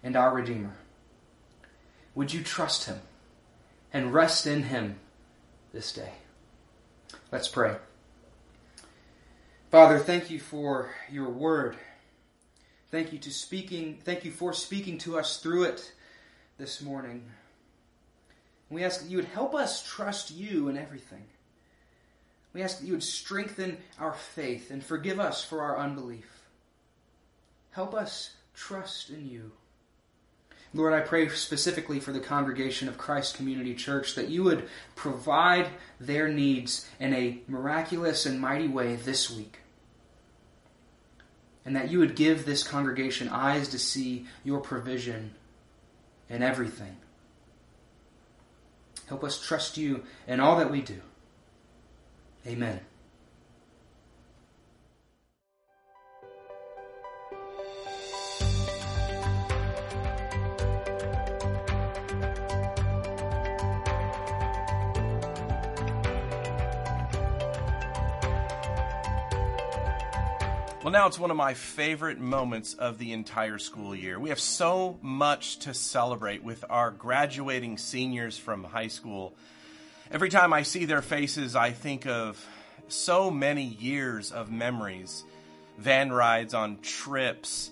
and 0.02 0.14
our 0.14 0.32
Redeemer. 0.32 0.76
Would 2.14 2.32
you 2.32 2.42
trust 2.42 2.84
Him 2.84 3.00
and 3.92 4.14
rest 4.14 4.46
in 4.46 4.64
Him 4.64 5.00
this 5.74 5.92
day? 5.92 6.12
Let's 7.32 7.48
pray. 7.48 7.76
Father, 9.70 9.98
thank 9.98 10.30
you 10.30 10.38
for 10.38 10.94
your 11.10 11.28
word. 11.28 11.76
Thank 12.92 13.12
you 13.12 13.18
to 13.18 13.30
speaking, 13.32 13.98
thank 14.04 14.24
you 14.24 14.30
for 14.30 14.52
speaking 14.52 14.98
to 14.98 15.18
us 15.18 15.38
through 15.38 15.64
it 15.64 15.92
this 16.58 16.80
morning. 16.80 17.24
We 18.70 18.84
ask 18.84 19.02
that 19.02 19.10
you 19.10 19.16
would 19.16 19.26
help 19.26 19.52
us 19.52 19.82
trust 19.84 20.30
you 20.30 20.68
in 20.68 20.78
everything. 20.78 21.24
We 22.52 22.62
ask 22.62 22.78
that 22.78 22.86
you 22.86 22.92
would 22.92 23.02
strengthen 23.02 23.78
our 23.98 24.12
faith 24.12 24.70
and 24.70 24.82
forgive 24.82 25.18
us 25.18 25.42
for 25.42 25.60
our 25.60 25.76
unbelief. 25.76 26.44
Help 27.72 27.94
us 27.94 28.30
trust 28.54 29.10
in 29.10 29.28
you. 29.28 29.50
Lord, 30.74 30.92
I 30.92 31.00
pray 31.00 31.28
specifically 31.28 32.00
for 32.00 32.12
the 32.12 32.20
congregation 32.20 32.88
of 32.88 32.98
Christ 32.98 33.36
Community 33.36 33.74
Church 33.74 34.16
that 34.16 34.28
you 34.28 34.42
would 34.42 34.68
provide 34.96 35.68
their 36.00 36.28
needs 36.28 36.88
in 36.98 37.14
a 37.14 37.38
miraculous 37.46 38.26
and 38.26 38.40
mighty 38.40 38.68
way 38.68 38.96
this 38.96 39.30
week 39.30 39.60
and 41.64 41.76
that 41.76 41.90
you 41.90 41.98
would 41.98 42.16
give 42.16 42.44
this 42.44 42.62
congregation 42.62 43.28
eyes 43.28 43.68
to 43.68 43.78
see 43.78 44.26
your 44.44 44.60
provision 44.60 45.34
in 46.28 46.42
everything. 46.42 46.96
Help 49.06 49.24
us 49.24 49.40
trust 49.40 49.76
you 49.76 50.02
in 50.26 50.40
all 50.40 50.56
that 50.56 50.70
we 50.70 50.82
do. 50.82 51.00
Amen. 52.46 52.80
Well, 70.84 70.92
now 70.92 71.06
it's 71.06 71.18
one 71.18 71.30
of 71.30 71.38
my 71.38 71.54
favorite 71.54 72.20
moments 72.20 72.74
of 72.74 72.98
the 72.98 73.14
entire 73.14 73.56
school 73.56 73.94
year. 73.94 74.20
We 74.20 74.28
have 74.28 74.38
so 74.38 74.98
much 75.00 75.60
to 75.60 75.72
celebrate 75.72 76.44
with 76.44 76.62
our 76.68 76.90
graduating 76.90 77.78
seniors 77.78 78.36
from 78.36 78.64
high 78.64 78.88
school. 78.88 79.32
Every 80.10 80.28
time 80.28 80.52
I 80.52 80.62
see 80.62 80.84
their 80.84 81.00
faces, 81.00 81.56
I 81.56 81.70
think 81.70 82.06
of 82.06 82.46
so 82.88 83.30
many 83.30 83.64
years 83.64 84.30
of 84.30 84.52
memories 84.52 85.24
van 85.78 86.12
rides 86.12 86.52
on 86.52 86.80
trips 86.82 87.70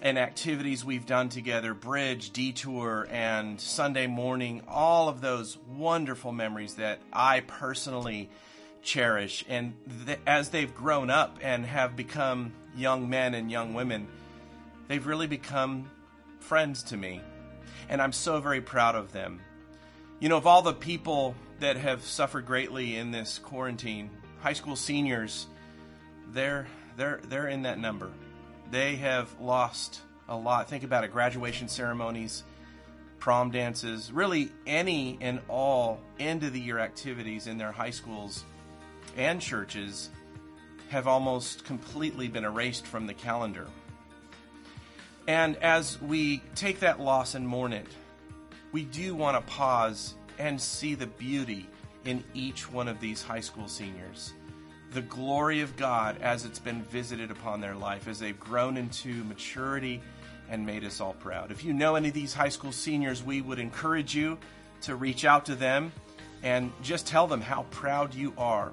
and 0.00 0.16
activities 0.16 0.84
we've 0.84 1.04
done 1.04 1.28
together, 1.28 1.74
bridge, 1.74 2.30
detour, 2.30 3.08
and 3.10 3.60
Sunday 3.60 4.06
morning, 4.06 4.62
all 4.68 5.08
of 5.08 5.20
those 5.20 5.58
wonderful 5.76 6.30
memories 6.30 6.74
that 6.74 7.00
I 7.12 7.40
personally 7.40 8.30
cherish. 8.86 9.44
And 9.48 9.74
th- 10.06 10.20
as 10.26 10.48
they've 10.48 10.74
grown 10.74 11.10
up 11.10 11.38
and 11.42 11.66
have 11.66 11.96
become 11.96 12.52
young 12.74 13.10
men 13.10 13.34
and 13.34 13.50
young 13.50 13.74
women, 13.74 14.06
they've 14.88 15.06
really 15.06 15.26
become 15.26 15.90
friends 16.40 16.84
to 16.84 16.96
me. 16.96 17.20
And 17.88 18.00
I'm 18.00 18.12
so 18.12 18.40
very 18.40 18.62
proud 18.62 18.94
of 18.94 19.12
them. 19.12 19.40
You 20.20 20.30
know, 20.30 20.38
of 20.38 20.46
all 20.46 20.62
the 20.62 20.72
people 20.72 21.34
that 21.60 21.76
have 21.76 22.02
suffered 22.02 22.46
greatly 22.46 22.96
in 22.96 23.10
this 23.10 23.38
quarantine, 23.38 24.10
high 24.40 24.54
school 24.54 24.76
seniors, 24.76 25.46
they're 26.32 26.66
they're 26.96 27.20
they're 27.28 27.48
in 27.48 27.62
that 27.62 27.78
number. 27.78 28.10
They 28.70 28.96
have 28.96 29.28
lost 29.40 30.00
a 30.28 30.36
lot. 30.36 30.70
Think 30.70 30.84
about 30.84 31.04
it: 31.04 31.12
graduation 31.12 31.68
ceremonies, 31.68 32.44
prom 33.18 33.50
dances, 33.50 34.10
really 34.10 34.50
any 34.66 35.18
and 35.20 35.40
all 35.48 36.00
end 36.18 36.44
of 36.44 36.52
the 36.52 36.60
year 36.60 36.78
activities 36.78 37.46
in 37.46 37.58
their 37.58 37.72
high 37.72 37.90
schools 37.90 38.44
and 39.16 39.40
churches 39.40 40.10
have 40.88 41.08
almost 41.08 41.64
completely 41.64 42.28
been 42.28 42.44
erased 42.44 42.86
from 42.86 43.06
the 43.06 43.14
calendar. 43.14 43.66
And 45.26 45.56
as 45.56 46.00
we 46.00 46.38
take 46.54 46.80
that 46.80 47.00
loss 47.00 47.34
and 47.34 47.46
mourn 47.46 47.72
it, 47.72 47.88
we 48.70 48.84
do 48.84 49.14
want 49.14 49.36
to 49.36 49.52
pause 49.52 50.14
and 50.38 50.60
see 50.60 50.94
the 50.94 51.06
beauty 51.06 51.68
in 52.04 52.22
each 52.34 52.70
one 52.70 52.86
of 52.86 53.00
these 53.00 53.22
high 53.22 53.40
school 53.40 53.66
seniors. 53.66 54.34
The 54.92 55.02
glory 55.02 55.62
of 55.62 55.76
God 55.76 56.18
as 56.20 56.44
it's 56.44 56.60
been 56.60 56.82
visited 56.84 57.32
upon 57.32 57.60
their 57.60 57.74
life, 57.74 58.06
as 58.06 58.20
they've 58.20 58.38
grown 58.38 58.76
into 58.76 59.24
maturity 59.24 60.00
and 60.48 60.64
made 60.64 60.84
us 60.84 61.00
all 61.00 61.14
proud. 61.14 61.50
If 61.50 61.64
you 61.64 61.72
know 61.72 61.96
any 61.96 62.08
of 62.08 62.14
these 62.14 62.32
high 62.32 62.50
school 62.50 62.70
seniors, 62.70 63.24
we 63.24 63.40
would 63.40 63.58
encourage 63.58 64.14
you 64.14 64.38
to 64.82 64.94
reach 64.94 65.24
out 65.24 65.46
to 65.46 65.56
them 65.56 65.90
and 66.44 66.70
just 66.82 67.06
tell 67.06 67.26
them 67.26 67.40
how 67.40 67.64
proud 67.70 68.14
you 68.14 68.32
are 68.38 68.70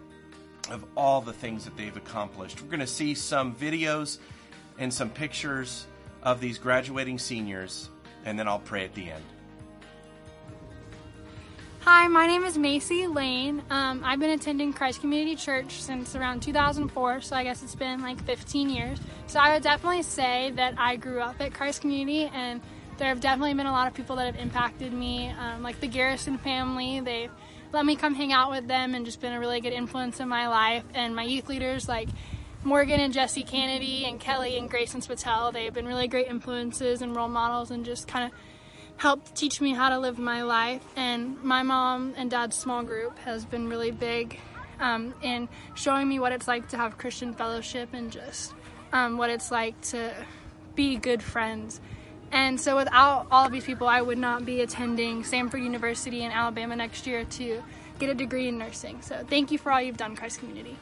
of 0.70 0.86
all 0.96 1.22
the 1.22 1.34
things 1.34 1.66
that 1.66 1.76
they've 1.76 1.96
accomplished. 1.96 2.62
We're 2.62 2.70
going 2.70 2.80
to 2.80 2.88
see 2.88 3.14
some 3.14 3.56
videos 3.56 4.20
and 4.78 4.94
some 4.94 5.10
pictures 5.10 5.86
of 6.22 6.40
these 6.40 6.58
graduating 6.58 7.20
seniors, 7.20 7.90
and 8.26 8.40
then 8.40 8.48
I'll 8.48 8.60
pray 8.60 8.86
at 8.86 8.94
the 8.94 9.12
end. 9.12 9.24
Hi, 11.82 12.08
my 12.08 12.28
name 12.28 12.46
is 12.46 12.58
Macy 12.58 13.08
Lane. 13.08 13.62
Um, 13.70 14.04
I've 14.06 14.20
been 14.20 14.30
attending 14.30 14.72
Christ 14.72 15.02
Community 15.02 15.36
Church 15.36 15.82
since 15.82 16.16
around 16.16 16.42
2004, 16.42 17.20
so 17.20 17.36
I 17.36 17.44
guess 17.44 17.62
it's 17.62 17.76
been 17.76 18.02
like 18.02 18.24
15 18.24 18.70
years. 18.70 19.00
So 19.28 19.38
I 19.38 19.54
would 19.54 19.64
definitely 19.64 20.04
say 20.04 20.54
that 20.56 20.76
I 20.78 20.96
grew 20.96 21.20
up 21.20 21.42
at 21.42 21.54
Christ 21.54 21.82
Community, 21.82 22.32
and 22.34 22.62
there 22.98 23.10
have 23.10 23.20
definitely 23.20 23.54
been 23.56 23.66
a 23.66 23.72
lot 23.72 23.88
of 23.88 23.94
people 23.94 24.16
that 24.16 24.28
have 24.28 24.42
impacted 24.42 24.94
me, 24.94 25.28
um, 25.38 25.62
like 25.62 25.82
the 25.82 25.88
Garrison 25.88 26.38
family. 26.38 27.02
They've 27.02 27.32
let 27.74 27.86
me 27.86 27.96
come 27.96 28.14
hang 28.14 28.32
out 28.32 28.52
with 28.52 28.68
them 28.68 28.94
and 28.94 29.06
just 29.06 29.20
been 29.20 29.34
a 29.34 29.40
really 29.40 29.60
good 29.60 29.74
influence 29.74 30.20
in 30.20 30.30
my 30.30 30.48
life. 30.48 30.84
And 30.94 31.16
my 31.16 31.24
youth 31.24 31.50
leaders, 31.50 31.90
like 31.90 32.08
Morgan 32.64 33.00
and 33.00 33.12
Jesse 33.12 33.44
Kennedy 33.44 34.06
and 34.06 34.20
Kelly 34.20 34.58
and 34.58 34.70
Grayson 34.70 35.02
Spatel, 35.02 35.52
they've 35.52 35.74
been 35.74 35.88
really 35.88 36.08
great 36.08 36.28
influences 36.28 37.02
and 37.02 37.16
role 37.16 37.28
models 37.28 37.72
and 37.72 37.84
just 37.84 38.08
kind 38.08 38.32
of 38.32 38.40
helped 38.98 39.36
teach 39.36 39.60
me 39.60 39.74
how 39.74 39.90
to 39.90 39.98
live 39.98 40.20
my 40.20 40.44
life. 40.44 40.84
And 40.96 41.44
my 41.44 41.64
mom 41.64 42.14
and 42.16 42.30
dad's 42.30 42.56
small 42.56 42.84
group 42.84 43.18
has 43.20 43.44
been 43.44 43.68
really 43.68 43.92
big 43.92 44.40
um, 44.80 45.16
in 45.24 45.50
showing 45.74 46.08
me 46.08 46.20
what 46.20 46.32
it's 46.32 46.48
like 46.48 46.70
to 46.70 46.78
have 46.78 47.00
Christian 47.00 47.34
fellowship 47.34 47.90
and 47.92 48.12
just 48.12 48.54
um, 48.92 49.18
what 49.18 49.32
it's 49.32 49.50
like 49.50 49.80
to 49.82 50.14
be 50.76 50.96
good 50.96 51.24
friends. 51.24 51.82
And 52.34 52.60
so 52.60 52.76
without 52.76 53.28
all 53.30 53.46
of 53.46 53.52
these 53.52 53.64
people, 53.64 53.88
I 53.88 54.02
would 54.02 54.18
not 54.18 54.44
be 54.44 54.62
attending 54.62 55.22
Samford 55.22 55.64
University 55.64 56.24
in 56.24 56.32
Alabama 56.32 56.76
next 56.76 57.06
year 57.06 57.26
to 57.26 57.64
get 58.00 58.10
a 58.10 58.16
degree 58.16 58.48
in 58.48 58.58
nursing. 58.58 59.04
So 59.04 59.24
thank 59.30 59.52
you 59.52 59.60
for 59.60 59.72
all 59.72 59.80
you've 59.80 59.98
done, 59.98 60.16
Christ 60.16 60.40
Community. 60.40 60.76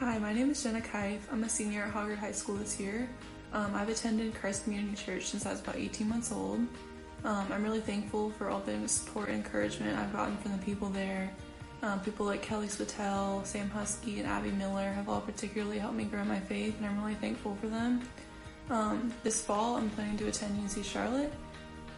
Hi, 0.00 0.18
my 0.18 0.32
name 0.32 0.50
is 0.50 0.60
Jenna 0.60 0.80
Kife. 0.80 1.20
I'm 1.30 1.44
a 1.44 1.48
senior 1.48 1.84
at 1.84 1.94
Hoggard 1.94 2.18
High 2.18 2.32
School 2.32 2.56
this 2.56 2.80
year. 2.80 3.08
Um, 3.52 3.76
I've 3.76 3.88
attended 3.88 4.34
Christ 4.34 4.64
Community 4.64 4.96
Church 4.96 5.26
since 5.26 5.46
I 5.46 5.52
was 5.52 5.60
about 5.60 5.76
18 5.76 6.08
months 6.08 6.32
old. 6.32 6.58
Um, 7.24 7.46
I'm 7.52 7.62
really 7.62 7.80
thankful 7.80 8.30
for 8.30 8.50
all 8.50 8.60
the 8.60 8.88
support 8.88 9.28
and 9.28 9.36
encouragement 9.36 9.96
I've 9.96 10.12
gotten 10.12 10.36
from 10.38 10.50
the 10.50 10.58
people 10.58 10.88
there. 10.88 11.30
Um, 11.82 12.00
people 12.00 12.26
like 12.26 12.42
Kelly 12.42 12.66
Spatel, 12.66 13.46
Sam 13.46 13.70
Husky, 13.70 14.18
and 14.18 14.28
Abby 14.28 14.50
Miller 14.50 14.90
have 14.90 15.08
all 15.08 15.20
particularly 15.20 15.78
helped 15.78 15.96
me 15.96 16.04
grow 16.04 16.24
my 16.24 16.40
faith, 16.40 16.76
and 16.76 16.86
I'm 16.86 17.00
really 17.00 17.14
thankful 17.14 17.56
for 17.60 17.68
them. 17.68 18.02
Um, 18.68 19.12
this 19.22 19.40
fall, 19.40 19.76
I'm 19.76 19.90
planning 19.90 20.16
to 20.18 20.26
attend 20.26 20.58
UNC 20.58 20.84
Charlotte. 20.84 21.32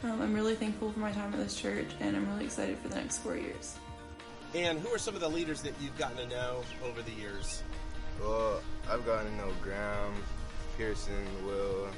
Um, 0.04 0.20
I'm 0.20 0.34
really 0.34 0.54
thankful 0.54 0.92
for 0.92 1.00
my 1.00 1.10
time 1.12 1.32
at 1.32 1.38
this 1.38 1.56
church, 1.56 1.88
and 2.00 2.14
I'm 2.14 2.28
really 2.30 2.44
excited 2.44 2.78
for 2.78 2.88
the 2.88 2.96
next 2.96 3.18
four 3.18 3.36
years. 3.36 3.76
And 4.54 4.78
who 4.78 4.88
are 4.88 4.98
some 4.98 5.14
of 5.14 5.20
the 5.20 5.28
leaders 5.28 5.62
that 5.62 5.72
you've 5.80 5.96
gotten 5.98 6.18
to 6.18 6.26
know 6.26 6.62
over 6.84 7.00
the 7.02 7.12
years? 7.12 7.62
Well, 8.20 8.60
I've 8.90 9.04
gotten 9.06 9.30
to 9.30 9.36
know 9.38 9.52
Graham, 9.62 10.12
Pearson, 10.76 11.24
Will, 11.46 11.88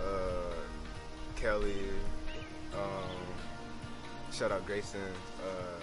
uh, 0.00 0.54
Kelly, 1.34 1.74
um, 2.74 3.16
shout 4.32 4.52
out 4.52 4.64
Grayson, 4.64 5.00
uh, 5.42 5.80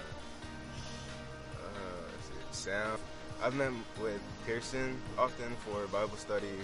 uh, 1.63 2.11
Sam. 2.51 2.97
I've 3.43 3.55
met 3.55 3.71
with 4.01 4.21
Pearson 4.45 4.97
often 5.17 5.55
for 5.65 5.85
Bible 5.87 6.17
study 6.17 6.57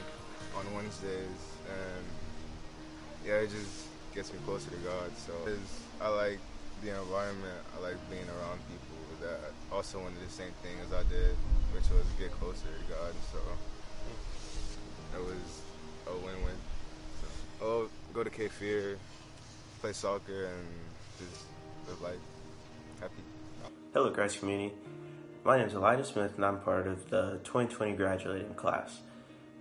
on 0.57 0.73
Wednesdays, 0.75 1.41
and 1.67 2.05
yeah, 3.25 3.43
it 3.43 3.49
just 3.49 3.87
gets 4.13 4.31
me 4.31 4.39
closer 4.45 4.69
to 4.69 4.77
God. 4.77 5.09
So 5.17 5.33
I 6.01 6.09
like 6.09 6.39
the 6.83 6.89
environment. 6.99 7.59
I 7.77 7.81
like 7.81 7.97
being 8.09 8.27
around 8.27 8.59
people 8.67 9.27
that 9.27 9.39
also 9.71 9.99
wanted 9.99 10.19
the 10.25 10.31
same 10.31 10.51
thing 10.61 10.75
as 10.85 10.93
I 10.93 11.03
did, 11.09 11.35
which 11.73 11.89
was 11.89 12.05
get 12.19 12.31
closer 12.39 12.67
to 12.67 12.93
God. 12.93 13.13
So 13.31 13.39
it 15.17 15.23
was 15.25 15.61
a 16.07 16.11
win-win. 16.25 16.57
So, 17.21 17.65
oh, 17.65 17.89
go 18.13 18.23
to 18.23 18.29
Cape 18.29 18.51
Fear, 18.51 18.97
play 19.81 19.93
soccer, 19.93 20.45
and 20.45 20.67
just 21.19 21.45
live 21.87 22.01
life 22.01 22.19
happy. 22.99 23.23
Hello, 23.93 24.11
Christ 24.11 24.39
community. 24.39 24.73
My 25.43 25.57
name 25.57 25.67
is 25.67 25.73
Elijah 25.73 26.05
Smith, 26.05 26.35
and 26.35 26.45
I'm 26.45 26.59
part 26.59 26.87
of 26.87 27.09
the 27.09 27.39
2020 27.43 27.93
graduating 27.93 28.53
class. 28.55 28.99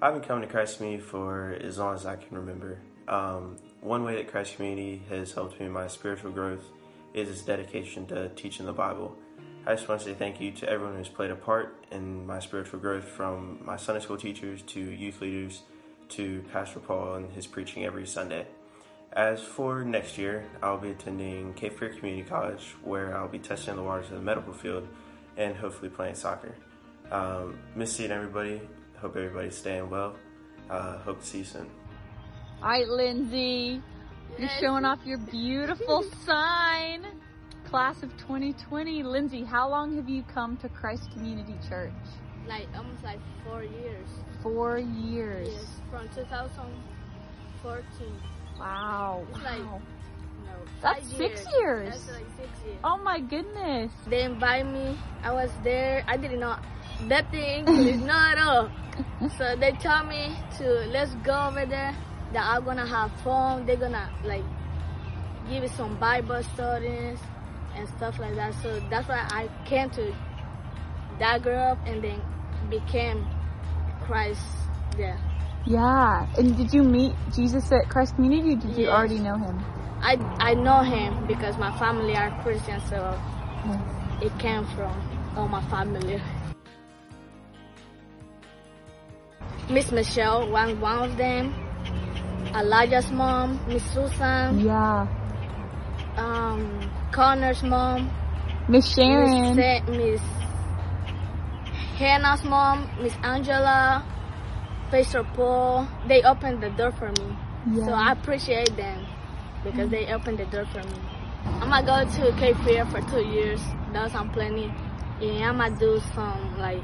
I've 0.02 0.14
been 0.14 0.22
coming 0.24 0.42
to 0.42 0.48
Christ 0.48 0.78
Community 0.78 1.00
for 1.00 1.56
as 1.62 1.78
long 1.78 1.94
as 1.94 2.06
I 2.06 2.16
can 2.16 2.36
remember. 2.36 2.80
Um, 3.06 3.56
one 3.80 4.02
way 4.02 4.16
that 4.16 4.26
Christ 4.26 4.56
Community 4.56 5.00
has 5.08 5.32
helped 5.32 5.60
me 5.60 5.66
in 5.66 5.70
my 5.70 5.86
spiritual 5.86 6.32
growth 6.32 6.64
is 7.14 7.28
its 7.28 7.42
dedication 7.42 8.06
to 8.06 8.28
teaching 8.30 8.66
the 8.66 8.72
Bible. 8.72 9.16
I 9.64 9.76
just 9.76 9.88
want 9.88 10.00
to 10.00 10.08
say 10.08 10.14
thank 10.14 10.40
you 10.40 10.50
to 10.50 10.68
everyone 10.68 10.96
who's 10.96 11.08
played 11.08 11.30
a 11.30 11.36
part 11.36 11.86
in 11.92 12.26
my 12.26 12.40
spiritual 12.40 12.80
growth, 12.80 13.04
from 13.04 13.60
my 13.64 13.76
Sunday 13.76 14.00
school 14.00 14.16
teachers 14.16 14.62
to 14.62 14.80
youth 14.80 15.20
leaders 15.20 15.62
to 16.08 16.44
Pastor 16.52 16.80
Paul 16.80 17.14
and 17.14 17.30
his 17.30 17.46
preaching 17.46 17.84
every 17.84 18.04
Sunday. 18.08 18.48
As 19.12 19.40
for 19.40 19.84
next 19.84 20.18
year, 20.18 20.46
I'll 20.64 20.78
be 20.78 20.90
attending 20.90 21.54
Cape 21.54 21.78
Fear 21.78 21.90
Community 21.90 22.28
College, 22.28 22.74
where 22.82 23.16
I'll 23.16 23.28
be 23.28 23.38
testing 23.38 23.76
the 23.76 23.84
waters 23.84 24.06
of 24.06 24.16
the 24.16 24.22
medical 24.22 24.52
field 24.52 24.88
and 25.36 25.54
hopefully 25.54 25.90
playing 25.90 26.16
soccer. 26.16 26.56
Um, 27.12 27.56
miss 27.76 27.94
seeing 27.94 28.10
everybody. 28.10 28.62
Hope 29.02 29.16
everybody's 29.16 29.58
staying 29.58 29.90
well. 29.90 30.14
Uh, 30.70 30.96
hope 30.98 31.18
to 31.20 31.26
see 31.26 31.38
you 31.38 31.44
soon. 31.44 31.68
All 32.62 32.68
right, 32.68 32.86
Lindsay, 32.88 33.82
you're 34.38 34.48
showing 34.60 34.84
off 34.84 35.00
your 35.04 35.18
beautiful 35.18 36.04
sign. 36.24 37.04
Class 37.64 38.04
of 38.04 38.16
2020. 38.18 39.02
Lindsay, 39.02 39.42
how 39.42 39.68
long 39.68 39.96
have 39.96 40.08
you 40.08 40.22
come 40.32 40.56
to 40.58 40.68
Christ 40.68 41.10
Community 41.12 41.56
Church? 41.68 41.90
Like 42.46 42.68
almost 42.76 43.02
like 43.02 43.18
four 43.44 43.64
years. 43.64 44.06
Four 44.40 44.78
years. 44.78 45.48
Yes, 45.50 45.66
from 45.90 46.08
2014. 46.10 48.06
Wow. 48.60 49.26
It's 49.30 49.38
like, 49.42 49.58
wow. 49.58 49.82
no, 50.44 50.52
That's 50.80 51.00
five 51.00 51.08
six 51.16 51.44
years. 51.58 51.88
That's 51.88 52.06
like 52.08 52.26
six 52.38 52.50
years. 52.64 52.78
Oh 52.84 52.98
my 52.98 53.18
goodness. 53.18 53.90
They 54.06 54.22
invite 54.22 54.66
me. 54.66 54.96
I 55.24 55.32
was 55.32 55.50
there. 55.64 56.04
I 56.06 56.16
did 56.16 56.38
not. 56.38 56.62
That 57.08 57.30
thing 57.30 57.68
is 57.68 58.00
not 58.14 58.38
all. 58.38 58.70
so 59.38 59.56
they 59.56 59.72
tell 59.72 60.04
me 60.04 60.36
to 60.58 60.64
let's 60.90 61.14
go 61.16 61.48
over 61.48 61.66
there. 61.66 61.94
That 62.32 62.46
I'm 62.46 62.64
gonna 62.64 62.86
have 62.86 63.12
fun. 63.22 63.66
They're 63.66 63.76
gonna 63.76 64.08
like 64.24 64.44
give 65.50 65.62
me 65.62 65.68
some 65.68 65.98
Bible 65.98 66.42
studies 66.54 67.18
and 67.74 67.88
stuff 67.96 68.18
like 68.18 68.34
that. 68.36 68.54
So 68.62 68.80
that's 68.90 69.08
why 69.08 69.26
I 69.30 69.48
came 69.66 69.90
to 69.90 70.14
that 71.18 71.42
group 71.42 71.78
and 71.86 72.02
then 72.02 72.20
became 72.70 73.26
Christ 74.04 74.40
there. 74.96 75.18
Yeah. 75.66 76.26
And 76.36 76.56
did 76.56 76.72
you 76.72 76.82
meet 76.82 77.14
Jesus 77.34 77.70
at 77.72 77.88
Christ 77.88 78.16
Community 78.16 78.52
or 78.52 78.56
did 78.56 78.76
you 78.76 78.88
already 78.88 79.18
know 79.18 79.36
him? 79.36 79.64
I 80.00 80.16
I 80.38 80.54
know 80.54 80.80
him 80.80 81.26
because 81.26 81.56
my 81.58 81.76
family 81.78 82.16
are 82.16 82.30
Christian, 82.42 82.80
so 82.88 83.20
it 84.20 84.36
came 84.38 84.66
from 84.74 84.92
all 85.36 85.48
my 85.48 85.62
family. 85.70 86.20
Miss 89.70 89.90
Michelle, 89.92 90.50
one 90.50 90.80
one 90.80 91.10
of 91.10 91.16
them. 91.16 91.54
Elijah's 92.54 93.10
mom, 93.10 93.58
Miss 93.66 93.82
Susan, 93.94 94.60
Yeah. 94.60 95.06
um, 96.16 96.90
Connor's 97.10 97.62
mom, 97.62 98.10
Miss 98.68 98.92
Sharon. 98.94 99.56
Miss, 99.56 99.82
Miss 99.88 100.20
Hannah's 101.96 102.44
mom, 102.44 102.88
Miss 103.00 103.14
Angela, 103.22 104.04
Pastor 104.90 105.24
Paul, 105.34 105.86
they 106.08 106.22
opened 106.22 106.62
the 106.62 106.70
door 106.70 106.92
for 106.92 107.08
me. 107.08 107.36
Yeah. 107.72 107.86
So 107.86 107.92
I 107.92 108.12
appreciate 108.12 108.76
them 108.76 109.06
because 109.64 109.88
they 109.90 110.12
opened 110.12 110.38
the 110.38 110.46
door 110.46 110.66
for 110.66 110.82
me. 110.82 110.98
I'm 111.60 111.70
gonna 111.70 111.86
go 111.86 112.10
to 112.10 112.32
Cape 112.38 112.56
Fear 112.64 112.86
for 112.86 113.00
two 113.10 113.22
years. 113.24 113.60
That's 113.92 114.14
I'm 114.14 114.30
planning. 114.30 114.74
And 115.20 115.44
I'm 115.44 115.58
gonna 115.58 115.78
do 115.78 116.00
some 116.14 116.58
like 116.58 116.82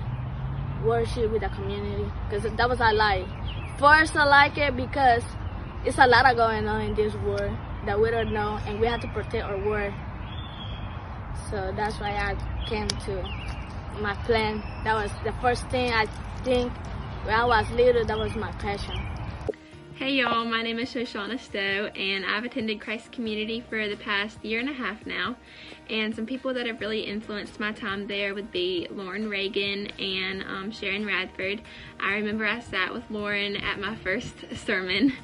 worship 0.85 1.31
with 1.31 1.43
the 1.43 1.49
community 1.49 2.11
because 2.29 2.51
that 2.51 2.69
was 2.69 2.81
I 2.81 2.93
like. 2.93 3.27
First, 3.79 4.17
I 4.17 4.25
like 4.25 4.59
it 4.59 4.77
because 4.77 5.23
it's 5.85 5.99
a 5.99 6.07
lot 6.07 6.29
of 6.31 6.37
going 6.37 6.67
on 6.67 6.81
in 6.83 6.95
this 6.95 7.15
world 7.15 7.57
that 7.87 8.01
we 8.01 8.11
don't 8.11 8.33
know, 8.33 8.59
and 8.67 8.81
we 8.81 8.87
have 8.87 9.01
to 9.01 9.09
protect 9.09 9.45
our 9.45 9.59
world. 9.59 9.95
So 11.51 11.73
that's 11.77 11.99
why 12.01 12.11
I 12.11 12.37
came 12.67 12.89
to 12.89 13.23
my 14.01 14.15
plan. 14.25 14.63
That 14.85 14.95
was 14.95 15.11
the 15.25 15.33
first 15.41 15.69
thing 15.71 15.93
I 15.93 16.07
think 16.45 16.73
when 17.25 17.35
I 17.35 17.45
was 17.45 17.71
little. 17.71 18.05
That 18.05 18.19
was 18.19 18.35
my 18.35 18.53
passion. 18.53 19.18
Hey 19.99 20.13
y'all, 20.13 20.45
my 20.45 20.63
name 20.63 20.79
is 20.79 20.95
Shoshana 20.95 21.41
Stowe 21.41 21.87
and 21.87 22.25
I've 22.25 22.45
attended 22.45 22.81
Christ 22.81 23.11
Community 23.11 23.65
for 23.69 23.89
the 23.89 23.97
past 23.97 24.45
year 24.45 24.61
and 24.61 24.69
a 24.69 24.73
half 24.73 25.05
now. 25.05 25.35
And 25.91 26.15
some 26.15 26.25
people 26.25 26.55
that 26.55 26.69
have 26.69 26.81
really 26.81 27.01
influenced 27.01 27.59
my 27.59 27.73
time 27.73 28.07
there 28.07 28.33
would 28.33 28.53
be 28.53 28.87
Lauren 28.93 29.29
Reagan 29.29 29.89
and 29.99 30.45
um, 30.45 30.71
Sharon 30.71 31.05
Radford. 31.05 31.63
I 31.99 32.13
remember 32.13 32.47
I 32.47 32.61
sat 32.61 32.95
with 32.95 33.11
Lauren 33.11 33.57
at 33.57 33.81
my 33.81 33.97
first 33.97 34.37
sermon 34.55 35.15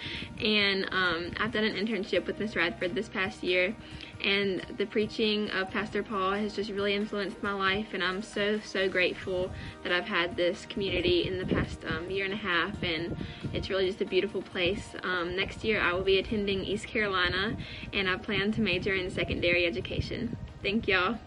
and 0.41 0.87
um, 0.91 1.31
I've 1.39 1.53
done 1.53 1.63
an 1.63 1.77
internship 1.77 2.27
with 2.27 2.41
Miss 2.41 2.57
Radford 2.57 2.97
this 2.97 3.09
past 3.09 3.45
year 3.45 3.77
and 4.23 4.65
the 4.77 4.87
preaching 4.87 5.51
of 5.51 5.71
Pastor 5.71 6.03
Paul 6.03 6.33
has 6.33 6.55
just 6.55 6.71
really 6.71 6.95
influenced 6.95 7.43
my 7.43 7.53
life 7.53 7.89
and 7.93 8.03
I'm 8.03 8.23
so 8.23 8.61
so 8.61 8.89
grateful 8.89 9.51
that 9.83 9.93
I've 9.93 10.05
had 10.05 10.37
this 10.37 10.67
community 10.67 11.27
in 11.27 11.39
the 11.39 11.47
past 11.47 11.85
um, 11.87 12.11
year 12.11 12.25
and 12.25 12.35
a 12.35 12.39
half 12.39 12.83
and 12.83 13.17
it's 13.53 13.71
really 13.71 13.87
just 13.87 14.01
a 14.01 14.07
beautiful 14.07 14.43
place. 14.43 14.95
Um, 15.03 15.37
next 15.37 15.65
year 15.65 15.81
I 15.81 15.93
will 15.93 16.05
be 16.05 16.19
attending 16.19 16.65
East 16.65 16.87
Carolina 16.87 17.57
and 17.93 18.09
I 18.09 18.17
plan 18.17 18.53
to 18.53 18.61
major 18.61 18.95
in 18.95 19.11
secondary 19.11 19.67
education. 19.67 20.37
Thank 20.63 20.89
y'all. 20.89 21.19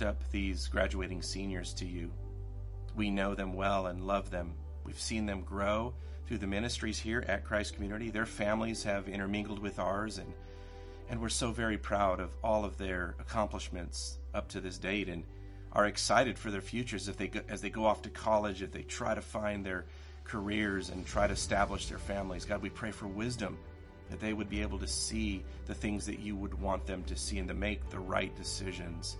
Lift 0.00 0.08
up 0.08 0.30
these 0.30 0.68
graduating 0.68 1.20
seniors 1.20 1.74
to 1.74 1.84
you. 1.84 2.10
We 2.96 3.10
know 3.10 3.34
them 3.34 3.52
well 3.52 3.86
and 3.88 4.06
love 4.06 4.30
them. 4.30 4.54
We've 4.84 4.98
seen 4.98 5.26
them 5.26 5.42
grow 5.42 5.92
through 6.26 6.38
the 6.38 6.46
ministries 6.46 6.98
here 6.98 7.22
at 7.28 7.44
Christ 7.44 7.74
Community. 7.74 8.08
Their 8.08 8.24
families 8.24 8.82
have 8.84 9.08
intermingled 9.08 9.58
with 9.58 9.78
ours, 9.78 10.16
and, 10.16 10.32
and 11.10 11.20
we're 11.20 11.28
so 11.28 11.50
very 11.50 11.76
proud 11.76 12.18
of 12.18 12.34
all 12.42 12.64
of 12.64 12.78
their 12.78 13.14
accomplishments 13.18 14.18
up 14.32 14.48
to 14.48 14.60
this 14.60 14.78
date 14.78 15.08
and 15.08 15.24
are 15.72 15.86
excited 15.86 16.38
for 16.38 16.50
their 16.50 16.62
futures 16.62 17.08
if 17.08 17.18
they 17.18 17.28
go, 17.28 17.40
as 17.50 17.60
they 17.60 17.70
go 17.70 17.84
off 17.84 18.00
to 18.02 18.10
college, 18.10 18.62
if 18.62 18.72
they 18.72 18.82
try 18.82 19.14
to 19.14 19.20
find 19.20 19.66
their 19.66 19.84
careers 20.24 20.88
and 20.88 21.06
try 21.06 21.26
to 21.26 21.34
establish 21.34 21.88
their 21.88 21.98
families. 21.98 22.46
God, 22.46 22.62
we 22.62 22.70
pray 22.70 22.90
for 22.90 23.06
wisdom 23.06 23.58
that 24.08 24.18
they 24.18 24.32
would 24.32 24.48
be 24.48 24.62
able 24.62 24.78
to 24.78 24.86
see 24.86 25.44
the 25.66 25.74
things 25.74 26.06
that 26.06 26.20
you 26.20 26.36
would 26.36 26.54
want 26.54 26.86
them 26.86 27.04
to 27.04 27.16
see 27.16 27.38
and 27.38 27.48
to 27.48 27.54
make 27.54 27.90
the 27.90 27.98
right 27.98 28.34
decisions, 28.36 29.18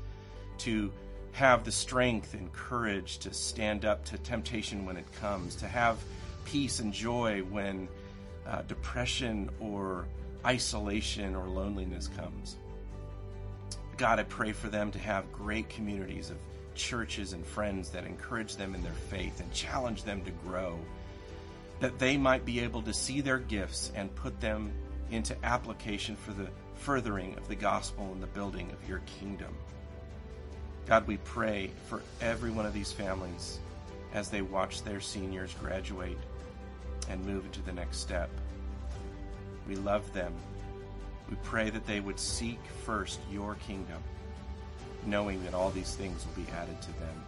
to 0.60 0.92
have 1.32 1.64
the 1.64 1.72
strength 1.72 2.34
and 2.34 2.52
courage 2.52 3.18
to 3.18 3.32
stand 3.32 3.84
up 3.84 4.04
to 4.06 4.18
temptation 4.18 4.84
when 4.84 4.96
it 4.96 5.06
comes, 5.20 5.54
to 5.56 5.68
have 5.68 5.98
peace 6.44 6.80
and 6.80 6.92
joy 6.92 7.40
when 7.50 7.88
uh, 8.46 8.62
depression 8.62 9.48
or 9.60 10.06
isolation 10.44 11.34
or 11.34 11.46
loneliness 11.46 12.08
comes. 12.08 12.56
God, 13.96 14.18
I 14.18 14.24
pray 14.24 14.52
for 14.52 14.68
them 14.68 14.90
to 14.92 14.98
have 14.98 15.30
great 15.30 15.68
communities 15.68 16.30
of 16.30 16.38
churches 16.74 17.32
and 17.32 17.44
friends 17.44 17.90
that 17.90 18.04
encourage 18.04 18.56
them 18.56 18.74
in 18.74 18.82
their 18.82 18.92
faith 18.92 19.40
and 19.40 19.52
challenge 19.52 20.04
them 20.04 20.24
to 20.24 20.30
grow 20.30 20.78
that 21.80 21.98
they 21.98 22.16
might 22.16 22.44
be 22.44 22.60
able 22.60 22.82
to 22.82 22.92
see 22.92 23.20
their 23.20 23.38
gifts 23.38 23.90
and 23.94 24.14
put 24.14 24.38
them 24.40 24.72
into 25.10 25.36
application 25.44 26.14
for 26.14 26.32
the 26.32 26.48
furthering 26.74 27.36
of 27.36 27.48
the 27.48 27.54
gospel 27.54 28.10
and 28.12 28.22
the 28.22 28.26
building 28.28 28.70
of 28.70 28.88
your 28.88 29.00
kingdom. 29.18 29.54
God, 30.86 31.06
we 31.06 31.18
pray 31.18 31.70
for 31.86 32.02
every 32.20 32.50
one 32.50 32.66
of 32.66 32.72
these 32.72 32.92
families 32.92 33.58
as 34.12 34.28
they 34.28 34.42
watch 34.42 34.82
their 34.82 35.00
seniors 35.00 35.54
graduate 35.54 36.18
and 37.08 37.24
move 37.24 37.44
into 37.44 37.62
the 37.62 37.72
next 37.72 37.98
step. 37.98 38.30
We 39.68 39.76
love 39.76 40.12
them. 40.12 40.32
We 41.28 41.36
pray 41.44 41.70
that 41.70 41.86
they 41.86 42.00
would 42.00 42.18
seek 42.18 42.58
first 42.84 43.20
your 43.30 43.54
kingdom, 43.56 44.02
knowing 45.06 45.42
that 45.44 45.54
all 45.54 45.70
these 45.70 45.94
things 45.94 46.26
will 46.26 46.44
be 46.44 46.50
added 46.52 46.80
to 46.82 46.92
them. 46.98 47.24